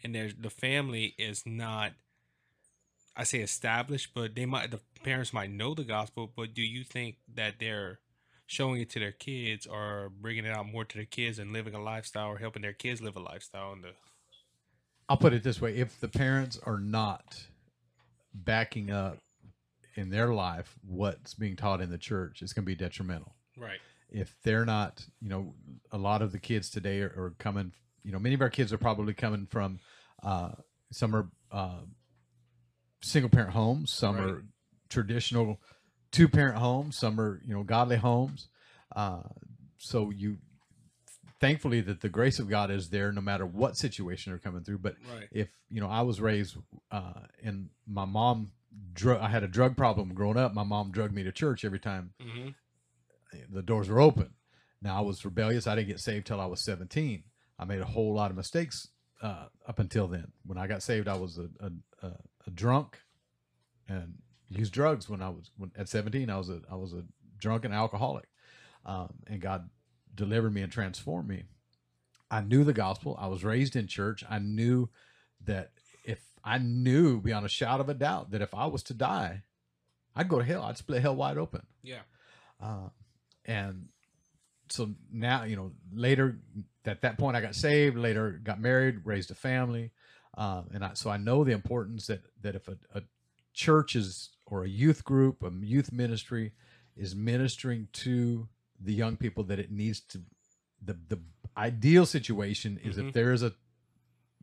And 0.02 0.14
the 0.14 0.50
family 0.50 1.14
is 1.18 1.42
not– 1.44 1.92
I 3.18 3.24
say 3.24 3.40
established, 3.40 4.12
but 4.14 4.36
they 4.36 4.46
might 4.46 4.70
the 4.70 4.78
parents 5.02 5.32
might 5.32 5.50
know 5.50 5.74
the 5.74 5.82
gospel, 5.82 6.30
but 6.34 6.54
do 6.54 6.62
you 6.62 6.84
think 6.84 7.16
that 7.34 7.54
they're 7.58 7.98
showing 8.46 8.80
it 8.80 8.90
to 8.90 9.00
their 9.00 9.10
kids 9.10 9.66
or 9.66 10.08
bringing 10.20 10.44
it 10.44 10.52
out 10.52 10.70
more 10.70 10.84
to 10.84 10.96
their 10.96 11.04
kids 11.04 11.40
and 11.40 11.52
living 11.52 11.74
a 11.74 11.82
lifestyle 11.82 12.28
or 12.28 12.38
helping 12.38 12.62
their 12.62 12.72
kids 12.72 13.02
live 13.02 13.16
a 13.16 13.20
lifestyle 13.20 13.72
And 13.72 13.82
the 13.82 13.88
I'll 15.08 15.16
put 15.16 15.32
it 15.32 15.42
this 15.42 15.60
way, 15.60 15.76
if 15.76 15.98
the 15.98 16.06
parents 16.06 16.60
are 16.64 16.78
not 16.78 17.46
backing 18.32 18.88
up 18.90 19.18
in 19.96 20.10
their 20.10 20.32
life 20.32 20.76
what's 20.86 21.34
being 21.34 21.56
taught 21.56 21.80
in 21.80 21.90
the 21.90 21.98
church, 21.98 22.40
it's 22.40 22.52
going 22.52 22.64
to 22.64 22.66
be 22.66 22.76
detrimental. 22.76 23.34
Right. 23.56 23.80
If 24.10 24.36
they're 24.44 24.64
not, 24.66 25.04
you 25.20 25.28
know, 25.30 25.54
a 25.90 25.98
lot 25.98 26.22
of 26.22 26.30
the 26.30 26.38
kids 26.38 26.70
today 26.70 27.00
are, 27.00 27.08
are 27.16 27.34
coming, 27.38 27.72
you 28.04 28.12
know, 28.12 28.18
many 28.20 28.36
of 28.36 28.42
our 28.42 28.48
kids 28.50 28.72
are 28.72 28.78
probably 28.78 29.12
coming 29.12 29.46
from 29.50 29.80
uh, 30.22 30.50
some 30.92 31.16
are 31.16 31.28
uh, 31.50 31.80
single 33.00 33.30
parent 33.30 33.50
homes, 33.52 33.92
some 33.92 34.16
right. 34.16 34.24
are 34.24 34.42
traditional 34.88 35.60
two 36.10 36.28
parent 36.28 36.58
homes, 36.58 36.96
some 36.98 37.20
are 37.20 37.40
you 37.44 37.54
know 37.54 37.62
godly 37.62 37.96
homes. 37.96 38.48
Uh, 38.94 39.20
so 39.76 40.10
you 40.10 40.38
thankfully 41.40 41.80
that 41.82 42.00
the 42.00 42.08
grace 42.08 42.38
of 42.38 42.48
God 42.48 42.70
is 42.70 42.90
there 42.90 43.12
no 43.12 43.20
matter 43.20 43.46
what 43.46 43.76
situation 43.76 44.30
you 44.30 44.36
are 44.36 44.38
coming 44.38 44.64
through. 44.64 44.78
But 44.78 44.96
right. 45.14 45.28
if 45.30 45.48
you 45.70 45.80
know, 45.80 45.88
I 45.88 46.02
was 46.02 46.20
raised 46.20 46.56
uh, 46.90 47.12
and 47.42 47.68
my 47.86 48.04
mom 48.04 48.52
I 49.06 49.28
had 49.28 49.42
a 49.42 49.48
drug 49.48 49.76
problem 49.76 50.14
growing 50.14 50.36
up. 50.36 50.54
My 50.54 50.62
mom 50.62 50.90
drugged 50.92 51.14
me 51.14 51.22
to 51.24 51.32
church 51.32 51.64
every 51.64 51.80
time 51.80 52.12
mm-hmm. 52.22 52.50
the 53.52 53.62
doors 53.62 53.88
were 53.88 54.00
open. 54.00 54.30
Now 54.82 54.96
I 54.96 55.00
was 55.00 55.24
rebellious. 55.24 55.66
I 55.66 55.74
didn't 55.74 55.88
get 55.88 55.98
saved 56.00 56.26
till 56.26 56.40
I 56.40 56.46
was 56.46 56.64
17. 56.64 57.24
I 57.58 57.64
made 57.64 57.80
a 57.80 57.84
whole 57.86 58.14
lot 58.14 58.30
of 58.30 58.36
mistakes 58.36 58.88
uh, 59.20 59.46
up 59.66 59.78
until 59.78 60.06
then. 60.06 60.30
When 60.46 60.58
I 60.58 60.68
got 60.68 60.82
saved, 60.84 61.08
I 61.08 61.16
was 61.16 61.38
a, 61.38 61.48
a, 61.64 62.06
a 62.06 62.12
drunk 62.54 62.98
and 63.88 64.14
used 64.48 64.72
drugs 64.72 65.08
when 65.08 65.22
I 65.22 65.28
was 65.30 65.50
when, 65.56 65.70
at 65.76 65.88
17. 65.88 66.30
I 66.30 66.38
was 66.38 66.48
a 66.48 66.60
I 66.70 66.76
was 66.76 66.92
a 66.92 67.04
drunken 67.38 67.72
alcoholic, 67.72 68.28
um, 68.84 69.14
and 69.26 69.40
God 69.40 69.68
delivered 70.14 70.52
me 70.52 70.62
and 70.62 70.72
transformed 70.72 71.28
me. 71.28 71.44
I 72.30 72.40
knew 72.42 72.64
the 72.64 72.72
gospel. 72.72 73.16
I 73.18 73.28
was 73.28 73.44
raised 73.44 73.74
in 73.76 73.86
church. 73.86 74.24
I 74.28 74.38
knew 74.38 74.90
that 75.44 75.72
if 76.04 76.20
I 76.44 76.58
knew 76.58 77.20
beyond 77.20 77.46
a 77.46 77.48
shadow 77.48 77.82
of 77.82 77.88
a 77.88 77.94
doubt 77.94 78.30
that 78.32 78.42
if 78.42 78.54
I 78.54 78.66
was 78.66 78.82
to 78.84 78.94
die, 78.94 79.42
I'd 80.14 80.28
go 80.28 80.38
to 80.38 80.44
hell. 80.44 80.62
I'd 80.62 80.76
split 80.76 81.00
hell 81.00 81.16
wide 81.16 81.38
open. 81.38 81.62
Yeah. 81.82 82.00
Uh, 82.60 82.88
and 83.46 83.86
so 84.70 84.90
now 85.10 85.44
you 85.44 85.56
know 85.56 85.72
later 85.94 86.40
at 86.84 87.00
that 87.02 87.16
point 87.16 87.34
i 87.36 87.40
got 87.40 87.54
saved 87.54 87.96
later 87.96 88.38
got 88.44 88.60
married 88.60 88.98
raised 89.06 89.30
a 89.30 89.34
family 89.34 89.90
uh, 90.38 90.62
and 90.72 90.84
I, 90.84 90.90
so 90.94 91.10
I 91.10 91.16
know 91.16 91.42
the 91.42 91.50
importance 91.50 92.06
that 92.06 92.20
that 92.42 92.54
if 92.54 92.68
a, 92.68 92.78
a 92.94 93.02
church 93.52 93.96
is 93.96 94.30
or 94.46 94.62
a 94.62 94.68
youth 94.68 95.02
group, 95.02 95.42
a 95.42 95.50
youth 95.52 95.90
ministry 95.92 96.52
is 96.96 97.16
ministering 97.16 97.88
to 97.94 98.48
the 98.80 98.92
young 98.94 99.16
people 99.16 99.42
that 99.44 99.58
it 99.58 99.72
needs 99.72 99.98
to. 100.00 100.20
The 100.80 100.96
the 101.08 101.18
ideal 101.56 102.06
situation 102.06 102.78
is 102.84 102.96
mm-hmm. 102.96 103.08
if 103.08 103.14
there 103.14 103.32
is 103.32 103.42
a 103.42 103.52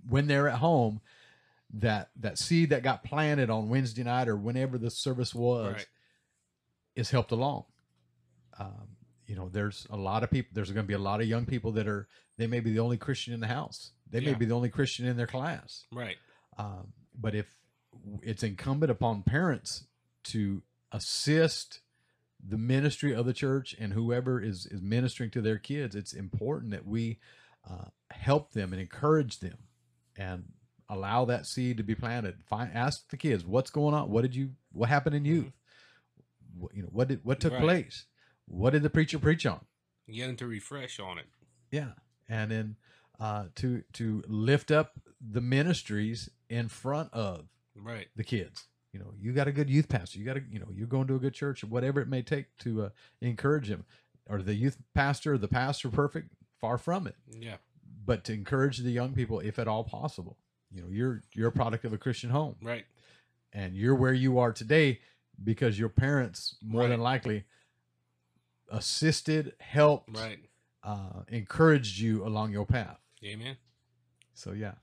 when 0.07 0.27
they're 0.27 0.49
at 0.49 0.59
home 0.59 0.99
that 1.73 2.09
that 2.19 2.37
seed 2.37 2.71
that 2.71 2.83
got 2.83 3.05
planted 3.05 3.49
on 3.49 3.69
Wednesday 3.69 4.03
night 4.03 4.27
or 4.27 4.35
whenever 4.35 4.77
the 4.77 4.91
service 4.91 5.33
was 5.33 5.75
right. 5.75 5.87
is 6.97 7.09
helped 7.09 7.31
along. 7.31 7.63
Um, 8.59 8.97
you 9.27 9.35
know, 9.37 9.47
there's 9.47 9.87
a 9.89 9.95
lot 9.95 10.23
of 10.25 10.29
people. 10.29 10.49
There's 10.53 10.69
going 10.71 10.85
to 10.85 10.87
be 10.89 10.93
a 10.93 10.99
lot 10.99 11.21
of 11.21 11.27
young 11.27 11.45
people 11.45 11.71
that 11.71 11.87
are 11.87 12.09
they 12.37 12.47
may 12.47 12.59
be 12.59 12.73
the 12.73 12.79
only 12.79 12.97
Christian 12.97 13.33
in 13.33 13.39
the 13.39 13.47
house, 13.47 13.91
they 14.09 14.19
yeah. 14.19 14.31
may 14.31 14.37
be 14.37 14.45
the 14.45 14.55
only 14.55 14.69
Christian 14.69 15.05
in 15.05 15.17
their 15.17 15.27
class. 15.27 15.85
Right. 15.91 16.17
Um, 16.57 16.93
but 17.19 17.35
if 17.35 17.47
it's 18.21 18.43
incumbent 18.43 18.91
upon 18.91 19.23
parents 19.23 19.85
to 20.25 20.61
assist 20.91 21.79
the 22.47 22.57
ministry 22.57 23.13
of 23.13 23.25
the 23.25 23.33
church 23.33 23.75
and 23.79 23.93
whoever 23.93 24.39
is 24.41 24.67
is 24.69 24.81
ministering 24.81 25.31
to 25.31 25.41
their 25.41 25.57
kids, 25.57 25.95
it's 25.95 26.13
important 26.13 26.71
that 26.71 26.85
we 26.85 27.17
uh, 27.69 27.85
help 28.11 28.51
them 28.51 28.71
and 28.73 28.81
encourage 28.81 29.39
them 29.39 29.57
and 30.17 30.45
allow 30.87 31.25
that 31.25 31.47
seed 31.47 31.77
to 31.77 31.83
be 31.83 31.95
planted. 31.95 32.35
Find, 32.47 32.69
ask 32.73 33.09
the 33.09 33.17
kids 33.17 33.43
what's 33.43 33.71
going 33.71 33.95
on. 33.95 34.09
What 34.11 34.21
did 34.21 34.35
you? 34.35 34.51
What 34.71 34.89
happened 34.89 35.15
in 35.15 35.23
mm-hmm. 35.23 35.33
youth? 35.33 35.45
Mm-hmm. 35.45 36.59
What, 36.61 36.75
you 36.75 36.83
know 36.83 36.89
what 36.91 37.07
did 37.07 37.25
what 37.25 37.39
took 37.39 37.53
right. 37.53 37.61
place? 37.61 38.05
What 38.47 38.71
did 38.73 38.83
the 38.83 38.91
preacher 38.91 39.17
preach 39.17 39.45
on? 39.47 39.61
Get 40.07 40.27
them 40.27 40.35
to 40.35 40.45
refresh 40.45 40.99
on 40.99 41.17
it. 41.17 41.25
Yeah, 41.71 41.91
and 42.29 42.51
then 42.51 42.75
uh, 43.19 43.45
to 43.55 43.83
to 43.93 44.23
lift 44.27 44.71
up 44.71 44.99
the 45.19 45.41
ministries 45.41 46.29
in 46.49 46.67
front 46.67 47.13
of 47.13 47.47
right 47.75 48.07
the 48.15 48.23
kids. 48.23 48.65
You 48.91 48.99
know, 49.01 49.13
you 49.19 49.33
got 49.33 49.47
a 49.47 49.51
good 49.51 49.69
youth 49.69 49.89
pastor. 49.89 50.19
You 50.19 50.25
got 50.25 50.35
to, 50.35 50.43
you 50.49 50.57
know, 50.57 50.67
you're 50.73 50.87
going 50.87 51.07
to 51.07 51.15
a 51.15 51.19
good 51.19 51.33
church 51.33 51.65
or 51.65 51.67
whatever 51.67 51.99
it 51.99 52.07
may 52.07 52.21
take 52.21 52.55
to 52.59 52.83
uh, 52.83 52.89
encourage 53.21 53.67
them. 53.67 53.83
Or 54.29 54.41
the 54.41 54.53
youth 54.53 54.77
pastor, 54.93 55.37
the 55.37 55.49
pastor, 55.49 55.89
perfect? 55.89 56.31
Far 56.61 56.77
from 56.77 57.05
it. 57.05 57.15
Yeah. 57.29 57.57
But 58.05 58.23
to 58.25 58.33
encourage 58.33 58.77
the 58.77 58.91
young 58.91 59.11
people, 59.11 59.41
if 59.41 59.59
at 59.59 59.67
all 59.67 59.83
possible, 59.83 60.37
you 60.71 60.81
know, 60.81 60.87
you're 60.89 61.21
you're 61.33 61.49
a 61.49 61.51
product 61.51 61.83
of 61.83 61.91
a 61.93 61.97
Christian 61.97 62.29
home, 62.29 62.55
right? 62.61 62.85
And 63.51 63.75
you're 63.75 63.95
where 63.95 64.13
you 64.13 64.39
are 64.39 64.51
today 64.51 64.99
because 65.43 65.77
your 65.77 65.89
parents, 65.89 66.55
more 66.63 66.83
right. 66.83 66.87
than 66.87 67.01
likely, 67.01 67.43
assisted, 68.71 69.53
helped, 69.59 70.17
right. 70.17 70.37
uh, 70.81 71.21
encouraged 71.27 71.99
you 71.99 72.25
along 72.25 72.51
your 72.53 72.65
path. 72.65 72.99
Amen. 73.25 73.57
So 74.33 74.51
yeah. 74.51 74.73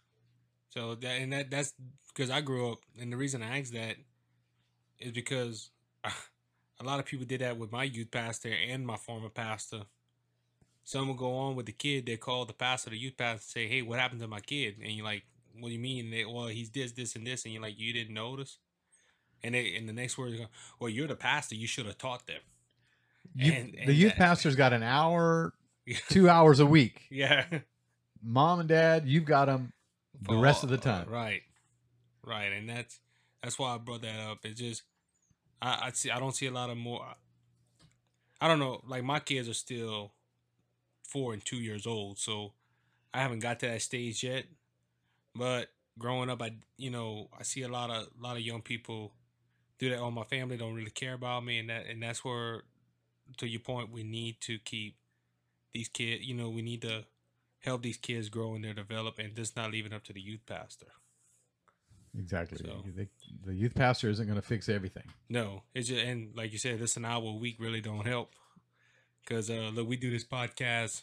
So 0.70 0.95
that 0.97 1.20
and 1.20 1.32
that 1.32 1.51
that's 1.51 1.72
because 2.14 2.30
I 2.30 2.40
grew 2.40 2.72
up, 2.72 2.78
and 3.01 3.12
the 3.12 3.16
reason 3.16 3.43
I 3.43 3.59
asked 3.59 3.72
that 3.72 3.97
is 4.99 5.12
because 5.12 5.70
a 6.05 6.84
lot 6.84 6.99
of 6.99 7.05
people 7.07 7.26
did 7.26 7.40
that 7.40 7.59
with 7.59 7.70
my 7.70 7.84
youth 7.84 8.11
pastor 8.11 8.53
and 8.53 8.86
my 8.86 8.97
former 8.97 9.28
pastor. 9.28 9.82
Some 10.84 11.07
will 11.07 11.14
go 11.14 11.36
on 11.36 11.55
with 11.55 11.66
the 11.66 11.72
kid. 11.72 12.07
They 12.07 12.16
call 12.16 12.45
the 12.45 12.53
pastor, 12.53 12.90
the 12.90 12.99
youth 12.99 13.16
pastor, 13.16 13.45
say, 13.47 13.68
"Hey, 13.68 13.82
what 13.82 14.01
happened 14.01 14.20
to 14.20 14.26
my 14.28 14.40
kid?" 14.40 14.76
And 14.82 14.90
you're 14.93 15.05
like, 15.05 15.22
"What 15.61 15.68
do 15.68 15.74
you 15.74 15.80
mean?" 15.80 16.11
They, 16.11 16.24
well, 16.24 16.49
he's 16.49 16.70
this, 16.70 16.90
this, 16.93 17.14
and 17.14 17.24
this, 17.24 17.45
and 17.45 17.53
you're 17.53 17.62
like, 17.62 17.78
"You 17.78 17.93
didn't 17.93 18.14
notice." 18.14 18.59
And 19.45 19.55
they, 19.55 19.66
in 19.66 19.86
the 19.86 19.93
next 19.93 20.18
word, 20.18 20.36
go, 20.36 20.47
"Well, 20.80 20.90
you're 20.90 21.07
the 21.07 21.14
pastor. 21.14 21.55
You 21.55 21.68
should 21.68 21.86
have 21.86 21.99
taught 21.99 22.26
them." 22.26 22.40
You, 23.34 23.53
and, 23.53 23.74
and 23.78 23.88
the 23.88 23.93
youth 23.95 24.12
that, 24.12 24.18
pastor's 24.18 24.57
got 24.57 24.72
an 24.72 24.82
hour, 24.82 25.53
two 26.09 26.28
hours 26.28 26.59
a 26.59 26.66
week. 26.66 27.03
Yeah 27.11 27.45
mom 28.22 28.60
and 28.60 28.68
dad, 28.68 29.06
you've 29.06 29.24
got 29.24 29.46
them 29.46 29.72
the 30.22 30.36
rest 30.36 30.62
of 30.62 30.68
the 30.70 30.76
time. 30.76 31.08
Right, 31.08 31.42
right, 32.24 32.44
and 32.52 32.68
that's 32.68 33.00
that's 33.42 33.58
why 33.58 33.74
I 33.74 33.78
brought 33.78 34.02
that 34.02 34.18
up. 34.30 34.38
It's 34.44 34.60
just 34.60 34.82
I, 35.60 35.86
I 35.86 35.90
see 35.92 36.10
I 36.10 36.18
don't 36.18 36.34
see 36.34 36.46
a 36.46 36.50
lot 36.52 36.70
of 36.70 36.76
more. 36.76 37.04
I 38.40 38.48
don't 38.48 38.58
know. 38.58 38.80
Like 38.86 39.04
my 39.04 39.20
kids 39.20 39.48
are 39.48 39.54
still 39.54 40.12
four 41.06 41.32
and 41.32 41.44
two 41.44 41.56
years 41.58 41.86
old, 41.86 42.18
so 42.18 42.52
I 43.12 43.20
haven't 43.20 43.40
got 43.40 43.60
to 43.60 43.66
that 43.68 43.82
stage 43.82 44.22
yet. 44.24 44.46
But 45.34 45.68
growing 45.98 46.30
up, 46.30 46.40
I 46.42 46.52
you 46.78 46.90
know 46.90 47.28
I 47.38 47.42
see 47.42 47.62
a 47.62 47.68
lot 47.68 47.90
of 47.90 48.08
a 48.18 48.22
lot 48.22 48.36
of 48.36 48.42
young 48.42 48.62
people 48.62 49.12
do 49.78 49.90
that. 49.90 49.98
Oh, 49.98 50.10
my 50.10 50.24
family 50.24 50.56
don't 50.56 50.74
really 50.74 50.90
care 50.90 51.14
about 51.14 51.44
me, 51.44 51.58
and 51.58 51.68
that 51.70 51.86
and 51.86 52.02
that's 52.02 52.24
where 52.24 52.62
to 53.38 53.46
your 53.46 53.60
point, 53.60 53.90
we 53.90 54.02
need 54.04 54.36
to 54.42 54.58
keep 54.60 54.96
these 55.72 55.88
kids. 55.88 56.22
You 56.26 56.34
know, 56.34 56.50
we 56.50 56.60
need 56.62 56.82
to 56.82 57.04
help 57.62 57.82
these 57.82 57.96
kids 57.96 58.28
grow 58.28 58.54
and 58.54 58.64
they 58.64 58.72
develop 58.72 59.18
and 59.18 59.34
just 59.34 59.56
not 59.56 59.70
leaving 59.70 59.92
up 59.92 60.04
to 60.04 60.12
the 60.12 60.20
youth 60.20 60.44
pastor. 60.46 60.86
Exactly. 62.16 62.58
So, 62.58 62.84
the, 62.94 63.08
the 63.46 63.54
youth 63.54 63.74
pastor 63.74 64.10
isn't 64.10 64.26
going 64.26 64.40
to 64.40 64.46
fix 64.46 64.68
everything. 64.68 65.04
No, 65.30 65.62
it's 65.74 65.88
just, 65.88 66.04
and 66.04 66.36
like 66.36 66.52
you 66.52 66.58
said, 66.58 66.78
this 66.78 66.96
an 66.96 67.04
hour 67.04 67.22
a 67.24 67.32
week 67.32 67.56
really 67.58 67.80
don't 67.80 68.06
help 68.06 68.32
because 69.26 69.48
uh, 69.48 69.70
look, 69.72 69.88
we 69.88 69.96
do 69.96 70.10
this 70.10 70.24
podcast 70.24 71.02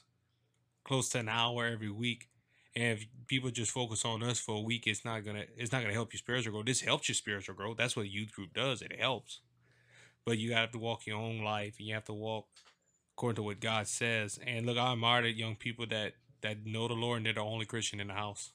close 0.84 1.10
to 1.10 1.20
an 1.20 1.30
hour 1.30 1.66
every 1.66 1.89
week, 1.89 2.28
and 2.76 2.99
if 2.99 3.05
people 3.28 3.49
just 3.49 3.72
focus 3.72 4.05
on 4.05 4.22
us 4.22 4.39
for 4.39 4.57
a 4.57 4.62
week, 4.62 4.84
it's 4.86 5.03
not 5.03 5.26
gonna 5.26 5.45
it's 5.57 5.72
not 5.72 5.82
gonna 5.82 5.93
help 5.95 6.14
your 6.14 6.20
spiritual 6.20 6.53
growth. 6.53 6.66
This 6.68 6.82
helps 6.82 7.10
your 7.10 7.16
spiritual 7.16 7.55
growth. 7.55 7.78
That's 7.78 7.95
what 7.95 8.07
youth 8.07 8.32
group 8.32 8.53
does. 8.53 8.84
It 8.84 8.95
helps, 8.99 9.39
but 10.28 10.38
you 10.38 10.53
have 10.53 10.70
to 10.74 10.78
walk 10.78 11.07
your 11.07 11.18
own 11.18 11.39
life, 11.43 11.78
and 11.80 11.88
you 11.88 11.95
have 11.95 12.05
to 12.05 12.14
walk 12.14 12.45
according 13.18 13.38
to 13.38 13.43
what 13.43 13.60
God 13.62 13.88
says. 13.88 14.39
And 14.45 14.68
look, 14.68 14.78
I 14.78 14.91
admire 14.93 15.24
the 15.24 15.32
young 15.32 15.55
people 15.55 15.88
that 15.88 16.14
that 16.42 16.66
know 16.66 16.88
the 16.88 16.94
Lord 16.94 17.18
and 17.18 17.26
they're 17.26 17.34
the 17.34 17.40
only 17.42 17.66
Christian 17.66 18.00
in 18.00 18.08
the 18.08 18.14
house. 18.14 18.52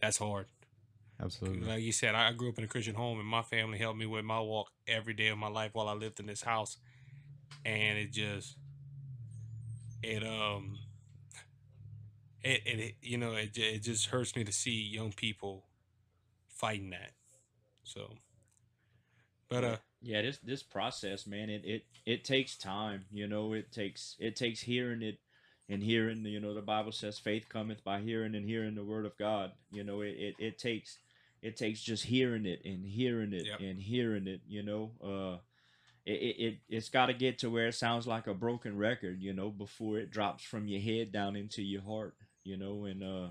That's 0.00 0.18
hard. 0.18 0.46
Absolutely. 1.22 1.66
Like 1.66 1.82
you 1.82 1.92
said, 1.92 2.14
I 2.14 2.32
grew 2.32 2.48
up 2.48 2.58
in 2.58 2.64
a 2.64 2.68
Christian 2.68 2.96
home, 2.96 3.20
and 3.20 3.28
my 3.28 3.42
family 3.42 3.78
helped 3.78 3.98
me 3.98 4.06
with 4.06 4.24
my 4.24 4.40
walk 4.40 4.72
every 4.88 5.14
day 5.14 5.28
of 5.28 5.38
my 5.38 5.46
life 5.48 5.70
while 5.74 5.88
I 5.88 5.92
lived 5.92 6.18
in 6.18 6.26
this 6.26 6.42
house, 6.42 6.78
and 7.64 7.98
it 7.98 8.10
just, 8.10 8.56
it 10.02 10.24
um, 10.24 10.78
it 12.42 12.62
it, 12.64 12.94
you 13.02 13.18
know 13.18 13.34
it 13.34 13.56
it 13.56 13.84
just 13.84 14.06
hurts 14.06 14.34
me 14.34 14.42
to 14.42 14.50
see 14.52 14.72
young 14.72 15.12
people 15.12 15.64
fighting 16.48 16.90
that, 16.90 17.12
so. 17.84 18.14
But 19.48 19.64
uh. 19.64 19.76
Yeah, 20.04 20.22
this 20.22 20.38
this 20.42 20.62
process, 20.64 21.28
man, 21.28 21.48
it 21.48 21.62
it 21.64 21.84
it 22.04 22.24
takes 22.24 22.56
time. 22.56 23.04
You 23.12 23.28
know, 23.28 23.52
it 23.52 23.70
takes 23.70 24.16
it 24.18 24.34
takes 24.34 24.58
hearing 24.60 25.00
it 25.02 25.20
and 25.72 25.82
hearing 25.82 26.24
you 26.26 26.38
know 26.38 26.52
the 26.52 26.60
bible 26.60 26.92
says 26.92 27.18
faith 27.18 27.48
cometh 27.48 27.82
by 27.82 28.00
hearing 28.00 28.34
and 28.34 28.44
hearing 28.46 28.74
the 28.74 28.84
word 28.84 29.06
of 29.06 29.16
god 29.16 29.50
you 29.72 29.82
know 29.82 30.02
it 30.02 30.08
it, 30.18 30.34
it 30.38 30.58
takes 30.58 30.98
it 31.40 31.56
takes 31.56 31.80
just 31.80 32.04
hearing 32.04 32.44
it 32.44 32.60
and 32.66 32.84
hearing 32.84 33.32
it 33.32 33.46
yep. 33.46 33.58
and 33.58 33.80
hearing 33.80 34.26
it 34.28 34.42
you 34.46 34.62
know 34.62 34.90
uh 35.02 35.38
it, 36.04 36.10
it 36.10 36.58
it's 36.68 36.90
got 36.90 37.06
to 37.06 37.14
get 37.14 37.38
to 37.38 37.48
where 37.48 37.68
it 37.68 37.74
sounds 37.74 38.06
like 38.06 38.26
a 38.26 38.34
broken 38.34 38.76
record 38.76 39.22
you 39.22 39.32
know 39.32 39.48
before 39.48 39.98
it 39.98 40.10
drops 40.10 40.44
from 40.44 40.68
your 40.68 40.80
head 40.80 41.10
down 41.10 41.36
into 41.36 41.62
your 41.62 41.82
heart 41.82 42.16
you 42.44 42.58
know 42.58 42.84
and 42.84 43.02
uh 43.02 43.28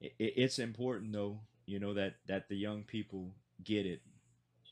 it, 0.00 0.14
it's 0.18 0.58
important 0.58 1.12
though 1.12 1.40
you 1.66 1.78
know 1.78 1.92
that 1.92 2.14
that 2.26 2.48
the 2.48 2.56
young 2.56 2.84
people 2.84 3.32
get 3.62 3.84
it, 3.84 4.00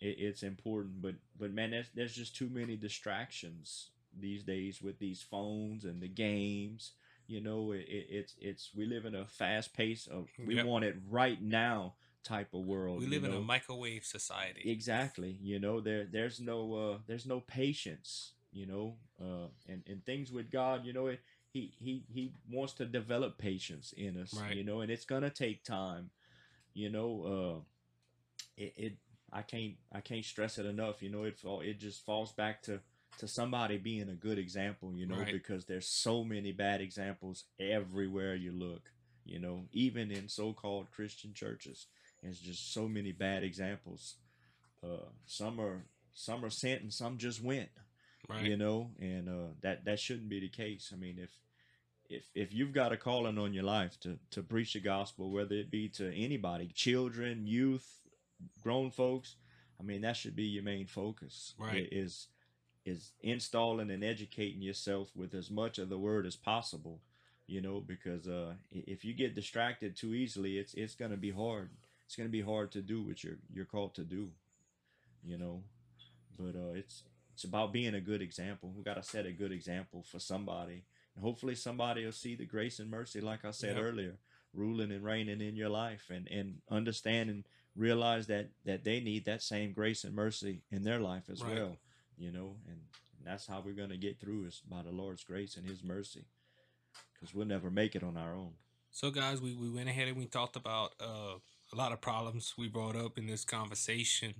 it 0.01 0.17
it's 0.19 0.43
important 0.43 1.03
but 1.03 1.17
but 1.39 1.53
man 1.53 1.71
there's, 1.73 1.91
there's 1.95 2.17
just 2.17 2.35
too 2.35 2.49
many 2.49 2.77
distractions 2.77 3.91
these 4.21 4.43
days 4.43 4.83
with 4.83 4.99
these 4.99 5.23
phones 5.23 5.85
and 5.85 6.01
the 6.03 6.09
games. 6.09 6.93
You 7.27 7.41
know, 7.43 7.73
it, 7.73 7.87
it, 7.89 8.07
it's 8.11 8.35
it's 8.41 8.71
we 8.75 8.87
live 8.87 9.05
in 9.05 9.15
a 9.15 9.27
fast 9.27 9.75
pace 9.77 10.07
of 10.07 10.29
we 10.47 10.57
yep. 10.57 10.67
want 10.67 10.85
it 10.85 10.97
right 11.11 11.41
now 11.43 11.95
type 12.25 12.49
of 12.55 12.63
world. 12.63 13.01
We 13.01 13.07
live 13.07 13.25
in 13.25 13.31
know? 13.33 13.37
a 13.39 13.43
microwave 13.43 14.05
society. 14.05 14.63
Exactly. 14.71 15.39
You 15.43 15.59
know, 15.59 15.81
there 15.81 16.07
there's 16.11 16.41
no 16.41 16.75
uh, 16.95 16.99
there's 17.07 17.27
no 17.27 17.41
patience. 17.41 18.33
You 18.51 18.67
know, 18.67 18.95
uh, 19.21 19.49
and 19.69 19.83
and 19.87 20.05
things 20.07 20.33
with 20.33 20.51
God. 20.51 20.87
You 20.87 20.95
know, 20.95 21.09
it, 21.09 21.21
he 21.53 21.75
he 21.79 22.05
he 22.09 22.33
wants 22.51 22.73
to 22.75 22.87
develop 22.87 23.37
patience 23.37 23.93
in 23.95 24.17
us. 24.17 24.33
Right. 24.33 24.57
You 24.57 24.65
know, 24.65 24.81
and 24.81 24.91
it's 24.91 25.05
gonna 25.05 25.29
take 25.31 25.65
time. 25.65 26.09
You 26.73 26.89
know, 26.89 27.59
uh, 27.59 27.61
it, 28.57 28.75
it 28.75 28.93
I 29.31 29.43
can't 29.43 29.75
I 29.93 30.01
can't 30.01 30.25
stress 30.25 30.57
it 30.57 30.65
enough. 30.65 31.03
You 31.03 31.11
know, 31.11 31.25
it 31.25 31.37
it 31.45 31.79
just 31.79 32.07
falls 32.07 32.33
back 32.33 32.63
to 32.63 32.81
to 33.17 33.27
somebody 33.27 33.79
being 33.79 34.09
a 34.11 34.15
good 34.15 34.39
example, 34.39 34.93
you 34.95 35.07
know, 35.07 35.19
right. 35.19 35.33
because 35.33 35.65
there's 35.65 35.89
so 35.89 36.23
many 36.23 36.53
bad 36.53 36.81
examples 36.81 37.45
everywhere 37.59 38.35
you 38.35 38.53
look, 38.53 38.83
you 39.25 39.39
know, 39.41 39.65
even 39.73 40.11
in 40.11 40.29
so-called 40.29 40.91
Christian 40.93 41.33
churches. 41.35 41.87
There's 42.23 42.39
just 42.39 42.73
so 42.73 42.87
many 42.87 43.13
bad 43.13 43.43
examples. 43.43 44.17
Uh, 44.85 45.07
some 45.27 45.61
are 45.61 45.85
some 46.15 46.45
are 46.45 46.51
sent 46.51 46.83
and 46.83 46.93
some 46.93 47.17
just 47.19 47.43
went. 47.43 47.71
Right. 48.29 48.45
You 48.45 48.57
know, 48.57 48.91
and 49.01 49.29
uh, 49.29 49.49
that 49.63 49.85
that 49.87 49.99
shouldn't 50.01 50.29
be 50.29 50.41
the 50.41 50.49
case. 50.49 50.91
I 50.93 50.97
mean, 50.99 51.17
if 51.21 51.31
if 52.11 52.25
if 52.35 52.53
you've 52.53 52.73
got 52.73 52.93
a 52.93 52.97
calling 52.97 53.39
on 53.39 53.55
your 53.55 53.63
life 53.63 53.99
to 54.01 54.19
to 54.33 54.43
preach 54.43 54.75
the 54.75 54.81
gospel, 54.81 55.31
whether 55.31 55.55
it 55.55 55.71
be 55.71 55.89
to 55.91 56.13
anybody, 56.15 56.71
children, 56.75 57.47
youth, 57.47 57.87
grown 58.61 58.91
folks, 58.91 59.37
I 59.81 59.85
mean, 59.85 60.03
that 60.03 60.17
should 60.17 60.37
be 60.37 60.43
your 60.45 60.65
main 60.65 60.87
focus. 60.89 61.55
Right. 61.59 61.85
It 61.85 61.89
is 61.93 62.27
is 62.85 63.13
installing 63.21 63.91
and 63.91 64.05
educating 64.05 64.63
yourself 64.63 65.11
with 65.15 65.35
as 65.35 65.51
much 65.51 65.79
of 65.79 65.89
the 65.89 65.99
word 65.99 66.27
as 66.27 66.37
possible 66.37 67.01
you 67.47 67.61
know 67.61 67.81
because 67.81 68.27
uh, 68.29 68.53
if 68.71 69.05
you 69.05 69.15
get 69.15 69.35
distracted 69.35 69.97
too 69.97 70.15
easily 70.15 70.59
it's 70.59 70.75
it's 70.75 70.95
going 70.95 71.11
to 71.11 71.17
be 71.17 71.31
hard 71.31 71.71
it's 72.07 72.17
going 72.17 72.29
to 72.29 72.33
be 72.33 72.43
hard 72.43 72.71
to 72.73 72.81
do 72.81 73.03
what 73.03 73.23
you're 73.25 73.39
you're 73.53 73.65
called 73.65 73.95
to 73.95 74.05
do 74.05 74.29
you 75.25 75.37
know 75.39 75.63
but 76.39 76.55
uh, 76.57 76.73
it's 76.75 77.03
it's 77.35 77.45
about 77.45 77.73
being 77.73 77.95
a 77.95 78.01
good 78.01 78.23
example 78.23 78.73
we 78.77 78.83
got 78.83 78.95
to 78.97 79.03
set 79.03 79.27
a 79.27 79.33
good 79.33 79.53
example 79.53 80.05
for 80.11 80.19
somebody 80.19 80.85
and 81.15 81.23
hopefully 81.25 81.55
somebody 81.55 82.05
will 82.05 82.13
see 82.13 82.35
the 82.35 82.45
grace 82.47 82.79
and 82.79 82.91
mercy 82.91 83.21
like 83.21 83.45
i 83.45 83.51
said 83.51 83.77
yep. 83.77 83.85
earlier 83.85 84.15
ruling 84.55 84.91
and 84.91 85.05
reigning 85.05 85.41
in 85.41 85.57
your 85.57 85.69
life 85.69 86.07
and 86.11 86.27
and 86.29 86.57
understand 86.71 87.29
and 87.31 87.45
realize 87.77 88.27
that 88.27 88.49
that 88.65 88.83
they 88.83 88.99
need 88.99 89.25
that 89.25 89.43
same 89.43 89.73
grace 89.73 90.05
and 90.05 90.15
mercy 90.15 90.63
in 90.73 90.83
their 90.83 90.99
life 90.99 91.25
as 91.31 91.43
right. 91.45 91.55
well 91.55 91.77
you 92.19 92.33
know, 92.33 92.55
and, 92.67 92.79
and 93.17 93.27
that's 93.27 93.47
how 93.47 93.63
we're 93.65 93.75
going 93.75 93.91
to 93.91 93.97
get 93.97 94.21
through 94.21 94.47
is 94.47 94.63
by 94.69 94.83
the 94.83 94.91
Lord's 94.91 95.25
grace 95.25 95.57
and 95.57 95.67
His 95.67 95.83
mercy, 95.85 96.25
because 97.13 97.35
we'll 97.35 97.47
never 97.47 97.71
make 97.71 97.95
it 97.95 98.03
on 98.03 98.17
our 98.17 98.35
own. 98.35 98.53
So, 98.91 99.11
guys, 99.11 99.41
we, 99.41 99.55
we 99.55 99.69
went 99.69 99.89
ahead 99.89 100.09
and 100.09 100.17
we 100.17 100.27
talked 100.27 100.57
about 100.57 100.93
uh, 101.01 101.37
a 101.73 101.77
lot 101.77 101.93
of 101.93 102.01
problems 102.01 102.55
we 102.59 102.69
brought 102.69 102.97
up 102.97 103.19
in 103.19 103.27
this 103.27 103.45
conversation 103.45 104.35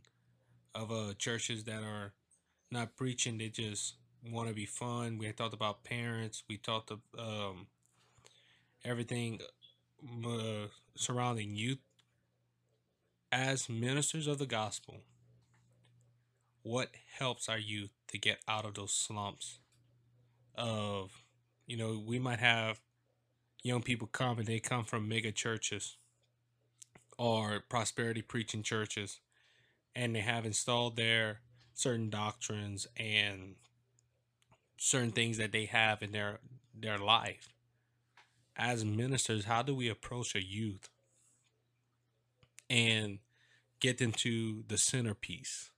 of 0.75 0.91
uh, 0.91 1.13
churches 1.19 1.65
that 1.65 1.83
are 1.83 2.13
not 2.71 2.97
preaching, 2.97 3.39
they 3.39 3.49
just 3.49 3.95
want 4.31 4.49
to 4.49 4.55
be 4.55 4.67
fun. 4.67 5.17
We 5.19 5.31
talked 5.33 5.55
about 5.55 5.85
parents, 5.85 6.43
we 6.49 6.57
talked 6.59 6.91
of 6.91 7.01
um, 7.19 7.67
everything 8.85 9.41
uh, 10.27 10.67
surrounding 10.95 11.55
youth 11.57 11.79
as 13.33 13.69
ministers 13.69 14.27
of 14.27 14.39
the 14.39 14.47
gospel 14.47 14.97
what 16.69 16.91
helps 17.19 17.49
our 17.49 17.57
youth 17.59 17.89
to 18.09 18.19
get 18.19 18.37
out 18.47 18.67
of 18.67 18.75
those 18.75 18.93
slumps 18.93 19.59
of 20.55 21.23
you 21.67 21.79
know 21.79 21.99
we 22.07 22.19
might 22.19 22.41
have 22.41 22.79
young 23.63 23.81
people 23.81 24.07
come 24.07 24.39
and 24.39 24.47
they 24.47 24.59
come 24.61 24.85
from 24.85 25.09
mega 25.09 25.33
churches 25.33 25.97
or 27.17 27.61
prosperity 27.71 28.21
preaching 28.21 28.63
churches 28.63 29.19
and 29.95 30.15
they 30.15 30.21
have 30.21 30.45
installed 30.45 30.95
their 30.97 31.41
certain 31.73 32.11
doctrines 32.11 32.87
and 32.99 33.55
certain 34.77 35.11
things 35.11 35.39
that 35.39 35.53
they 35.53 35.65
have 35.65 36.03
in 36.03 36.13
their 36.13 36.39
their 36.79 36.99
life 36.99 37.49
as 38.57 38.85
ministers 38.85 39.47
how 39.47 39.63
do 39.63 39.75
we 39.75 39.89
approach 39.89 40.35
a 40.35 40.45
youth 40.47 40.91
and 42.69 43.21
get 43.81 43.97
them 43.97 44.13
to 44.13 44.65
the 44.69 44.77
centerpiece 44.77 45.71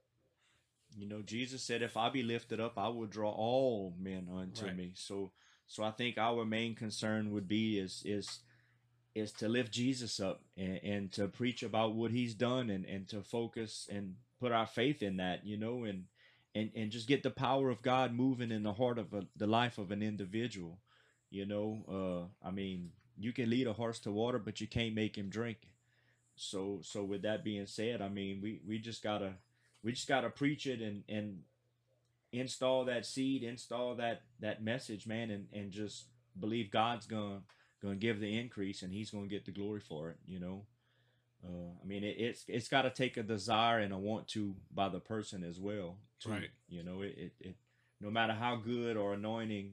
you 0.97 1.07
know 1.07 1.23
jesus 1.23 1.63
said 1.63 1.83
if 1.83 1.97
i 1.97 2.09
be 2.09 2.23
lifted 2.23 2.61
up 2.61 2.79
i 2.79 2.89
will 2.89 3.07
draw 3.07 3.31
all 3.31 3.95
men 3.99 4.29
unto 4.37 4.67
right. 4.67 4.77
me 4.77 4.93
so 4.95 5.31
so 5.67 5.83
i 5.83 5.91
think 5.91 6.19
our 6.19 6.45
main 6.45 6.75
concern 6.75 7.31
would 7.33 7.49
be 7.49 7.79
is 7.79 8.03
is 8.05 8.41
is 9.15 9.33
to 9.33 9.49
lift 9.49 9.73
jesus 9.73 10.21
up 10.21 10.43
and, 10.57 10.81
and 10.85 11.13
to 11.13 11.27
preach 11.29 11.63
about 11.63 11.95
what 11.95 12.11
he's 12.11 12.35
done 12.35 12.71
and 12.71 12.85
and 12.85 13.09
to 13.09 13.23
focus 13.23 13.89
and 13.91 14.15
put 14.41 14.53
our 14.53 14.67
faith 14.67 15.03
in 15.03 15.17
that 15.19 15.45
you 15.45 15.57
know 15.57 15.85
and 15.85 16.05
and 16.55 16.71
and 16.75 16.91
just 16.91 17.09
get 17.09 17.23
the 17.23 17.31
power 17.31 17.71
of 17.71 17.83
god 17.83 18.13
moving 18.13 18.51
in 18.51 18.63
the 18.63 18.73
heart 18.73 18.99
of 18.99 19.13
a, 19.15 19.25
the 19.37 19.47
life 19.47 19.79
of 19.79 19.91
an 19.91 20.03
individual 20.03 20.79
you 21.31 21.47
know 21.47 21.79
uh 22.43 22.47
i 22.47 22.51
mean 22.51 22.91
you 23.19 23.33
can 23.33 23.51
lead 23.51 23.67
a 23.67 23.73
horse 23.73 23.99
to 24.01 24.11
water 24.11 24.39
but 24.39 24.61
you 24.61 24.67
can't 24.67 24.95
make 24.95 25.17
him 25.17 25.29
drink 25.29 25.59
so 26.37 26.81
so 26.83 27.05
with 27.05 27.23
that 27.23 27.45
being 27.45 27.67
said 27.67 28.01
i 28.01 28.09
mean 28.09 28.41
we 28.43 28.61
we 28.67 28.79
just 28.79 29.03
gotta 29.03 29.35
we 29.83 29.93
just 29.93 30.09
got 30.09 30.23
to 30.23 30.31
preach 30.31 30.67
it 30.67 30.81
and 30.81 31.03
and 31.09 31.41
install 32.33 32.85
that 32.85 33.05
seed, 33.07 33.43
install 33.43 33.97
that 33.97 34.23
that 34.41 34.63
message, 34.63 35.07
man, 35.07 35.31
and 35.31 35.47
and 35.53 35.71
just 35.71 36.07
believe 36.39 36.71
God's 36.71 37.07
going 37.07 37.43
going 37.83 37.99
to 37.99 38.01
give 38.07 38.21
the 38.21 38.39
increase 38.39 38.83
and 38.83 38.93
he's 38.93 39.11
going 39.11 39.25
to 39.25 39.31
get 39.31 39.47
the 39.47 39.51
glory 39.51 39.81
for 39.81 40.11
it, 40.11 40.17
you 40.27 40.39
know. 40.39 40.63
Uh, 41.45 41.73
I 41.83 41.87
mean, 41.87 42.05
it, 42.05 42.17
it's 42.19 42.45
it's 42.49 42.69
got 42.69 42.83
to 42.83 42.91
take 42.91 43.17
a 43.17 43.23
desire 43.23 43.79
and 43.79 43.93
a 43.95 43.99
want 43.99 44.29
to 44.29 44.55
by 44.75 44.89
the 44.89 45.01
person 45.01 45.43
as 45.43 45.59
well, 45.59 45.97
right? 46.29 46.51
You 46.69 46.83
know, 46.83 47.01
it, 47.01 47.17
it, 47.17 47.33
it 47.41 47.57
no 48.01 48.11
matter 48.11 48.35
how 48.35 48.57
good 48.57 48.97
or 48.99 49.15
anointing 49.15 49.73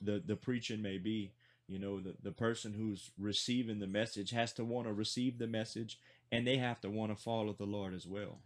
the 0.00 0.22
the 0.24 0.36
preaching 0.36 0.80
may 0.80 0.96
be, 0.96 1.32
you 1.68 1.78
know, 1.78 2.00
the 2.00 2.14
the 2.22 2.32
person 2.32 2.72
who's 2.72 3.10
receiving 3.18 3.78
the 3.78 3.86
message 3.86 4.30
has 4.30 4.54
to 4.54 4.64
want 4.64 4.86
to 4.86 4.94
receive 4.94 5.36
the 5.36 5.46
message, 5.46 5.98
and 6.32 6.46
they 6.46 6.56
have 6.56 6.80
to 6.80 6.88
want 6.88 7.14
to 7.14 7.22
follow 7.22 7.52
the 7.52 7.66
Lord 7.66 7.92
as 7.94 8.06
well. 8.06 8.38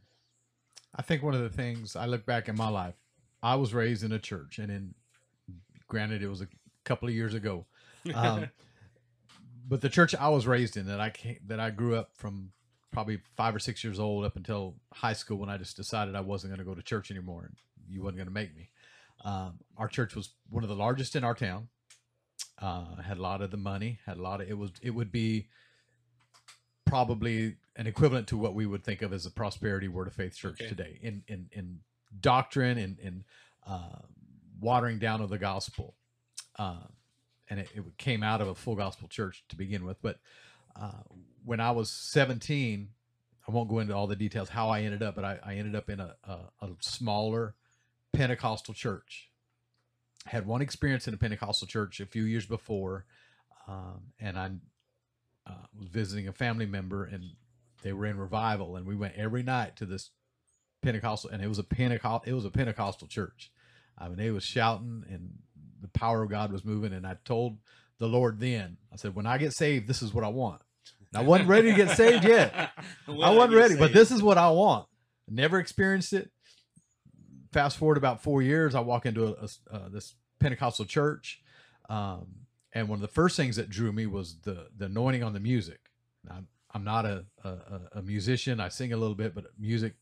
I 0.96 1.02
think 1.02 1.22
one 1.22 1.34
of 1.34 1.42
the 1.42 1.50
things 1.50 1.94
I 1.94 2.06
look 2.06 2.24
back 2.24 2.48
in 2.48 2.56
my 2.56 2.68
life, 2.68 2.94
I 3.42 3.54
was 3.56 3.74
raised 3.74 4.02
in 4.02 4.12
a 4.12 4.18
church, 4.18 4.58
and 4.58 4.72
in 4.72 4.94
granted, 5.86 6.22
it 6.22 6.28
was 6.28 6.40
a 6.40 6.48
couple 6.84 7.06
of 7.06 7.14
years 7.14 7.34
ago, 7.34 7.66
um, 8.14 8.46
but 9.68 9.82
the 9.82 9.90
church 9.90 10.14
I 10.14 10.30
was 10.30 10.46
raised 10.46 10.76
in 10.76 10.86
that 10.86 11.00
I 11.00 11.10
came, 11.10 11.38
that 11.46 11.60
I 11.60 11.70
grew 11.70 11.96
up 11.96 12.12
from 12.14 12.50
probably 12.92 13.20
five 13.36 13.54
or 13.54 13.58
six 13.58 13.84
years 13.84 14.00
old 14.00 14.24
up 14.24 14.36
until 14.36 14.76
high 14.94 15.12
school 15.12 15.36
when 15.36 15.50
I 15.50 15.58
just 15.58 15.76
decided 15.76 16.14
I 16.16 16.22
wasn't 16.22 16.52
going 16.52 16.60
to 16.64 16.64
go 16.64 16.74
to 16.74 16.82
church 16.82 17.10
anymore, 17.10 17.42
and 17.44 17.56
you 17.88 18.02
wasn't 18.02 18.16
going 18.18 18.28
to 18.28 18.34
make 18.34 18.56
me. 18.56 18.70
Um, 19.24 19.58
our 19.76 19.88
church 19.88 20.16
was 20.16 20.30
one 20.48 20.62
of 20.62 20.70
the 20.70 20.76
largest 20.76 21.14
in 21.14 21.24
our 21.24 21.34
town. 21.34 21.68
Uh, 22.60 22.96
had 22.96 23.18
a 23.18 23.22
lot 23.22 23.42
of 23.42 23.50
the 23.50 23.56
money. 23.58 23.98
Had 24.06 24.16
a 24.16 24.22
lot 24.22 24.40
of 24.40 24.48
it 24.48 24.56
was 24.56 24.70
it 24.80 24.90
would 24.90 25.12
be 25.12 25.48
probably 26.86 27.56
an 27.78 27.86
equivalent 27.86 28.26
to 28.28 28.36
what 28.36 28.54
we 28.54 28.66
would 28.66 28.82
think 28.82 29.02
of 29.02 29.12
as 29.12 29.26
a 29.26 29.30
prosperity 29.30 29.88
word 29.88 30.06
of 30.06 30.14
faith 30.14 30.36
church 30.36 30.60
okay. 30.60 30.68
today 30.68 30.98
in 31.02 31.22
in 31.28 31.48
in 31.52 31.78
doctrine 32.20 32.78
and 32.78 32.98
in, 32.98 33.06
in 33.08 33.24
uh, 33.66 33.98
watering 34.60 34.98
down 34.98 35.20
of 35.20 35.28
the 35.28 35.36
gospel. 35.38 35.94
Uh, 36.58 36.84
and 37.50 37.60
it, 37.60 37.68
it, 37.74 37.84
came 37.98 38.22
out 38.22 38.40
of 38.40 38.48
a 38.48 38.54
full 38.54 38.74
gospel 38.74 39.06
church 39.08 39.44
to 39.48 39.56
begin 39.56 39.84
with. 39.84 40.00
But 40.02 40.18
uh, 40.74 41.02
when 41.44 41.60
I 41.60 41.70
was 41.72 41.90
17, 41.90 42.88
I 43.46 43.52
won't 43.52 43.68
go 43.68 43.78
into 43.80 43.94
all 43.94 44.06
the 44.08 44.16
details 44.16 44.48
how 44.48 44.68
I 44.70 44.80
ended 44.82 45.00
up, 45.02 45.14
but 45.14 45.24
I, 45.24 45.38
I 45.44 45.54
ended 45.56 45.76
up 45.76 45.88
in 45.90 46.00
a, 46.00 46.14
a, 46.24 46.32
a, 46.62 46.70
smaller 46.80 47.54
Pentecostal 48.12 48.72
church. 48.74 49.30
Had 50.26 50.44
one 50.46 50.60
experience 50.62 51.06
in 51.06 51.14
a 51.14 51.16
Pentecostal 51.16 51.68
church 51.68 52.00
a 52.00 52.06
few 52.06 52.24
years 52.24 52.46
before, 52.46 53.04
um, 53.68 54.00
and 54.18 54.36
I 54.38 54.50
uh, 55.46 55.52
was 55.78 55.86
visiting 55.88 56.26
a 56.28 56.32
family 56.32 56.66
member, 56.66 57.04
and 57.04 57.22
they 57.86 57.92
were 57.92 58.06
in 58.06 58.18
revival, 58.18 58.74
and 58.74 58.84
we 58.84 58.96
went 58.96 59.14
every 59.16 59.44
night 59.44 59.76
to 59.76 59.86
this 59.86 60.10
Pentecostal, 60.82 61.30
and 61.30 61.40
it 61.40 61.46
was 61.46 61.60
a 61.60 61.62
Pentecostal. 61.62 62.28
It 62.28 62.34
was 62.34 62.44
a 62.44 62.50
Pentecostal 62.50 63.06
church. 63.06 63.52
I 63.96 64.08
mean, 64.08 64.16
they 64.16 64.32
was 64.32 64.42
shouting, 64.42 65.04
and 65.08 65.34
the 65.80 65.86
power 65.86 66.24
of 66.24 66.30
God 66.30 66.50
was 66.50 66.64
moving. 66.64 66.92
And 66.92 67.06
I 67.06 67.14
told 67.24 67.58
the 68.00 68.08
Lord 68.08 68.40
then, 68.40 68.78
I 68.92 68.96
said, 68.96 69.14
when 69.14 69.24
I 69.24 69.38
get 69.38 69.52
saved, 69.52 69.86
this 69.86 70.02
is 70.02 70.12
what 70.12 70.24
I 70.24 70.28
want. 70.30 70.62
And 71.14 71.22
I 71.22 71.24
wasn't 71.24 71.48
ready 71.48 71.70
to 71.70 71.76
get 71.76 71.96
saved 71.96 72.24
yet. 72.24 72.52
I 73.06 73.30
wasn't 73.30 73.54
ready, 73.54 73.68
saved. 73.74 73.78
but 73.78 73.92
this 73.92 74.10
is 74.10 74.20
what 74.20 74.36
I 74.36 74.50
want. 74.50 74.88
Never 75.30 75.60
experienced 75.60 76.12
it. 76.12 76.32
Fast 77.52 77.76
forward 77.76 77.98
about 77.98 78.20
four 78.20 78.42
years, 78.42 78.74
I 78.74 78.80
walk 78.80 79.06
into 79.06 79.26
a, 79.28 79.46
a, 79.46 79.48
uh, 79.74 79.88
this 79.90 80.16
Pentecostal 80.40 80.86
church. 80.86 81.40
Um, 81.88 82.26
and 82.72 82.88
one 82.88 82.96
of 82.96 83.00
the 83.02 83.06
first 83.06 83.36
things 83.36 83.54
that 83.54 83.70
drew 83.70 83.92
me 83.92 84.06
was 84.06 84.38
the 84.42 84.70
the 84.76 84.86
anointing 84.86 85.22
on 85.22 85.34
the 85.34 85.40
music. 85.40 85.78
I, 86.28 86.38
I'm 86.76 86.84
not 86.84 87.06
a, 87.06 87.24
a, 87.42 87.54
a 87.94 88.02
musician. 88.02 88.60
I 88.60 88.68
sing 88.68 88.92
a 88.92 88.98
little 88.98 89.14
bit, 89.14 89.34
but 89.34 89.46
music 89.58 89.94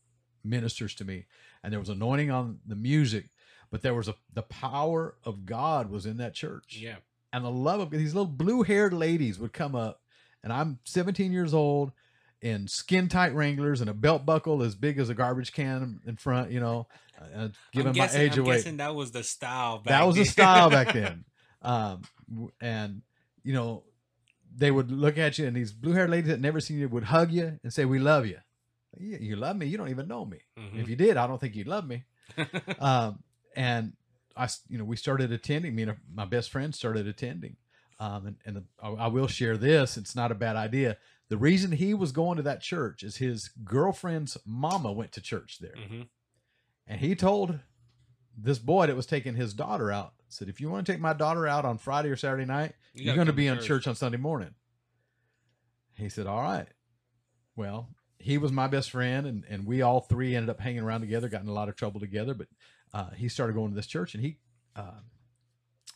ministers 0.43 0.93
to 0.95 1.05
me. 1.05 1.25
And 1.63 1.71
there 1.71 1.79
was 1.79 1.87
anointing 1.87 2.31
on 2.31 2.59
the 2.67 2.75
music, 2.75 3.29
but 3.71 3.81
there 3.81 3.93
was 3.93 4.09
a 4.09 4.15
the 4.33 4.41
power 4.41 5.15
of 5.23 5.45
God 5.45 5.89
was 5.89 6.05
in 6.05 6.17
that 6.17 6.33
church. 6.33 6.77
Yeah. 6.81 6.97
And 7.31 7.45
the 7.45 7.49
love 7.49 7.79
of 7.79 7.91
these 7.91 8.13
little 8.13 8.27
blue-haired 8.27 8.91
ladies 8.91 9.39
would 9.39 9.53
come 9.53 9.73
up, 9.73 10.01
and 10.43 10.51
I'm 10.51 10.79
17 10.83 11.31
years 11.31 11.53
old 11.53 11.93
in 12.41 12.67
skin 12.67 13.07
tight 13.07 13.33
Wranglers 13.33 13.79
and 13.79 13.89
a 13.89 13.93
belt 13.93 14.25
buckle 14.25 14.61
as 14.61 14.75
big 14.75 14.99
as 14.99 15.07
a 15.09 15.13
garbage 15.13 15.53
can 15.53 16.01
in 16.05 16.17
front, 16.17 16.51
you 16.51 16.59
know, 16.59 16.87
uh, 17.21 17.37
uh 17.37 17.47
giving 17.71 17.95
my 17.95 18.09
age 18.11 18.37
I'm 18.37 18.43
away. 18.45 18.59
that 18.59 18.93
was 18.95 19.13
the 19.13 19.23
style. 19.23 19.81
that 19.85 20.05
was 20.05 20.15
then. 20.15 20.23
the 20.25 20.29
style 20.29 20.69
back 20.69 20.91
then. 20.93 21.23
Um, 21.61 22.01
and 22.59 23.01
you 23.43 23.53
know, 23.53 23.83
they 24.57 24.71
would 24.71 24.91
look 24.91 25.17
at 25.17 25.37
you 25.37 25.45
and 25.45 25.55
these 25.55 25.71
blue 25.71 25.91
haired 25.91 26.09
ladies 26.09 26.29
that 26.29 26.39
never 26.39 26.59
seen 26.59 26.77
you 26.79 26.87
would 26.89 27.03
hug 27.05 27.31
you 27.31 27.59
and 27.63 27.73
say, 27.73 27.85
We 27.85 27.99
love 27.99 28.25
you. 28.25 28.37
You, 28.97 29.35
love 29.35 29.57
me. 29.57 29.65
You 29.65 29.77
don't 29.77 29.89
even 29.89 30.07
know 30.07 30.23
me. 30.23 30.37
Mm-hmm. 30.57 30.79
If 30.79 30.87
you 30.87 30.95
did, 30.95 31.17
I 31.17 31.27
don't 31.27 31.39
think 31.39 31.55
you'd 31.55 31.67
love 31.67 31.85
me. 31.85 32.05
um, 32.79 33.19
and 33.55 33.91
I, 34.37 34.47
you 34.69 34.77
know, 34.77 34.85
we 34.85 34.95
started 34.95 35.33
attending, 35.33 35.75
me 35.75 35.83
and 35.83 35.97
my 36.13 36.23
best 36.23 36.49
friend 36.49 36.73
started 36.73 37.05
attending. 37.05 37.57
Um, 37.99 38.27
and, 38.27 38.35
and 38.45 38.55
the, 38.55 38.63
I, 38.81 38.87
I 38.91 39.07
will 39.07 39.27
share 39.27 39.57
this. 39.57 39.97
It's 39.97 40.15
not 40.15 40.31
a 40.31 40.35
bad 40.35 40.55
idea. 40.55 40.95
The 41.27 41.37
reason 41.37 41.73
he 41.73 41.93
was 41.93 42.13
going 42.13 42.37
to 42.37 42.43
that 42.43 42.61
church 42.61 43.03
is 43.03 43.17
his 43.17 43.49
girlfriend's 43.65 44.37
mama 44.45 44.91
went 44.93 45.11
to 45.13 45.21
church 45.21 45.57
there. 45.59 45.75
Mm-hmm. 45.77 46.01
And 46.87 47.01
he 47.01 47.15
told 47.15 47.59
this 48.37 48.59
boy 48.59 48.87
that 48.87 48.95
was 48.95 49.05
taking 49.05 49.35
his 49.35 49.53
daughter 49.53 49.91
out, 49.91 50.13
said, 50.29 50.49
if 50.49 50.59
you 50.61 50.69
want 50.69 50.85
to 50.85 50.91
take 50.91 51.01
my 51.01 51.13
daughter 51.13 51.47
out 51.47 51.65
on 51.65 51.77
Friday 51.77 52.09
or 52.09 52.15
Saturday 52.15 52.45
night, 52.45 52.73
you 52.93 53.11
are 53.11 53.15
going 53.15 53.27
to 53.27 53.33
be 53.33 53.47
in 53.47 53.55
church. 53.57 53.65
church 53.67 53.87
on 53.87 53.95
Sunday 53.95 54.17
morning. 54.17 54.53
He 55.95 56.09
said, 56.09 56.27
all 56.27 56.41
right. 56.41 56.67
Well, 57.55 57.89
he 58.17 58.37
was 58.37 58.51
my 58.51 58.67
best 58.67 58.91
friend, 58.91 59.25
and, 59.25 59.45
and 59.49 59.65
we 59.65 59.81
all 59.81 60.01
three 60.01 60.35
ended 60.35 60.49
up 60.49 60.59
hanging 60.59 60.81
around 60.83 61.01
together, 61.01 61.29
got 61.29 61.41
in 61.41 61.47
a 61.47 61.53
lot 61.53 61.69
of 61.69 61.75
trouble 61.75 61.99
together. 61.99 62.33
But 62.33 62.47
uh, 62.93 63.09
he 63.11 63.29
started 63.29 63.53
going 63.55 63.69
to 63.69 63.75
this 63.75 63.87
church, 63.87 64.13
and 64.13 64.23
he 64.23 64.39
uh, 64.75 64.99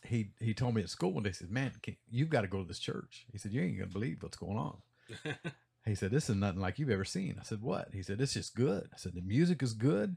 he 0.04 0.30
he 0.40 0.54
told 0.54 0.74
me 0.74 0.80
at 0.82 0.88
school 0.88 1.12
one 1.12 1.22
day, 1.22 1.30
he 1.30 1.34
said, 1.34 1.50
"Man, 1.50 1.72
can, 1.82 1.96
you've 2.10 2.30
got 2.30 2.42
to 2.42 2.46
go 2.46 2.62
to 2.62 2.68
this 2.68 2.78
church." 2.78 3.26
He 3.30 3.36
said, 3.36 3.52
"You 3.52 3.60
ain't 3.62 3.76
gonna 3.78 3.90
believe 3.90 4.22
what's 4.22 4.38
going 4.38 4.56
on." 4.56 4.78
he 5.84 5.94
said, 5.94 6.12
"This 6.12 6.30
is 6.30 6.36
nothing 6.36 6.60
like 6.60 6.78
you've 6.78 6.88
ever 6.90 7.04
seen." 7.04 7.36
I 7.38 7.42
said, 7.42 7.60
"What?" 7.60 7.88
He 7.92 8.02
said, 8.02 8.20
"It's 8.22 8.32
just 8.34 8.54
good." 8.54 8.88
I 8.94 8.96
said, 8.96 9.12
"The 9.14 9.20
music 9.22 9.62
is 9.62 9.74
good," 9.74 10.16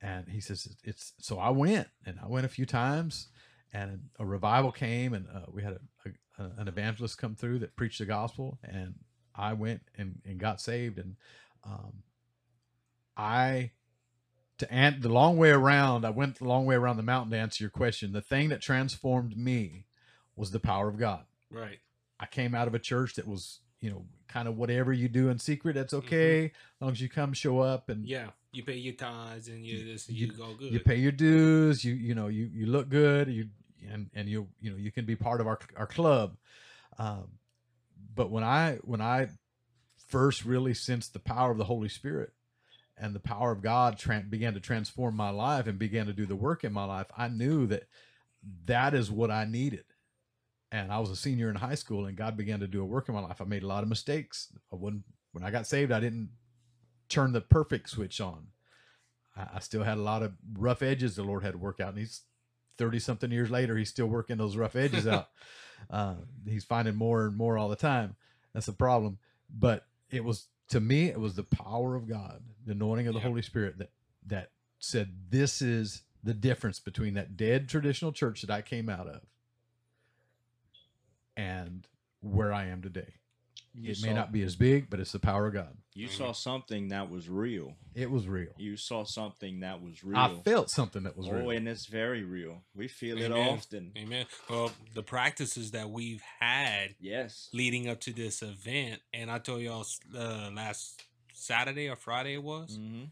and 0.00 0.28
he 0.28 0.40
says, 0.40 0.76
"It's." 0.84 1.12
So 1.18 1.38
I 1.40 1.50
went, 1.50 1.88
and 2.06 2.20
I 2.22 2.28
went 2.28 2.46
a 2.46 2.50
few 2.50 2.66
times, 2.66 3.30
and 3.74 4.00
a 4.18 4.24
revival 4.24 4.72
came, 4.72 5.12
and 5.12 5.26
uh, 5.34 5.40
we 5.52 5.62
had 5.62 5.72
a, 6.06 6.32
a, 6.42 6.50
an 6.58 6.68
evangelist 6.68 7.18
come 7.18 7.34
through 7.34 7.58
that 7.58 7.76
preached 7.76 7.98
the 7.98 8.06
gospel, 8.06 8.58
and 8.62 8.94
I 9.34 9.52
went 9.54 9.82
and, 9.98 10.20
and 10.24 10.38
got 10.38 10.60
saved, 10.60 10.98
and 10.98 11.16
um, 11.64 12.02
I 13.16 13.72
to 14.58 14.72
and 14.72 15.02
the 15.02 15.08
long 15.08 15.36
way 15.36 15.50
around. 15.50 16.04
I 16.04 16.10
went 16.10 16.36
the 16.38 16.44
long 16.44 16.66
way 16.66 16.76
around 16.76 16.98
the 16.98 17.02
mountain 17.02 17.32
to 17.32 17.38
answer 17.38 17.64
your 17.64 17.70
question. 17.70 18.12
The 18.12 18.20
thing 18.22 18.50
that 18.50 18.60
transformed 18.62 19.36
me 19.36 19.86
was 20.36 20.52
the 20.52 20.60
power 20.60 20.88
of 20.88 20.96
God. 20.96 21.24
Right. 21.50 21.80
I 22.20 22.26
came 22.26 22.54
out 22.54 22.68
of 22.68 22.74
a 22.74 22.78
church 22.78 23.14
that 23.16 23.26
was 23.26 23.58
you 23.80 23.90
know, 23.90 24.06
kind 24.28 24.48
of 24.48 24.56
whatever 24.56 24.92
you 24.94 25.08
do 25.10 25.28
in 25.28 25.38
secret, 25.38 25.74
that's 25.74 25.92
mm-hmm. 25.92 26.06
okay. 26.06 26.36
Mm-hmm. 26.36 26.46
As 26.46 26.80
long 26.80 26.90
as 26.92 27.00
you 27.02 27.08
come 27.10 27.32
show 27.34 27.58
up 27.58 27.90
and 27.90 28.06
yeah, 28.06 28.28
you 28.50 28.62
pay 28.64 28.76
your 28.76 28.94
tithes 28.94 29.48
and 29.48 29.62
you, 29.62 29.76
you 29.76 29.84
this, 29.92 30.08
you, 30.08 30.26
you, 30.28 30.32
go 30.32 30.54
good. 30.58 30.72
You 30.72 30.80
pay 30.80 30.94
your 30.96 31.12
dues. 31.12 31.84
You 31.84 31.92
you 31.92 32.14
know 32.14 32.28
you 32.28 32.48
you 32.50 32.64
look 32.64 32.88
good. 32.88 33.28
You 33.28 33.48
and 33.90 34.10
and 34.14 34.28
you 34.28 34.48
you 34.60 34.70
know 34.70 34.76
you 34.76 34.90
can 34.90 35.04
be 35.04 35.16
part 35.16 35.40
of 35.40 35.46
our 35.46 35.58
our 35.76 35.86
club. 35.86 36.36
Um, 36.98 37.28
but 38.14 38.30
when 38.30 38.44
I 38.44 38.78
when 38.82 39.00
I 39.00 39.28
first 40.08 40.44
really 40.44 40.74
sensed 40.74 41.12
the 41.12 41.18
power 41.18 41.50
of 41.50 41.58
the 41.58 41.64
Holy 41.64 41.88
Spirit 41.88 42.32
and 42.96 43.14
the 43.14 43.20
power 43.20 43.50
of 43.52 43.62
God 43.62 43.98
tra- 43.98 44.24
began 44.28 44.54
to 44.54 44.60
transform 44.60 45.16
my 45.16 45.30
life 45.30 45.66
and 45.66 45.78
began 45.78 46.06
to 46.06 46.12
do 46.12 46.26
the 46.26 46.36
work 46.36 46.62
in 46.64 46.72
my 46.72 46.84
life, 46.84 47.06
I 47.16 47.28
knew 47.28 47.66
that 47.66 47.84
that 48.66 48.94
is 48.94 49.10
what 49.10 49.30
I 49.30 49.44
needed. 49.44 49.84
And 50.70 50.92
I 50.92 50.98
was 50.98 51.10
a 51.10 51.16
senior 51.16 51.48
in 51.50 51.56
high 51.56 51.74
school, 51.76 52.06
and 52.06 52.16
God 52.16 52.36
began 52.36 52.60
to 52.60 52.66
do 52.66 52.82
a 52.82 52.84
work 52.84 53.08
in 53.08 53.14
my 53.14 53.20
life. 53.20 53.40
I 53.40 53.44
made 53.44 53.62
a 53.62 53.66
lot 53.66 53.82
of 53.84 53.88
mistakes. 53.88 54.48
I 54.72 54.76
wouldn't 54.76 55.04
when 55.32 55.44
I 55.44 55.50
got 55.50 55.66
saved. 55.66 55.92
I 55.92 56.00
didn't 56.00 56.30
turn 57.08 57.32
the 57.32 57.40
perfect 57.40 57.90
switch 57.90 58.20
on. 58.20 58.48
I, 59.36 59.46
I 59.54 59.58
still 59.60 59.84
had 59.84 59.98
a 59.98 60.02
lot 60.02 60.22
of 60.24 60.32
rough 60.52 60.82
edges 60.82 61.14
the 61.14 61.22
Lord 61.22 61.44
had 61.44 61.52
to 61.52 61.58
work 61.58 61.78
out, 61.78 61.90
and 61.90 61.98
He's 61.98 62.22
30 62.78 62.98
something 62.98 63.30
years 63.30 63.50
later, 63.50 63.76
he's 63.76 63.90
still 63.90 64.06
working 64.06 64.36
those 64.36 64.56
rough 64.56 64.76
edges 64.76 65.06
out. 65.06 65.28
Uh, 65.90 66.14
he's 66.48 66.64
finding 66.64 66.94
more 66.94 67.26
and 67.26 67.36
more 67.36 67.58
all 67.58 67.68
the 67.68 67.76
time. 67.76 68.16
That's 68.54 68.64
the 68.64 68.72
problem. 68.72 69.18
But 69.50 69.84
it 70.10 70.24
was, 70.24 70.46
to 70.70 70.80
me, 70.80 71.10
it 71.10 71.20
was 71.20 71.34
the 71.34 71.42
power 71.42 71.94
of 71.94 72.08
God, 72.08 72.40
the 72.64 72.72
anointing 72.72 73.06
of 73.06 73.12
the 73.12 73.20
yep. 73.20 73.26
Holy 73.28 73.42
Spirit 73.42 73.76
that, 73.76 73.90
that 74.26 74.52
said, 74.78 75.10
this 75.28 75.60
is 75.60 76.02
the 76.22 76.32
difference 76.32 76.80
between 76.80 77.12
that 77.14 77.36
dead 77.36 77.68
traditional 77.68 78.12
church 78.12 78.40
that 78.40 78.50
I 78.50 78.62
came 78.62 78.88
out 78.88 79.08
of 79.08 79.20
and 81.36 81.86
where 82.22 82.52
I 82.52 82.66
am 82.66 82.80
today. 82.80 83.14
You 83.76 83.90
it 83.90 83.96
saw, 83.96 84.06
may 84.06 84.12
not 84.12 84.30
be 84.32 84.42
as 84.42 84.54
big, 84.56 84.88
but 84.88 85.00
it's 85.00 85.12
the 85.12 85.18
power 85.18 85.48
of 85.48 85.54
God. 85.54 85.76
You 85.94 86.06
saw 86.08 86.32
something 86.32 86.88
that 86.88 87.10
was 87.10 87.28
real. 87.28 87.74
It 87.94 88.08
was 88.10 88.26
real. 88.28 88.50
You 88.56 88.76
saw 88.76 89.04
something 89.04 89.60
that 89.60 89.82
was 89.82 90.02
real. 90.04 90.16
I 90.16 90.34
felt 90.44 90.70
something 90.70 91.02
that 91.04 91.16
was 91.16 91.26
oh, 91.28 91.32
real. 91.32 91.50
and 91.50 91.68
it's 91.68 91.86
very 91.86 92.22
real. 92.24 92.62
We 92.74 92.86
feel 92.88 93.18
Amen. 93.18 93.32
it 93.32 93.50
often. 93.52 93.92
Amen. 93.98 94.26
Well, 94.48 94.70
the 94.94 95.02
practices 95.02 95.72
that 95.72 95.90
we've 95.90 96.22
had, 96.40 96.94
yes, 97.00 97.48
leading 97.52 97.88
up 97.88 98.00
to 98.02 98.12
this 98.12 98.42
event, 98.42 99.00
and 99.12 99.30
I 99.30 99.38
told 99.38 99.60
y'all 99.60 99.86
uh, 100.16 100.50
last 100.54 101.02
Saturday 101.32 101.88
or 101.88 101.96
Friday 101.96 102.34
it 102.34 102.42
was. 102.44 102.76
Mm-hmm. 102.78 103.04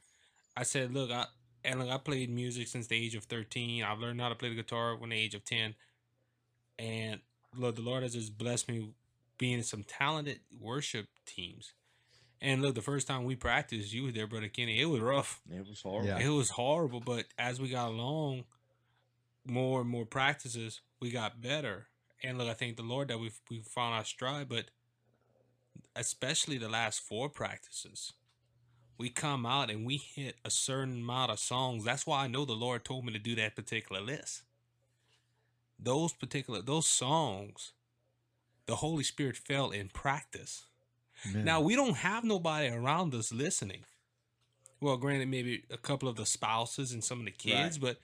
I 0.57 0.63
said, 0.63 0.95
look, 0.95 1.11
I 1.11 1.25
and 1.65 1.81
look, 1.81 1.89
I 1.89 1.99
played 1.99 2.31
music 2.31 2.67
since 2.69 2.87
the 2.87 2.97
age 3.05 3.15
of 3.17 3.25
thirteen. 3.25 3.83
I've 3.85 3.99
learned 3.99 4.21
how 4.21 4.29
to 4.29 4.35
play 4.37 4.49
the 4.49 4.57
guitar 4.57 4.95
when 4.97 5.11
the 5.11 5.17
age 5.19 5.35
of 5.35 5.45
ten, 5.45 5.75
and 6.79 7.19
look, 7.57 7.75
the 7.77 7.83
Lord 7.83 8.03
has 8.05 8.15
just 8.15 8.39
blessed 8.39 8.69
me 8.69 8.91
being 9.43 9.63
some 9.65 9.83
talented 9.83 10.39
worship 10.61 11.09
teams. 11.27 11.73
And 12.41 12.63
look, 12.63 12.77
the 12.77 12.81
first 12.81 13.09
time 13.09 13.25
we 13.25 13.35
practiced, 13.35 13.93
you 13.93 14.05
were 14.05 14.13
there, 14.13 14.29
brother 14.29 14.47
Kenny. 14.47 14.81
It 14.81 14.85
was 14.85 15.01
rough. 15.01 15.41
It 15.53 15.67
was 15.67 15.83
horrible. 15.83 16.07
Yeah. 16.09 16.21
It 16.21 16.29
was 16.29 16.51
horrible. 16.51 17.01
But 17.01 17.25
as 17.37 17.61
we 17.61 17.69
got 17.69 17.89
along, 17.89 18.45
more 19.45 19.81
and 19.81 19.91
more 19.91 20.05
practices, 20.07 20.81
we 21.01 21.11
got 21.11 21.43
better. 21.43 21.89
And 22.23 22.39
look, 22.39 22.47
I 22.47 22.53
thank 22.55 22.77
the 22.77 22.85
Lord 22.85 23.09
that 23.09 23.19
we 23.19 23.33
we 23.51 23.59
found 23.63 23.95
our 23.97 24.05
stride. 24.05 24.49
But 24.49 24.67
especially 25.97 26.57
the 26.57 26.69
last 26.69 27.01
four 27.01 27.29
practices, 27.29 28.13
we 28.97 29.09
come 29.09 29.45
out 29.45 29.71
and 29.71 29.85
we 29.85 29.97
hit 29.97 30.37
a 30.45 30.51
certain 30.51 31.01
amount 31.01 31.33
of 31.33 31.41
songs. 31.41 31.85
That's 31.85 32.07
why 32.07 32.23
I 32.23 32.27
know 32.29 32.45
the 32.45 32.53
Lord 32.53 32.85
told 32.85 33.05
me 33.07 33.13
to 33.13 33.19
do 33.19 33.35
that 33.35 33.57
particular 33.57 34.01
list. 34.01 34.43
Those 35.81 36.13
particular 36.13 36.63
those 36.63 36.87
songs 36.87 37.73
the 38.67 38.77
Holy 38.77 39.05
Spirit 39.05 39.37
fell 39.37 39.71
in 39.71 39.89
practice. 39.89 40.67
Man. 41.33 41.45
Now 41.45 41.61
we 41.61 41.77
don't 41.77 41.97
have 41.97 42.25
nobody 42.25 42.69
around 42.69 43.15
us 43.15 43.33
listening. 43.33 43.85
Well, 44.81 44.97
granted, 44.97 45.29
maybe 45.29 45.65
a 45.71 45.77
couple 45.79 46.09
of 46.09 46.17
the 46.17 46.27
spouses 46.27 46.93
and 46.93 47.05
some 47.05 47.21
of 47.21 47.27
the 47.27 47.31
kids, 47.31 47.79
right. 47.79 47.81
but 47.81 47.99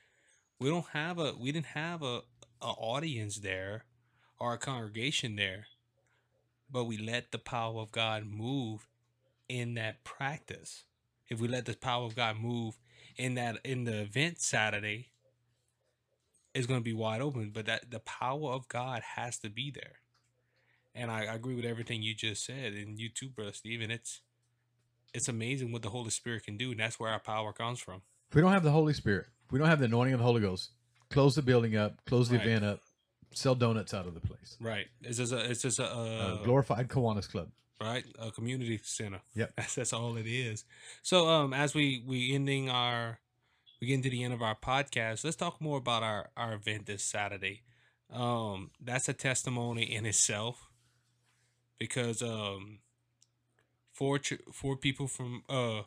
we 0.60 0.68
don't 0.68 0.86
have 0.92 1.18
a 1.18 1.34
we 1.38 1.50
didn't 1.50 1.66
have 1.66 2.02
a, 2.02 2.22
a 2.62 2.66
audience 2.68 3.38
there 3.38 3.84
or 4.38 4.54
a 4.54 4.58
congregation 4.58 5.36
there. 5.36 5.66
But 6.70 6.84
we 6.84 6.98
let 6.98 7.32
the 7.32 7.38
power 7.38 7.80
of 7.80 7.90
God 7.92 8.24
move 8.26 8.86
in 9.48 9.74
that 9.74 10.04
practice. 10.04 10.84
If 11.28 11.40
we 11.40 11.48
let 11.48 11.64
the 11.66 11.74
power 11.74 12.04
of 12.04 12.14
God 12.14 12.38
move 12.38 12.78
in 13.16 13.34
that 13.34 13.58
in 13.64 13.84
the 13.84 14.02
event 14.02 14.40
Saturday, 14.40 15.08
it's 16.54 16.66
gonna 16.68 16.80
be 16.80 16.92
wide 16.92 17.22
open. 17.22 17.50
But 17.52 17.66
that 17.66 17.90
the 17.90 18.00
power 18.00 18.52
of 18.52 18.68
God 18.68 19.02
has 19.16 19.38
to 19.38 19.50
be 19.50 19.72
there. 19.72 19.96
And 20.94 21.10
I, 21.10 21.24
I 21.26 21.34
agree 21.34 21.54
with 21.54 21.64
everything 21.64 22.02
you 22.02 22.14
just 22.14 22.44
said, 22.44 22.72
and 22.72 22.98
you 22.98 23.08
too, 23.08 23.28
brother 23.28 23.52
Steven. 23.52 23.90
It's 23.90 24.20
it's 25.14 25.28
amazing 25.28 25.72
what 25.72 25.82
the 25.82 25.90
Holy 25.90 26.10
Spirit 26.10 26.44
can 26.44 26.56
do, 26.56 26.70
and 26.70 26.80
that's 26.80 26.98
where 27.00 27.10
our 27.10 27.20
power 27.20 27.52
comes 27.52 27.80
from. 27.80 28.02
If 28.30 28.34
we 28.36 28.42
don't 28.42 28.52
have 28.52 28.62
the 28.62 28.70
Holy 28.70 28.92
Spirit, 28.94 29.26
we 29.50 29.58
don't 29.58 29.68
have 29.68 29.78
the 29.78 29.86
anointing 29.86 30.14
of 30.14 30.18
the 30.20 30.26
Holy 30.26 30.40
Ghost, 30.40 30.70
close 31.10 31.34
the 31.34 31.42
building 31.42 31.76
up, 31.76 32.04
close 32.04 32.28
the 32.28 32.36
right. 32.38 32.46
event 32.46 32.64
up, 32.64 32.80
sell 33.32 33.54
donuts 33.54 33.94
out 33.94 34.06
of 34.06 34.14
the 34.14 34.20
place. 34.20 34.56
Right. 34.60 34.86
It's 35.02 35.16
just 35.18 35.32
a, 35.32 35.50
it's 35.50 35.62
just 35.62 35.78
a, 35.78 35.84
uh, 35.84 36.36
a, 36.40 36.44
glorified 36.44 36.88
Kiwanis 36.88 37.30
Club. 37.30 37.48
Right. 37.80 38.04
A 38.18 38.30
community 38.30 38.80
center. 38.82 39.20
Yep. 39.34 39.52
That's, 39.56 39.74
that's 39.76 39.92
all 39.94 40.16
it 40.18 40.26
is. 40.26 40.64
So, 41.02 41.26
um, 41.28 41.54
as 41.54 41.74
we, 41.74 42.02
we 42.06 42.34
ending 42.34 42.68
our, 42.68 43.18
we 43.80 43.86
getting 43.86 44.02
to 44.02 44.10
the 44.10 44.22
end 44.24 44.34
of 44.34 44.42
our 44.42 44.56
podcast, 44.56 45.24
let's 45.24 45.36
talk 45.36 45.58
more 45.60 45.78
about 45.78 46.02
our, 46.02 46.28
our 46.36 46.52
event 46.52 46.84
this 46.84 47.02
Saturday. 47.08 47.62
Um, 48.12 48.72
that's 48.78 49.08
a 49.08 49.14
testimony 49.14 49.84
in 49.94 50.04
itself 50.04 50.67
because 51.78 52.22
um 52.22 52.78
four 53.92 54.18
four 54.52 54.76
people 54.76 55.06
from 55.06 55.42
uh 55.48 55.82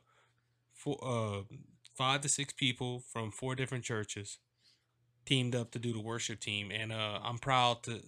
four 0.73 0.97
uh 1.03 1.41
five 1.95 2.21
to 2.21 2.29
six 2.29 2.53
people 2.53 2.99
from 3.11 3.31
four 3.31 3.55
different 3.55 3.83
churches 3.83 4.37
teamed 5.25 5.55
up 5.55 5.71
to 5.71 5.79
do 5.79 5.93
the 5.93 5.99
worship 5.99 6.39
team 6.39 6.71
and 6.71 6.91
uh 6.91 7.19
I'm 7.23 7.37
proud 7.37 7.83
to 7.83 8.01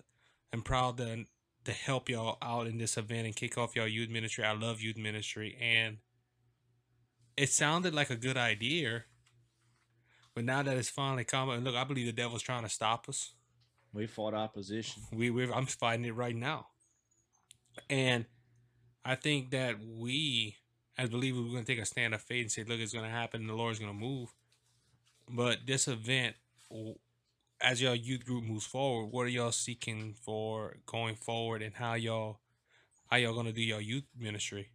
I'm 0.51 0.61
proud 0.61 0.97
to 0.97 1.25
to 1.65 1.71
help 1.71 2.09
y'all 2.09 2.37
out 2.41 2.67
in 2.67 2.77
this 2.77 2.97
event 2.97 3.25
and 3.25 3.35
kick 3.35 3.57
off 3.57 3.73
y'all 3.73 3.87
youth 3.87 4.09
ministry. 4.09 4.43
I 4.43 4.51
love 4.53 4.81
youth 4.81 4.97
ministry 4.97 5.57
and 5.61 5.97
it 7.37 7.49
sounded 7.49 7.95
like 7.95 8.09
a 8.09 8.15
good 8.17 8.35
idea, 8.37 9.05
but 10.35 10.43
now 10.43 10.61
that 10.61 10.77
it's 10.77 10.89
finally 10.89 11.23
come 11.23 11.49
and 11.49 11.63
look, 11.63 11.73
I 11.73 11.83
believe 11.85 12.05
the 12.05 12.11
devil's 12.11 12.41
trying 12.43 12.63
to 12.63 12.69
stop 12.69 13.07
us. 13.07 13.31
We 13.93 14.07
fought 14.07 14.33
opposition. 14.33 15.03
We 15.13 15.29
we 15.29 15.49
I'm 15.51 15.65
fighting 15.65 16.03
it 16.05 16.15
right 16.15 16.35
now. 16.35 16.67
And 17.89 18.25
I 19.05 19.15
think 19.15 19.51
that 19.51 19.75
we, 19.83 20.55
as 20.97 21.09
believers, 21.09 21.41
we're 21.41 21.51
going 21.51 21.65
to 21.65 21.71
take 21.73 21.81
a 21.81 21.85
stand 21.85 22.13
of 22.13 22.21
faith 22.21 22.41
and 22.43 22.51
say, 22.51 22.63
look, 22.63 22.79
it's 22.79 22.93
going 22.93 23.05
to 23.05 23.11
happen. 23.11 23.47
The 23.47 23.53
Lord's 23.53 23.79
going 23.79 23.91
to 23.91 23.97
move. 23.97 24.33
But 25.29 25.65
this 25.65 25.87
event, 25.87 26.35
as 27.61 27.81
y'all 27.81 27.95
youth 27.95 28.25
group 28.25 28.43
moves 28.43 28.65
forward, 28.65 29.07
what 29.07 29.21
are 29.23 29.27
y'all 29.29 29.51
seeking 29.51 30.15
for 30.21 30.77
going 30.85 31.15
forward 31.15 31.61
and 31.61 31.75
how 31.75 31.93
y'all 31.93 32.39
how 33.09 33.17
y'all 33.17 33.33
going 33.33 33.45
to 33.45 33.53
do 33.53 33.61
your 33.61 33.81
youth 33.81 34.05
ministry? 34.17 34.69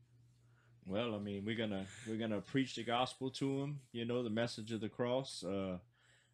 Well, 0.87 1.15
I 1.15 1.19
mean, 1.19 1.45
we're 1.45 1.57
going 1.57 1.71
to 1.71 1.85
we're 2.07 2.17
going 2.17 2.31
to 2.31 2.41
preach 2.41 2.77
the 2.77 2.85
gospel 2.85 3.31
to 3.31 3.61
them, 3.61 3.81
you 3.93 4.07
know, 4.07 4.23
the 4.23 4.31
message 4.31 4.73
of 4.73 4.81
the 4.81 4.89
cross. 4.89 5.45
Uh 5.45 5.79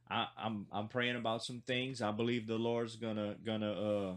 I, 0.08 0.26
am 0.38 0.66
I'm, 0.72 0.78
I'm 0.82 0.88
praying 0.88 1.16
about 1.16 1.42
some 1.42 1.62
things. 1.66 2.02
I 2.02 2.10
believe 2.10 2.46
the 2.46 2.58
Lord's 2.58 2.94
gonna 2.96 3.36
gonna 3.42 3.72
uh 3.72 4.14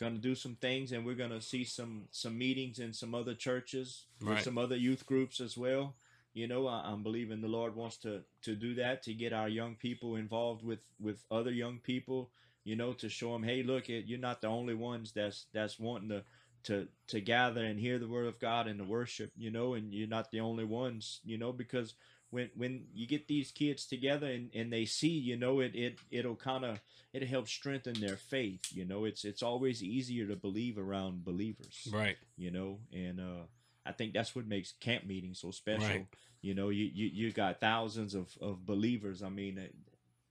going 0.00 0.14
to 0.14 0.20
do 0.20 0.34
some 0.34 0.56
things, 0.56 0.90
and 0.90 1.04
we're 1.04 1.14
going 1.14 1.30
to 1.30 1.40
see 1.40 1.62
some 1.62 2.04
some 2.10 2.36
meetings 2.36 2.78
in 2.80 2.92
some 2.92 3.14
other 3.14 3.34
churches, 3.34 4.06
right. 4.22 4.42
some 4.42 4.58
other 4.58 4.76
youth 4.76 5.06
groups 5.06 5.38
as 5.40 5.56
well. 5.56 5.94
You 6.32 6.48
know, 6.48 6.66
I, 6.66 6.90
am 6.90 7.02
believing 7.02 7.40
the 7.40 7.48
Lord 7.48 7.76
wants 7.76 7.98
to 7.98 8.22
to 8.42 8.56
do 8.56 8.74
that 8.76 9.02
to 9.04 9.14
get 9.14 9.32
our 9.34 9.48
young 9.48 9.76
people 9.76 10.16
involved 10.16 10.64
with 10.64 10.80
with 10.98 11.18
other 11.30 11.52
young 11.52 11.78
people. 11.78 12.30
You 12.64 12.76
know, 12.76 12.92
to 12.94 13.08
show 13.08 13.32
them, 13.32 13.42
hey, 13.44 13.62
look, 13.62 13.88
you're 13.88 14.18
not 14.18 14.40
the 14.42 14.48
only 14.48 14.74
ones 14.74 15.12
that's 15.12 15.46
that's 15.52 15.78
wanting 15.78 16.08
to 16.10 16.24
to 16.64 16.88
to 17.08 17.20
gather 17.20 17.64
and 17.64 17.78
hear 17.78 17.98
the 17.98 18.08
word 18.08 18.26
of 18.26 18.38
God 18.38 18.66
and 18.66 18.78
to 18.78 18.84
worship, 18.84 19.30
you 19.36 19.50
know, 19.50 19.74
and 19.74 19.92
you're 19.94 20.08
not 20.08 20.30
the 20.30 20.40
only 20.40 20.64
ones, 20.64 21.20
you 21.24 21.38
know, 21.38 21.52
because 21.52 21.94
when 22.30 22.48
when 22.56 22.84
you 22.94 23.06
get 23.06 23.28
these 23.28 23.50
kids 23.50 23.86
together 23.86 24.26
and, 24.26 24.50
and 24.54 24.72
they 24.72 24.84
see 24.84 25.08
you 25.08 25.36
know 25.36 25.60
it 25.60 25.74
it 25.74 25.98
it'll 26.10 26.36
kind 26.36 26.64
of 26.64 26.80
it 27.12 27.26
helps 27.26 27.50
strengthen 27.50 27.94
their 28.00 28.16
faith 28.16 28.60
you 28.72 28.84
know 28.84 29.04
it's 29.04 29.24
it's 29.24 29.42
always 29.42 29.82
easier 29.82 30.26
to 30.26 30.36
believe 30.36 30.78
around 30.78 31.24
believers 31.24 31.88
right 31.92 32.16
you 32.36 32.50
know 32.50 32.78
and 32.92 33.20
uh 33.20 33.44
I 33.86 33.92
think 33.92 34.12
that's 34.12 34.36
what 34.36 34.46
makes 34.46 34.72
camp 34.78 35.06
meetings 35.06 35.40
so 35.40 35.50
special. 35.52 35.88
Right. 35.88 36.06
You 36.42 36.54
know, 36.54 36.68
you, 36.68 36.84
you 36.92 37.06
you 37.06 37.32
got 37.32 37.60
thousands 37.60 38.14
of, 38.14 38.28
of 38.38 38.64
believers. 38.66 39.22
I 39.22 39.30
mean, 39.30 39.58
uh, 39.58 39.62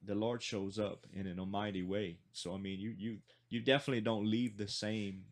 the 0.06 0.14
Lord 0.14 0.44
shows 0.44 0.78
up 0.78 1.08
in 1.14 1.26
an 1.26 1.40
almighty 1.40 1.82
way. 1.82 2.20
So 2.32 2.54
I 2.54 2.58
mean, 2.60 2.80
you 2.80 2.94
you 2.96 3.18
you 3.50 3.60
definitely 3.60 4.02
don't 4.02 4.30
leave 4.30 4.56
the 4.56 4.68
same 4.68 5.24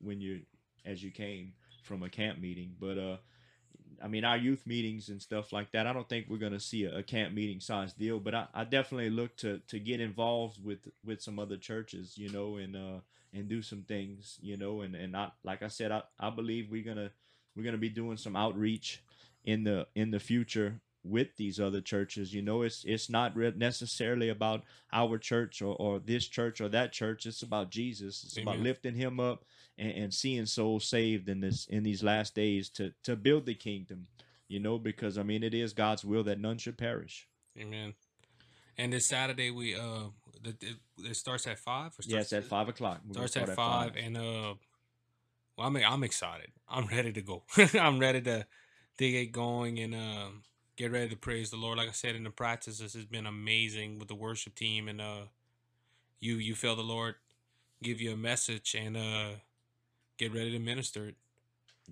when 0.00 0.20
you 0.20 0.40
as 0.84 1.00
you 1.02 1.12
came 1.12 1.52
from 1.84 2.02
a 2.02 2.08
camp 2.10 2.40
meeting. 2.40 2.72
But 2.78 2.98
uh, 2.98 3.16
I 4.02 4.08
mean, 4.08 4.24
our 4.24 4.36
youth 4.36 4.66
meetings 4.66 5.08
and 5.08 5.20
stuff 5.20 5.52
like 5.52 5.70
that. 5.72 5.86
I 5.86 5.92
don't 5.92 6.08
think 6.08 6.26
we're 6.28 6.38
going 6.38 6.52
to 6.52 6.60
see 6.60 6.84
a, 6.84 6.98
a, 6.98 7.02
camp 7.02 7.34
meeting 7.34 7.60
size 7.60 7.92
deal, 7.92 8.18
but 8.18 8.34
I, 8.34 8.46
I, 8.54 8.64
definitely 8.64 9.10
look 9.10 9.36
to 9.38 9.60
to 9.68 9.78
get 9.78 10.00
involved 10.00 10.64
with 10.64 10.88
with 11.04 11.22
some 11.22 11.38
other 11.38 11.56
churches, 11.56 12.16
you 12.16 12.30
know, 12.30 12.56
and 12.56 12.76
uh 12.76 13.00
and 13.32 13.48
do 13.48 13.62
some 13.62 13.82
things, 13.82 14.38
you 14.40 14.56
know, 14.56 14.80
and 14.80 14.94
and 14.94 15.16
I 15.16 15.30
like 15.42 15.62
I 15.62 15.68
said, 15.68 15.92
I, 15.92 16.02
I 16.18 16.30
believe 16.30 16.70
we're 16.70 16.84
gonna 16.84 17.10
we're 17.56 17.64
gonna 17.64 17.76
be 17.76 17.88
doing 17.90 18.16
some 18.16 18.36
outreach 18.36 19.02
in 19.44 19.64
the 19.64 19.86
in 19.94 20.10
the 20.10 20.20
future 20.20 20.80
with 21.02 21.28
these 21.36 21.60
other 21.60 21.80
churches. 21.80 22.32
You 22.32 22.42
know, 22.42 22.62
it's 22.62 22.84
it's 22.84 23.10
not 23.10 23.36
re- 23.36 23.52
necessarily 23.56 24.28
about 24.28 24.62
our 24.92 25.18
church 25.18 25.60
or, 25.62 25.76
or 25.76 25.98
this 25.98 26.26
church 26.26 26.60
or 26.60 26.68
that 26.70 26.92
church. 26.92 27.26
It's 27.26 27.42
about 27.42 27.70
Jesus. 27.70 28.24
It's 28.24 28.38
Amen. 28.38 28.54
about 28.54 28.64
lifting 28.64 28.94
Him 28.94 29.20
up 29.20 29.44
and, 29.78 29.90
and 29.92 30.14
seeing 30.14 30.46
souls 30.46 30.88
saved 30.88 31.28
in 31.28 31.40
this 31.40 31.66
in 31.68 31.82
these 31.82 32.02
last 32.02 32.34
days 32.34 32.68
to 32.70 32.92
to 33.04 33.16
build 33.16 33.46
the 33.46 33.54
kingdom, 33.54 34.06
you 34.48 34.60
know, 34.60 34.78
because 34.78 35.18
I 35.18 35.22
mean 35.22 35.42
it 35.42 35.54
is 35.54 35.72
God's 35.72 36.04
will 36.04 36.24
that 36.24 36.40
none 36.40 36.58
should 36.58 36.78
perish. 36.78 37.26
Amen. 37.58 37.94
And 38.76 38.92
this 38.92 39.08
Saturday 39.08 39.50
we 39.50 39.74
uh 39.74 40.04
the, 40.42 40.54
it 40.98 41.16
starts 41.16 41.46
at 41.46 41.58
five. 41.58 41.92
Or 41.98 42.02
starts, 42.02 42.08
yes, 42.08 42.32
at 42.32 42.44
five 42.44 42.68
o'clock. 42.68 43.00
We 43.06 43.14
starts 43.14 43.32
start 43.32 43.48
at, 43.48 43.56
five, 43.56 43.88
at 43.88 43.94
five, 43.94 44.04
and 44.04 44.16
uh, 44.16 44.54
well, 45.56 45.66
I'm 45.68 45.76
I'm 45.76 46.04
excited. 46.04 46.50
I'm 46.68 46.86
ready 46.86 47.12
to 47.12 47.20
go. 47.22 47.42
I'm 47.80 47.98
ready 47.98 48.20
to 48.22 48.46
to 48.98 49.10
get 49.10 49.32
going 49.32 49.78
and 49.80 49.94
um 49.94 50.42
get 50.76 50.90
ready 50.90 51.08
to 51.08 51.16
praise 51.16 51.50
the 51.50 51.56
Lord. 51.56 51.78
Like 51.78 51.88
I 51.88 51.92
said 51.92 52.16
in 52.16 52.24
the 52.24 52.30
practice, 52.30 52.78
this 52.78 52.94
has 52.94 53.04
been 53.04 53.26
amazing 53.26 53.98
with 54.00 54.08
the 54.08 54.14
worship 54.16 54.54
team 54.54 54.88
and 54.88 55.00
uh 55.00 55.22
you 56.20 56.36
you 56.36 56.54
feel 56.54 56.76
the 56.76 56.82
Lord 56.82 57.16
give 57.82 58.00
you 58.00 58.12
a 58.14 58.16
message 58.16 58.74
and 58.78 58.96
uh 58.96 59.30
get 60.18 60.34
ready 60.34 60.52
to 60.52 60.58
minister 60.58 61.08
it. 61.08 61.16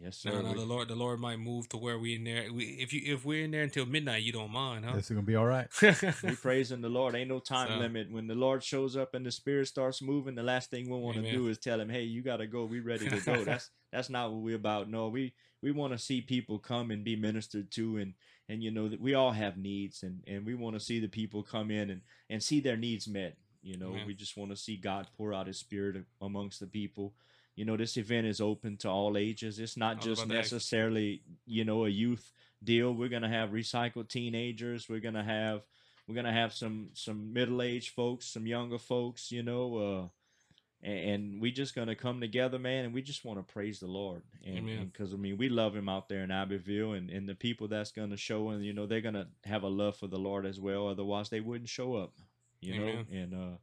Yes, 0.03 0.17
sir. 0.19 0.31
Now, 0.31 0.41
now 0.41 0.55
the 0.55 0.65
Lord, 0.65 0.89
the 0.89 0.95
Lord 0.97 1.21
might 1.21 1.39
move 1.39 1.69
to 1.69 1.77
where 1.77 1.99
we 1.99 2.15
in 2.15 2.25
there. 2.25 2.51
We, 2.51 2.65
if 2.65 2.95
you, 2.95 3.13
if 3.15 3.27
we're 3.27 3.45
in 3.45 3.51
there 3.51 3.63
until 3.63 3.85
midnight, 3.85 4.23
you 4.23 4.33
don't 4.33 4.51
mind, 4.51 4.87
huh? 4.87 4.95
This 4.97 5.05
is 5.11 5.11
gonna 5.11 5.27
be 5.27 5.37
all 5.37 5.45
right. 5.45 5.69
we 6.23 6.35
praising 6.35 6.81
the 6.81 6.89
Lord. 6.89 7.15
Ain't 7.15 7.29
no 7.29 7.41
time 7.41 7.69
so, 7.69 7.77
limit. 7.77 8.11
When 8.11 8.27
the 8.27 8.35
Lord 8.35 8.65
shows 8.65 8.97
up 8.97 9.15
and 9.15 9.27
the 9.27 9.31
Spirit 9.31 9.69
starts 9.69 10.01
moving, 10.01 10.35
the 10.35 10.43
last 10.43 10.71
thing 10.71 10.89
we 10.89 10.97
want 10.97 11.17
to 11.19 11.31
do 11.31 11.47
is 11.49 11.59
tell 11.59 11.79
him, 11.79 11.91
"Hey, 11.91 12.05
you 12.05 12.23
gotta 12.23 12.47
go. 12.47 12.65
We 12.65 12.81
ready 12.81 13.07
to 13.11 13.21
go." 13.21 13.45
that's 13.45 13.69
that's 13.93 14.09
not 14.09 14.33
what 14.33 14.41
we're 14.41 14.57
about. 14.57 14.89
No, 14.89 15.09
we 15.09 15.35
we 15.61 15.73
want 15.73 15.93
to 15.93 15.99
see 15.99 16.23
people 16.23 16.59
come 16.59 16.91
and 16.91 17.05
be 17.05 17.15
ministered 17.15 17.71
to, 17.73 17.99
and 17.99 18.15
and 18.49 18.63
you 18.63 18.71
know 18.71 18.89
that 18.89 19.01
we 19.01 19.13
all 19.13 19.33
have 19.33 19.59
needs, 19.59 20.05
and 20.05 20.23
and 20.27 20.47
we 20.47 20.55
want 20.55 20.75
to 20.75 20.81
see 20.81 21.01
the 21.01 21.07
people 21.09 21.43
come 21.43 21.71
in 21.71 21.91
and 21.91 22.01
and 22.31 22.43
see 22.43 22.61
their 22.61 22.79
needs 22.79 23.07
met. 23.07 23.37
You 23.63 23.77
know, 23.77 23.91
Amen. 23.91 24.07
we 24.07 24.15
just 24.15 24.39
want 24.39 24.53
to 24.53 24.57
see 24.57 24.79
God 24.79 25.09
pour 25.19 25.35
out 25.35 25.49
His 25.49 25.59
Spirit 25.59 26.03
amongst 26.23 26.61
the 26.61 26.67
people 26.67 27.13
you 27.57 27.65
know 27.65 27.77
this 27.77 27.97
event 27.97 28.27
is 28.27 28.41
open 28.41 28.77
to 28.79 28.89
all 28.89 29.17
ages 29.17 29.59
it's 29.59 29.77
not 29.77 30.01
just 30.01 30.27
necessarily 30.27 31.23
you 31.47 31.65
know 31.65 31.85
a 31.85 31.89
youth 31.89 32.33
deal 32.65 32.93
we're 32.93 33.09
going 33.09 33.23
to 33.23 33.29
have 33.29 33.51
recycled 33.51 34.09
teenagers 34.09 34.89
we're 34.89 35.01
going 35.01 35.15
to 35.15 35.25
have 35.25 35.63
we're 36.09 36.15
going 36.15 36.27
to 36.27 36.33
have 36.33 36.53
some 36.53 36.89
some 36.95 37.33
middle-aged 37.33 37.91
folks 37.95 38.27
some 38.27 38.47
younger 38.47 38.79
folks 38.79 39.31
you 39.31 39.43
know 39.43 39.77
uh 40.05 40.09
and 40.85 41.41
we 41.41 41.53
just 41.53 41.77
gonna 41.77 41.95
come 41.95 42.21
together, 42.21 42.59
man, 42.59 42.85
and 42.85 42.93
we 42.93 43.03
just 43.03 43.25
want 43.25 43.39
to 43.39 43.53
praise 43.53 43.79
the 43.79 43.87
Lord, 43.87 44.23
and 44.45 44.91
because 44.93 45.15
I 45.15 45.17
mean 45.17 45.39
we 45.39 45.49
love 45.49 45.77
Him 45.77 45.89
out 45.89 46.09
there 46.09 46.25
in 46.25 46.33
Abbeville, 46.33 46.95
and 46.95 47.09
and 47.09 47.29
the 47.29 47.37
people 47.37 47.69
that's 47.69 47.93
gonna 47.93 48.17
show, 48.17 48.49
and 48.49 48.65
you 48.65 48.73
know 48.73 48.87
they're 48.87 49.01
gonna 49.01 49.29
have 49.45 49.63
a 49.63 49.69
love 49.69 49.95
for 49.95 50.09
the 50.09 50.19
Lord 50.19 50.45
as 50.45 50.59
well. 50.59 50.89
Otherwise, 50.89 51.29
they 51.29 51.39
wouldn't 51.39 51.69
show 51.71 51.95
up, 51.95 52.15
you 52.61 52.75
Amen. 52.83 52.95
know. 53.13 53.17
And 53.17 53.33
uh, 53.35 53.57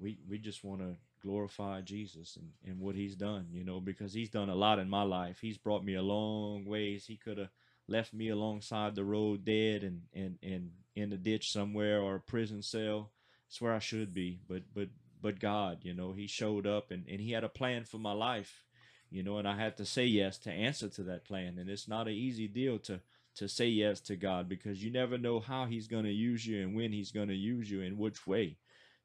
we 0.00 0.18
we 0.28 0.38
just 0.38 0.64
want 0.64 0.80
to 0.80 0.96
glorify 1.22 1.80
Jesus 1.80 2.36
and, 2.36 2.50
and 2.66 2.80
what 2.80 2.94
he's 2.94 3.14
done, 3.14 3.48
you 3.52 3.64
know, 3.64 3.80
because 3.80 4.12
he's 4.14 4.30
done 4.30 4.48
a 4.48 4.54
lot 4.54 4.78
in 4.78 4.88
my 4.88 5.02
life. 5.02 5.38
He's 5.40 5.58
brought 5.58 5.84
me 5.84 5.94
a 5.94 6.02
long 6.02 6.64
ways. 6.64 7.04
He 7.06 7.16
could 7.16 7.38
have 7.38 7.48
left 7.88 8.14
me 8.14 8.28
alongside 8.30 8.94
the 8.94 9.04
road 9.04 9.44
dead 9.44 9.82
and, 9.82 10.02
and, 10.14 10.38
and 10.42 10.70
in 10.94 11.12
a 11.12 11.16
ditch 11.16 11.50
somewhere 11.52 12.00
or 12.00 12.16
a 12.16 12.20
prison 12.20 12.62
cell. 12.62 13.10
It's 13.48 13.60
where 13.60 13.74
I 13.74 13.78
should 13.78 14.14
be. 14.14 14.40
But, 14.48 14.62
but, 14.74 14.88
but 15.20 15.40
God, 15.40 15.78
you 15.82 15.94
know, 15.94 16.12
he 16.12 16.26
showed 16.26 16.66
up 16.66 16.90
and, 16.90 17.04
and 17.08 17.20
he 17.20 17.32
had 17.32 17.44
a 17.44 17.48
plan 17.48 17.84
for 17.84 17.98
my 17.98 18.12
life, 18.12 18.64
you 19.10 19.22
know, 19.22 19.38
and 19.38 19.48
I 19.48 19.56
had 19.58 19.76
to 19.78 19.84
say 19.84 20.04
yes 20.06 20.38
to 20.40 20.50
answer 20.50 20.88
to 20.88 21.02
that 21.04 21.24
plan. 21.24 21.58
And 21.58 21.68
it's 21.68 21.88
not 21.88 22.06
an 22.08 22.14
easy 22.14 22.48
deal 22.48 22.78
to, 22.80 23.00
to 23.36 23.48
say 23.48 23.66
yes 23.68 24.00
to 24.02 24.16
God 24.16 24.48
because 24.48 24.82
you 24.82 24.90
never 24.90 25.18
know 25.18 25.40
how 25.40 25.66
he's 25.66 25.86
going 25.88 26.04
to 26.04 26.12
use 26.12 26.46
you 26.46 26.62
and 26.62 26.74
when 26.74 26.92
he's 26.92 27.12
going 27.12 27.28
to 27.28 27.34
use 27.34 27.70
you 27.70 27.82
and 27.82 27.98
which 27.98 28.26
way, 28.26 28.56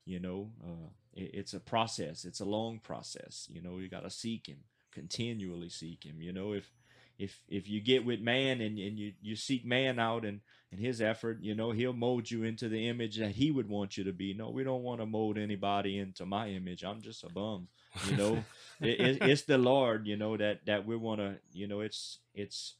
you 0.05 0.19
know, 0.19 0.51
uh, 0.63 0.89
it's 1.15 1.53
a 1.53 1.59
process 1.59 2.25
it's 2.25 2.41
a 2.41 2.45
long 2.45 2.77
process 2.79 3.47
you 3.49 3.61
know 3.61 3.77
you 3.77 3.87
got 3.89 4.03
to 4.03 4.09
seek 4.09 4.47
him 4.47 4.57
continually 4.91 5.69
seek 5.69 6.03
him 6.03 6.21
you 6.21 6.31
know 6.33 6.51
if 6.53 6.71
if 7.17 7.41
if 7.47 7.69
you 7.69 7.79
get 7.79 8.05
with 8.05 8.19
man 8.19 8.59
and, 8.59 8.77
and 8.77 8.99
you 8.99 9.13
you 9.21 9.35
seek 9.35 9.65
man 9.65 9.97
out 9.97 10.25
and 10.25 10.41
and 10.71 10.81
his 10.81 11.01
effort 11.01 11.37
you 11.41 11.55
know 11.55 11.71
he'll 11.71 11.93
mold 11.93 12.29
you 12.29 12.43
into 12.43 12.67
the 12.67 12.89
image 12.89 13.17
that 13.17 13.31
he 13.31 13.49
would 13.49 13.69
want 13.69 13.95
you 13.95 14.03
to 14.03 14.11
be 14.11 14.33
no 14.33 14.49
we 14.49 14.63
don't 14.63 14.83
want 14.83 14.99
to 14.99 15.05
mold 15.05 15.37
anybody 15.37 15.97
into 15.97 16.25
my 16.25 16.49
image 16.49 16.83
i'm 16.83 17.01
just 17.01 17.23
a 17.23 17.29
bum 17.29 17.69
you 18.09 18.17
know 18.17 18.43
it, 18.81 18.99
it, 18.99 19.17
it's 19.21 19.43
the 19.43 19.57
lord 19.57 20.05
you 20.07 20.17
know 20.17 20.35
that 20.35 20.65
that 20.65 20.85
we 20.85 20.97
want 20.97 21.21
to 21.21 21.35
you 21.53 21.65
know 21.65 21.79
it's 21.79 22.19
it's 22.33 22.73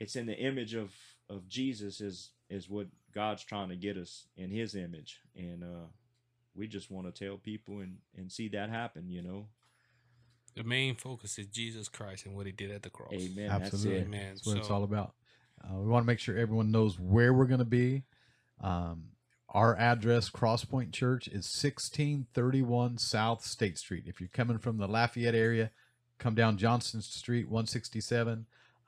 it's 0.00 0.16
in 0.16 0.24
the 0.24 0.38
image 0.38 0.72
of 0.72 0.90
of 1.28 1.46
jesus 1.48 2.00
is 2.00 2.30
is 2.48 2.70
what 2.70 2.86
god's 3.14 3.44
trying 3.44 3.68
to 3.68 3.76
get 3.76 3.98
us 3.98 4.26
in 4.38 4.50
his 4.50 4.74
image 4.74 5.20
and 5.36 5.62
uh 5.62 5.84
we 6.58 6.66
just 6.66 6.90
want 6.90 7.06
to 7.12 7.24
tell 7.26 7.36
people 7.38 7.78
and 7.78 7.98
and 8.16 8.30
see 8.32 8.48
that 8.48 8.68
happen 8.68 9.08
you 9.08 9.22
know 9.22 9.46
the 10.56 10.64
main 10.64 10.94
focus 10.96 11.38
is 11.38 11.46
jesus 11.46 11.88
christ 11.88 12.26
and 12.26 12.34
what 12.34 12.44
he 12.44 12.52
did 12.52 12.70
at 12.70 12.82
the 12.82 12.90
cross 12.90 13.12
amen 13.12 13.48
absolutely 13.48 13.92
that's, 14.00 14.06
amen. 14.06 14.26
that's 14.30 14.46
what 14.46 14.52
so, 14.54 14.58
it's 14.58 14.70
all 14.70 14.82
about 14.84 15.14
uh, 15.64 15.76
we 15.78 15.86
want 15.88 16.02
to 16.02 16.06
make 16.06 16.18
sure 16.18 16.36
everyone 16.36 16.70
knows 16.70 16.98
where 16.98 17.32
we're 17.32 17.44
going 17.44 17.58
to 17.60 17.64
be 17.64 18.02
um, 18.60 19.04
our 19.50 19.74
address 19.76 20.28
Cross 20.28 20.66
Pointe 20.66 20.92
church 20.92 21.26
is 21.28 21.44
1631 21.46 22.98
south 22.98 23.44
state 23.46 23.78
street 23.78 24.04
if 24.06 24.20
you're 24.20 24.28
coming 24.28 24.58
from 24.58 24.78
the 24.78 24.88
lafayette 24.88 25.34
area 25.34 25.70
come 26.18 26.34
down 26.34 26.58
Johnston 26.58 27.00
street 27.02 27.46
167 27.46 28.46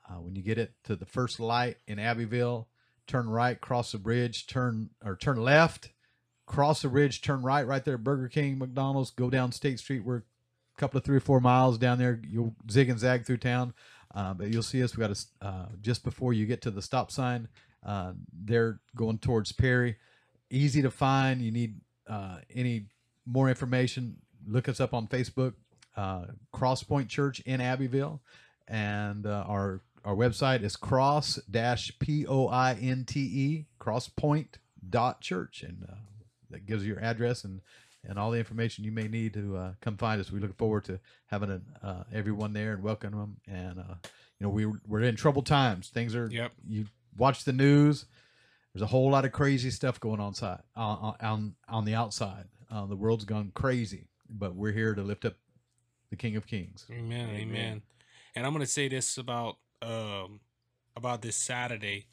uh, 0.09 0.13
when 0.15 0.35
you 0.35 0.41
get 0.41 0.57
it 0.57 0.73
to 0.83 0.95
the 0.97 1.05
first 1.05 1.39
light 1.39 1.77
in 1.87 1.99
abbeville 1.99 2.67
turn 3.07 3.29
right 3.29 3.59
cross 3.61 3.93
the 3.93 3.97
bridge 3.97 4.45
turn 4.47 4.89
or 5.03 5.15
turn 5.15 5.37
left 5.41 5.91
cross 6.51 6.81
the 6.81 6.89
ridge, 6.89 7.21
turn 7.21 7.41
right, 7.41 7.65
right 7.65 7.83
there 7.83 7.97
Burger 7.97 8.27
King, 8.27 8.59
McDonald's, 8.59 9.09
go 9.11 9.29
down 9.29 9.51
State 9.51 9.79
Street. 9.79 10.03
We're 10.03 10.17
a 10.17 10.21
couple 10.77 10.97
of 10.97 11.03
three 11.05 11.17
or 11.17 11.21
four 11.21 11.39
miles 11.39 11.77
down 11.77 11.97
there. 11.97 12.21
You'll 12.27 12.53
zig 12.69 12.89
and 12.89 12.99
zag 12.99 13.25
through 13.25 13.37
town, 13.37 13.73
uh, 14.13 14.33
but 14.33 14.49
you'll 14.49 14.61
see 14.63 14.83
us. 14.83 14.95
We 14.95 15.01
got 15.01 15.11
us 15.11 15.27
uh, 15.41 15.67
just 15.81 16.03
before 16.03 16.33
you 16.33 16.45
get 16.45 16.61
to 16.63 16.71
the 16.71 16.81
stop 16.81 17.09
sign, 17.11 17.47
uh, 17.85 18.13
they're 18.31 18.79
going 18.95 19.17
towards 19.19 19.51
Perry. 19.51 19.95
Easy 20.49 20.81
to 20.81 20.91
find. 20.91 21.41
You 21.41 21.51
need 21.51 21.79
uh, 22.07 22.39
any 22.53 22.85
more 23.25 23.47
information, 23.47 24.17
look 24.45 24.67
us 24.67 24.81
up 24.81 24.93
on 24.93 25.07
Facebook, 25.07 25.53
uh, 25.95 26.25
Cross 26.51 26.83
Pointe 26.83 27.07
Church 27.07 27.39
in 27.41 27.61
Abbeville. 27.61 28.19
And 28.67 29.25
uh, 29.25 29.45
our 29.47 29.81
our 30.03 30.15
website 30.15 30.63
is 30.63 30.75
cross 30.75 31.35
dash 31.49 31.91
p 31.99 32.25
o 32.27 32.47
i 32.47 32.73
n 32.73 33.05
t 33.05 33.19
e 33.19 33.65
crosspointe 33.79 34.55
dot 34.89 35.19
church 35.21 35.61
and 35.61 35.85
uh, 35.89 35.95
that 36.51 36.65
gives 36.65 36.85
your 36.85 36.99
address 36.99 37.43
and 37.43 37.61
and 38.03 38.17
all 38.17 38.31
the 38.31 38.39
information 38.39 38.83
you 38.83 38.91
may 38.91 39.07
need 39.07 39.33
to 39.35 39.55
uh, 39.55 39.73
come 39.79 39.95
find 39.95 40.19
us. 40.19 40.31
We 40.31 40.39
look 40.39 40.57
forward 40.57 40.85
to 40.85 40.99
having 41.27 41.51
a, 41.51 41.87
uh, 41.87 42.03
everyone 42.11 42.51
there 42.51 42.73
and 42.73 42.81
welcome 42.81 43.11
them. 43.11 43.37
And 43.47 43.77
uh, 43.77 43.93
you 44.39 44.41
know, 44.41 44.49
we 44.49 44.65
we're 44.87 45.01
in 45.03 45.15
troubled 45.15 45.45
times. 45.45 45.89
Things 45.89 46.15
are. 46.15 46.27
Yep. 46.31 46.51
You 46.67 46.85
watch 47.15 47.43
the 47.43 47.53
news. 47.53 48.05
There's 48.73 48.81
a 48.81 48.87
whole 48.87 49.11
lot 49.11 49.25
of 49.25 49.31
crazy 49.33 49.69
stuff 49.69 49.99
going 49.99 50.19
on 50.19 50.33
side 50.33 50.61
on 50.75 50.97
uh, 50.97 51.07
uh, 51.23 51.31
on, 51.33 51.55
on 51.67 51.85
the 51.85 51.93
outside. 51.93 52.45
Uh, 52.71 52.85
the 52.85 52.95
world's 52.95 53.25
gone 53.25 53.51
crazy, 53.53 54.07
but 54.29 54.55
we're 54.55 54.71
here 54.71 54.95
to 54.95 55.01
lift 55.01 55.23
up 55.25 55.35
the 56.09 56.15
King 56.15 56.35
of 56.37 56.47
Kings. 56.47 56.85
Amen. 56.89 57.29
Amen. 57.29 57.39
amen. 57.41 57.81
And 58.35 58.45
I'm 58.47 58.53
going 58.53 58.65
to 58.65 58.71
say 58.71 58.87
this 58.87 59.17
about 59.19 59.57
um, 59.83 60.39
about 60.95 61.21
this 61.21 61.35
Saturday. 61.35 62.05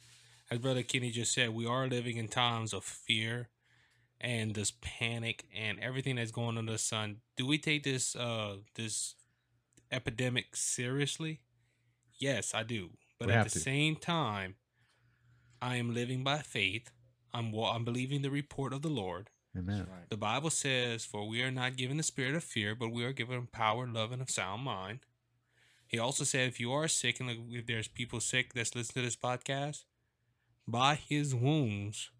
As 0.51 0.59
Brother 0.59 0.83
Kenny 0.83 1.09
just 1.11 1.33
said, 1.33 1.49
we 1.49 1.65
are 1.65 1.87
living 1.87 2.17
in 2.17 2.27
times 2.27 2.73
of 2.73 2.83
fear 2.83 3.49
and 4.21 4.53
this 4.53 4.73
panic 4.81 5.45
and 5.55 5.79
everything 5.79 6.15
that's 6.15 6.31
going 6.31 6.49
on 6.49 6.57
in 6.59 6.65
the 6.65 6.77
sun, 6.77 7.17
do 7.37 7.45
we 7.45 7.57
take 7.57 7.83
this 7.83 8.15
uh 8.15 8.57
this 8.75 9.15
epidemic 9.91 10.55
seriously? 10.55 11.39
Yes, 12.19 12.53
I 12.53 12.63
do. 12.63 12.91
But 13.17 13.27
we 13.29 13.33
at 13.33 13.45
the 13.45 13.51
to. 13.51 13.59
same 13.59 13.95
time, 13.95 14.55
I 15.61 15.77
am 15.77 15.93
living 15.93 16.23
by 16.23 16.39
faith. 16.39 16.91
I'm 17.33 17.51
well, 17.51 17.65
I'm 17.71 17.85
believing 17.85 18.21
the 18.21 18.31
report 18.31 18.73
of 18.73 18.81
the 18.81 18.89
Lord. 18.89 19.29
Amen. 19.57 19.87
Right. 19.89 20.09
The 20.09 20.17
Bible 20.17 20.49
says, 20.49 21.05
"For 21.05 21.27
we 21.27 21.41
are 21.43 21.51
not 21.51 21.75
given 21.75 21.97
the 21.97 22.03
spirit 22.03 22.35
of 22.35 22.43
fear, 22.43 22.75
but 22.75 22.89
we 22.89 23.03
are 23.05 23.13
given 23.13 23.47
power, 23.47 23.87
love, 23.87 24.11
and 24.11 24.21
a 24.21 24.29
sound 24.29 24.63
mind." 24.63 24.99
He 25.87 25.97
also 25.97 26.23
said, 26.23 26.47
"If 26.49 26.59
you 26.59 26.71
are 26.73 26.87
sick, 26.87 27.19
and 27.19 27.51
if 27.53 27.65
there's 27.65 27.87
people 27.87 28.19
sick 28.19 28.53
that's 28.53 28.75
listening 28.75 29.03
to 29.03 29.07
this 29.07 29.15
podcast, 29.15 29.85
by 30.67 30.95
His 30.95 31.33
wounds 31.33 32.11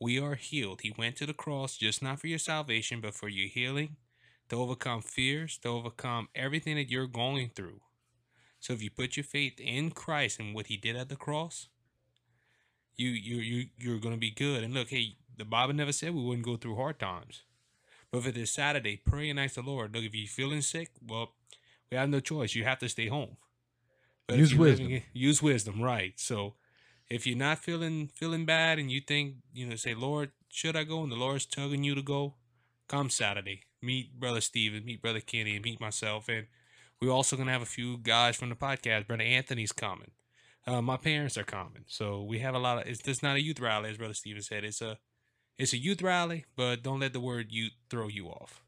we 0.00 0.18
are 0.18 0.34
healed. 0.34 0.80
He 0.80 0.94
went 0.96 1.16
to 1.16 1.26
the 1.26 1.34
cross 1.34 1.76
just 1.76 2.02
not 2.02 2.18
for 2.18 2.26
your 2.26 2.38
salvation, 2.38 3.00
but 3.02 3.14
for 3.14 3.28
your 3.28 3.48
healing, 3.48 3.96
to 4.48 4.56
overcome 4.56 5.02
fears, 5.02 5.58
to 5.58 5.68
overcome 5.68 6.28
everything 6.34 6.76
that 6.76 6.88
you're 6.90 7.06
going 7.06 7.50
through. 7.54 7.80
So 8.60 8.72
if 8.72 8.82
you 8.82 8.90
put 8.90 9.16
your 9.16 9.24
faith 9.24 9.60
in 9.60 9.90
Christ 9.90 10.40
and 10.40 10.54
what 10.54 10.66
he 10.68 10.76
did 10.78 10.96
at 10.96 11.08
the 11.10 11.16
cross, 11.16 11.68
you 12.96 13.08
you 13.10 13.36
you 13.36 13.66
you're 13.78 13.98
gonna 13.98 14.16
be 14.16 14.30
good. 14.30 14.64
And 14.64 14.74
look, 14.74 14.88
hey, 14.88 15.16
the 15.36 15.44
Bible 15.44 15.74
never 15.74 15.92
said 15.92 16.14
we 16.14 16.24
wouldn't 16.24 16.44
go 16.46 16.56
through 16.56 16.76
hard 16.76 16.98
times. 16.98 17.42
But 18.10 18.18
if 18.18 18.26
it 18.28 18.36
is 18.38 18.50
Saturday, 18.52 18.96
pray 18.96 19.30
and 19.30 19.38
ask 19.38 19.54
the 19.54 19.62
Lord. 19.62 19.94
Look, 19.94 20.02
if 20.02 20.14
you're 20.14 20.26
feeling 20.26 20.62
sick, 20.62 20.90
well, 21.06 21.32
we 21.90 21.96
have 21.96 22.08
no 22.08 22.20
choice. 22.20 22.54
You 22.54 22.64
have 22.64 22.78
to 22.80 22.88
stay 22.88 23.06
home. 23.06 23.36
But 24.26 24.38
use 24.38 24.54
wisdom. 24.54 24.86
Living, 24.88 25.02
use 25.14 25.40
wisdom, 25.42 25.80
right? 25.80 26.14
So 26.18 26.54
if 27.10 27.26
you're 27.26 27.36
not 27.36 27.58
feeling 27.58 28.08
feeling 28.14 28.46
bad 28.46 28.78
and 28.78 28.90
you 28.90 29.00
think 29.00 29.34
you 29.52 29.66
know 29.66 29.76
say 29.76 29.94
lord 29.94 30.30
should 30.48 30.76
i 30.76 30.84
go 30.84 31.02
and 31.02 31.12
the 31.12 31.16
lord's 31.16 31.44
tugging 31.44 31.82
you 31.84 31.94
to 31.94 32.02
go 32.02 32.34
come 32.88 33.10
saturday 33.10 33.62
meet 33.82 34.18
brother 34.18 34.40
steven 34.40 34.84
meet 34.84 35.02
brother 35.02 35.20
kenny 35.20 35.56
and 35.56 35.64
meet 35.64 35.80
myself 35.80 36.28
and 36.28 36.46
we're 37.02 37.10
also 37.10 37.34
going 37.34 37.46
to 37.46 37.52
have 37.52 37.62
a 37.62 37.66
few 37.66 37.96
guys 37.98 38.36
from 38.36 38.48
the 38.48 38.54
podcast 38.54 39.06
brother 39.08 39.22
anthony's 39.22 39.72
coming 39.72 40.12
uh, 40.66 40.80
my 40.80 40.96
parents 40.96 41.36
are 41.36 41.44
coming 41.44 41.84
so 41.86 42.22
we 42.22 42.38
have 42.38 42.54
a 42.54 42.58
lot 42.58 42.78
of 42.80 42.86
it's 42.86 43.02
just 43.02 43.22
not 43.22 43.36
a 43.36 43.42
youth 43.42 43.60
rally 43.60 43.90
as 43.90 43.98
brother 43.98 44.14
steven 44.14 44.42
said 44.42 44.64
it's 44.64 44.80
a 44.80 44.96
it's 45.58 45.72
a 45.72 45.78
youth 45.78 46.00
rally 46.00 46.44
but 46.56 46.82
don't 46.82 47.00
let 47.00 47.12
the 47.12 47.20
word 47.20 47.48
youth 47.50 47.72
throw 47.90 48.08
you 48.08 48.28
off 48.28 48.62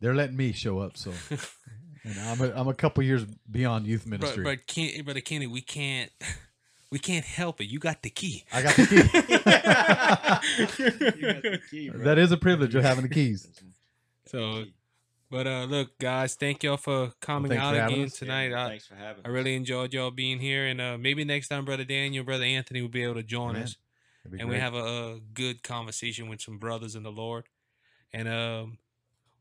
they're 0.00 0.14
letting 0.14 0.36
me 0.36 0.52
show 0.52 0.80
up 0.80 0.96
so 0.96 1.12
and 2.04 2.18
I'm 2.20 2.40
a, 2.40 2.52
I'm 2.54 2.68
a 2.68 2.72
couple 2.74 3.02
years 3.04 3.24
beyond 3.50 3.86
youth 3.86 4.06
ministry 4.06 4.42
but, 4.42 4.58
but, 4.58 4.66
Ken, 4.66 5.04
brother 5.04 5.20
kenny 5.20 5.46
we 5.46 5.60
can't 5.60 6.10
We 6.92 6.98
can't 6.98 7.24
help 7.24 7.60
it. 7.60 7.66
You 7.66 7.78
got 7.78 8.02
the 8.02 8.10
key. 8.10 8.42
I 8.52 8.62
got 8.62 8.74
the 8.74 8.86
key. 8.86 8.96
got 8.98 9.12
the 11.42 11.60
key 11.70 11.88
that 11.94 12.18
is 12.18 12.32
a 12.32 12.36
privilege 12.36 12.74
of 12.74 12.82
having 12.82 13.04
the 13.06 13.14
keys. 13.14 13.46
so, 14.26 14.64
but 15.30 15.46
uh, 15.46 15.66
look, 15.66 15.96
guys, 16.00 16.34
thank 16.34 16.64
y'all 16.64 16.76
for 16.78 17.12
coming 17.20 17.50
well, 17.50 17.60
out 17.60 17.76
for 17.76 17.84
again 17.94 18.08
tonight. 18.10 18.48
Yeah, 18.50 18.64
I, 18.64 18.68
thanks 18.70 18.86
for 18.86 18.96
having. 18.96 19.24
I 19.24 19.28
really 19.28 19.54
us. 19.54 19.58
enjoyed 19.58 19.92
y'all 19.94 20.10
being 20.10 20.40
here, 20.40 20.66
and 20.66 20.80
uh, 20.80 20.98
maybe 20.98 21.22
next 21.24 21.46
time, 21.46 21.64
brother 21.64 21.84
Daniel, 21.84 22.24
brother 22.24 22.42
Anthony 22.44 22.82
will 22.82 22.88
be 22.88 23.04
able 23.04 23.14
to 23.14 23.22
join 23.22 23.52
Man, 23.52 23.62
us, 23.62 23.76
and 24.24 24.32
great. 24.32 24.48
we 24.48 24.58
have 24.58 24.74
a, 24.74 24.78
a, 24.78 25.18
good 25.32 25.62
conversation 25.62 26.28
with 26.28 26.42
some 26.42 26.58
brothers 26.58 26.96
in 26.96 27.04
the 27.04 27.12
Lord, 27.12 27.44
and 28.12 28.26
um, 28.26 28.78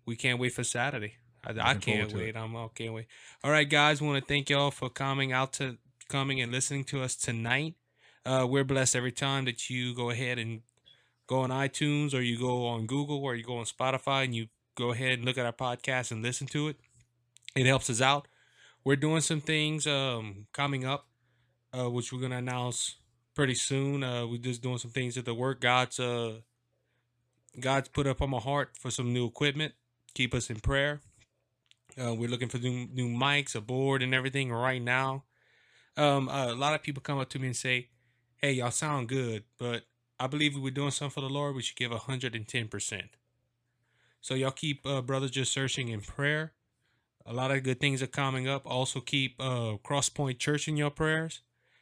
we 0.06 0.16
can't 0.16 0.40
wait 0.40 0.54
for 0.54 0.64
Saturday. 0.64 1.14
I, 1.44 1.56
I 1.72 1.74
can't 1.76 2.14
wait. 2.14 2.36
I 2.36 2.44
am 2.44 2.56
okay. 2.56 2.84
can 2.84 2.92
not 2.92 2.96
wait. 2.98 3.08
All 3.44 3.50
right, 3.50 3.68
guys, 3.68 4.04
want 4.04 4.20
to 4.20 4.26
thank 4.28 4.52
y'all 4.52 4.70
for 4.70 4.88
coming 4.92 5.34
out 5.34 5.54
to 5.54 5.78
coming 6.10 6.42
and 6.42 6.52
listening 6.52 6.84
to 6.86 7.02
us 7.04 7.16
tonight. 7.16 7.76
Uh, 8.26 8.46
we're 8.50 8.64
blessed 8.66 8.96
every 8.96 9.12
time 9.12 9.46
that 9.46 9.70
you 9.70 9.96
go 9.96 10.10
ahead 10.10 10.38
and 10.40 10.62
go 11.28 11.40
on 11.42 11.52
iTunes 11.52 12.14
or 12.16 12.22
you 12.22 12.38
go 12.38 12.66
on 12.68 12.88
Google 12.88 13.24
or 13.24 13.36
you 13.36 13.44
go 13.44 13.58
on 13.58 13.66
Spotify 13.66 14.24
and 14.26 14.36
you 14.36 14.48
go 14.76 14.92
ahead 14.92 15.14
and 15.14 15.26
look 15.26 15.38
at 15.38 15.46
our 15.46 15.54
podcast 15.54 16.12
and 16.12 16.22
listen 16.24 16.48
to 16.48 16.68
it. 16.68 16.78
It 17.56 17.66
helps 17.68 17.90
us 17.92 18.02
out. 18.02 18.28
We're 18.84 18.96
doing 18.96 19.22
some 19.22 19.40
things 19.42 19.86
um, 19.86 20.48
coming 20.52 20.84
up, 20.84 21.06
uh, 21.78 21.90
which 21.92 22.12
we're 22.12 22.20
going 22.20 22.32
to 22.32 22.38
announce 22.38 22.96
pretty 23.36 23.56
soon. 23.56 24.04
Uh, 24.04 24.26
we're 24.26 24.38
just 24.40 24.62
doing 24.64 24.80
some 24.80 24.92
things 24.92 25.16
at 25.18 25.26
the 25.26 25.34
work. 25.36 25.62
God's 25.62 26.00
uh, 26.00 26.40
God's 27.60 27.90
put 27.90 28.08
up 28.08 28.22
on 28.22 28.30
my 28.32 28.38
heart 28.40 28.72
for 28.80 28.90
some 28.92 29.14
new 29.14 29.26
equipment. 29.28 29.74
Keep 30.16 30.34
us 30.34 30.50
in 30.50 30.60
prayer. 30.60 31.02
Uh, 32.02 32.14
we're 32.16 32.30
looking 32.30 32.50
for 32.50 32.58
new 32.58 32.88
new 32.92 33.10
mics, 33.10 33.56
a 33.56 33.62
board, 33.62 34.02
and 34.02 34.14
everything 34.16 34.52
right 34.52 34.82
now. 34.82 35.24
Um, 36.00 36.30
a 36.32 36.54
lot 36.54 36.74
of 36.74 36.82
people 36.82 37.02
come 37.02 37.20
up 37.20 37.30
to 37.30 37.40
me 37.40 37.48
and 37.48 37.56
say, 37.56 37.90
"Hey, 38.38 38.54
y'all 38.54 38.72
sound 38.72 39.10
good, 39.10 39.44
but 39.58 39.86
I 40.18 40.28
believe 40.28 40.56
we 40.56 40.72
are 40.72 40.74
doing 40.74 40.92
something 40.92 41.14
for 41.14 41.20
the 41.22 41.30
Lord. 41.34 41.56
We 41.56 41.62
should 41.62 41.76
give 41.76 41.92
hundred 41.92 42.36
and 42.36 42.48
ten 42.48 42.70
percent." 42.70 43.12
So 44.22 44.34
y'all 44.34 44.52
keep 44.52 44.86
uh, 44.86 45.02
brothers 45.02 45.32
just 45.32 45.52
searching 45.52 45.90
in 45.90 46.00
prayer. 46.02 46.54
A 47.26 47.34
lot 47.34 47.52
of 47.52 47.64
good 47.64 47.82
things 47.82 48.02
are 48.02 48.08
coming 48.08 48.48
up. 48.48 48.62
Also 48.66 49.02
keep 49.02 49.36
uh, 49.42 49.76
Cross 49.84 50.10
Pointe 50.10 50.40
Church 50.40 50.68
in 50.68 50.78
your 50.78 50.90
prayers. 50.90 51.42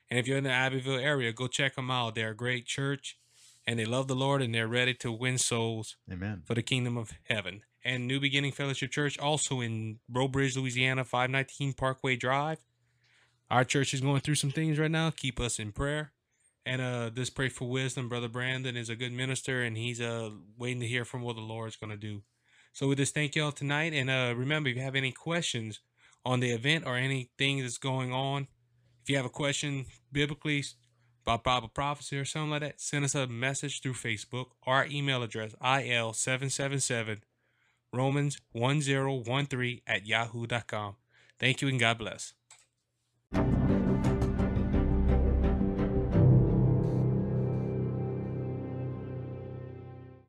And 0.09 0.17
if 0.19 0.25
you're 0.27 0.37
in 0.37 0.43
the 0.43 0.51
Abbeville 0.51 0.97
area, 0.97 1.31
go 1.31 1.47
check 1.47 1.75
them 1.75 1.91
out. 1.91 2.15
They're 2.15 2.31
a 2.31 2.35
great 2.35 2.65
church, 2.65 3.17
and 3.67 3.77
they 3.77 3.85
love 3.85 4.07
the 4.07 4.15
Lord, 4.15 4.41
and 4.41 4.53
they're 4.53 4.67
ready 4.67 4.95
to 4.95 5.11
win 5.11 5.37
souls. 5.37 5.95
Amen. 6.11 6.41
For 6.45 6.55
the 6.55 6.61
kingdom 6.63 6.97
of 6.97 7.11
heaven. 7.29 7.61
And 7.83 8.07
New 8.07 8.19
Beginning 8.19 8.51
Fellowship 8.51 8.89
Church, 8.89 9.19
also 9.19 9.61
in 9.61 9.99
Breaux 10.09 10.27
Bridge, 10.27 10.57
Louisiana, 10.57 11.03
519 11.05 11.73
Parkway 11.73 12.15
Drive. 12.15 12.59
Our 13.49 13.63
church 13.63 13.93
is 13.93 14.01
going 14.01 14.21
through 14.21 14.35
some 14.35 14.51
things 14.51 14.77
right 14.77 14.91
now. 14.91 15.09
Keep 15.09 15.39
us 15.39 15.57
in 15.59 15.71
prayer. 15.71 16.11
And 16.65 16.81
uh, 16.81 17.09
this 17.13 17.29
pray 17.29 17.47
for 17.47 17.69
wisdom. 17.69 18.09
Brother 18.09 18.27
Brandon 18.27 18.75
is 18.75 18.89
a 18.89 18.95
good 18.95 19.13
minister, 19.13 19.61
and 19.61 19.77
he's 19.77 20.01
uh, 20.01 20.31
waiting 20.57 20.81
to 20.81 20.87
hear 20.87 21.05
from 21.05 21.21
what 21.21 21.37
the 21.37 21.41
Lord's 21.41 21.77
going 21.77 21.91
to 21.91 21.97
do. 21.97 22.23
So 22.73 22.87
we 22.89 22.95
just 22.95 23.13
thank 23.13 23.35
y'all 23.35 23.53
tonight. 23.53 23.93
And 23.93 24.09
uh, 24.09 24.33
remember, 24.35 24.67
if 24.69 24.75
you 24.75 24.81
have 24.81 24.95
any 24.95 25.13
questions 25.13 25.79
on 26.25 26.41
the 26.41 26.51
event 26.51 26.85
or 26.85 26.97
anything 26.97 27.61
that's 27.61 27.77
going 27.77 28.11
on, 28.11 28.47
if 29.01 29.09
you 29.09 29.15
have 29.15 29.25
a 29.25 29.29
question 29.29 29.85
biblically 30.11 30.65
about 31.25 31.45
Bible 31.45 31.69
prophecy 31.69 32.17
or 32.17 32.25
something 32.25 32.51
like 32.51 32.61
that, 32.61 32.81
send 32.81 33.05
us 33.05 33.15
a 33.15 33.27
message 33.27 33.81
through 33.81 33.93
Facebook 33.93 34.47
or 34.65 34.75
our 34.75 34.87
email 34.91 35.23
address, 35.23 35.55
il777 35.63 37.21
Romans1013 37.95 39.81
at 39.87 40.05
yahoo.com. 40.05 40.97
Thank 41.39 41.61
you 41.61 41.69
and 41.69 41.79
God 41.79 41.97
bless 41.97 42.33
you 43.33 43.56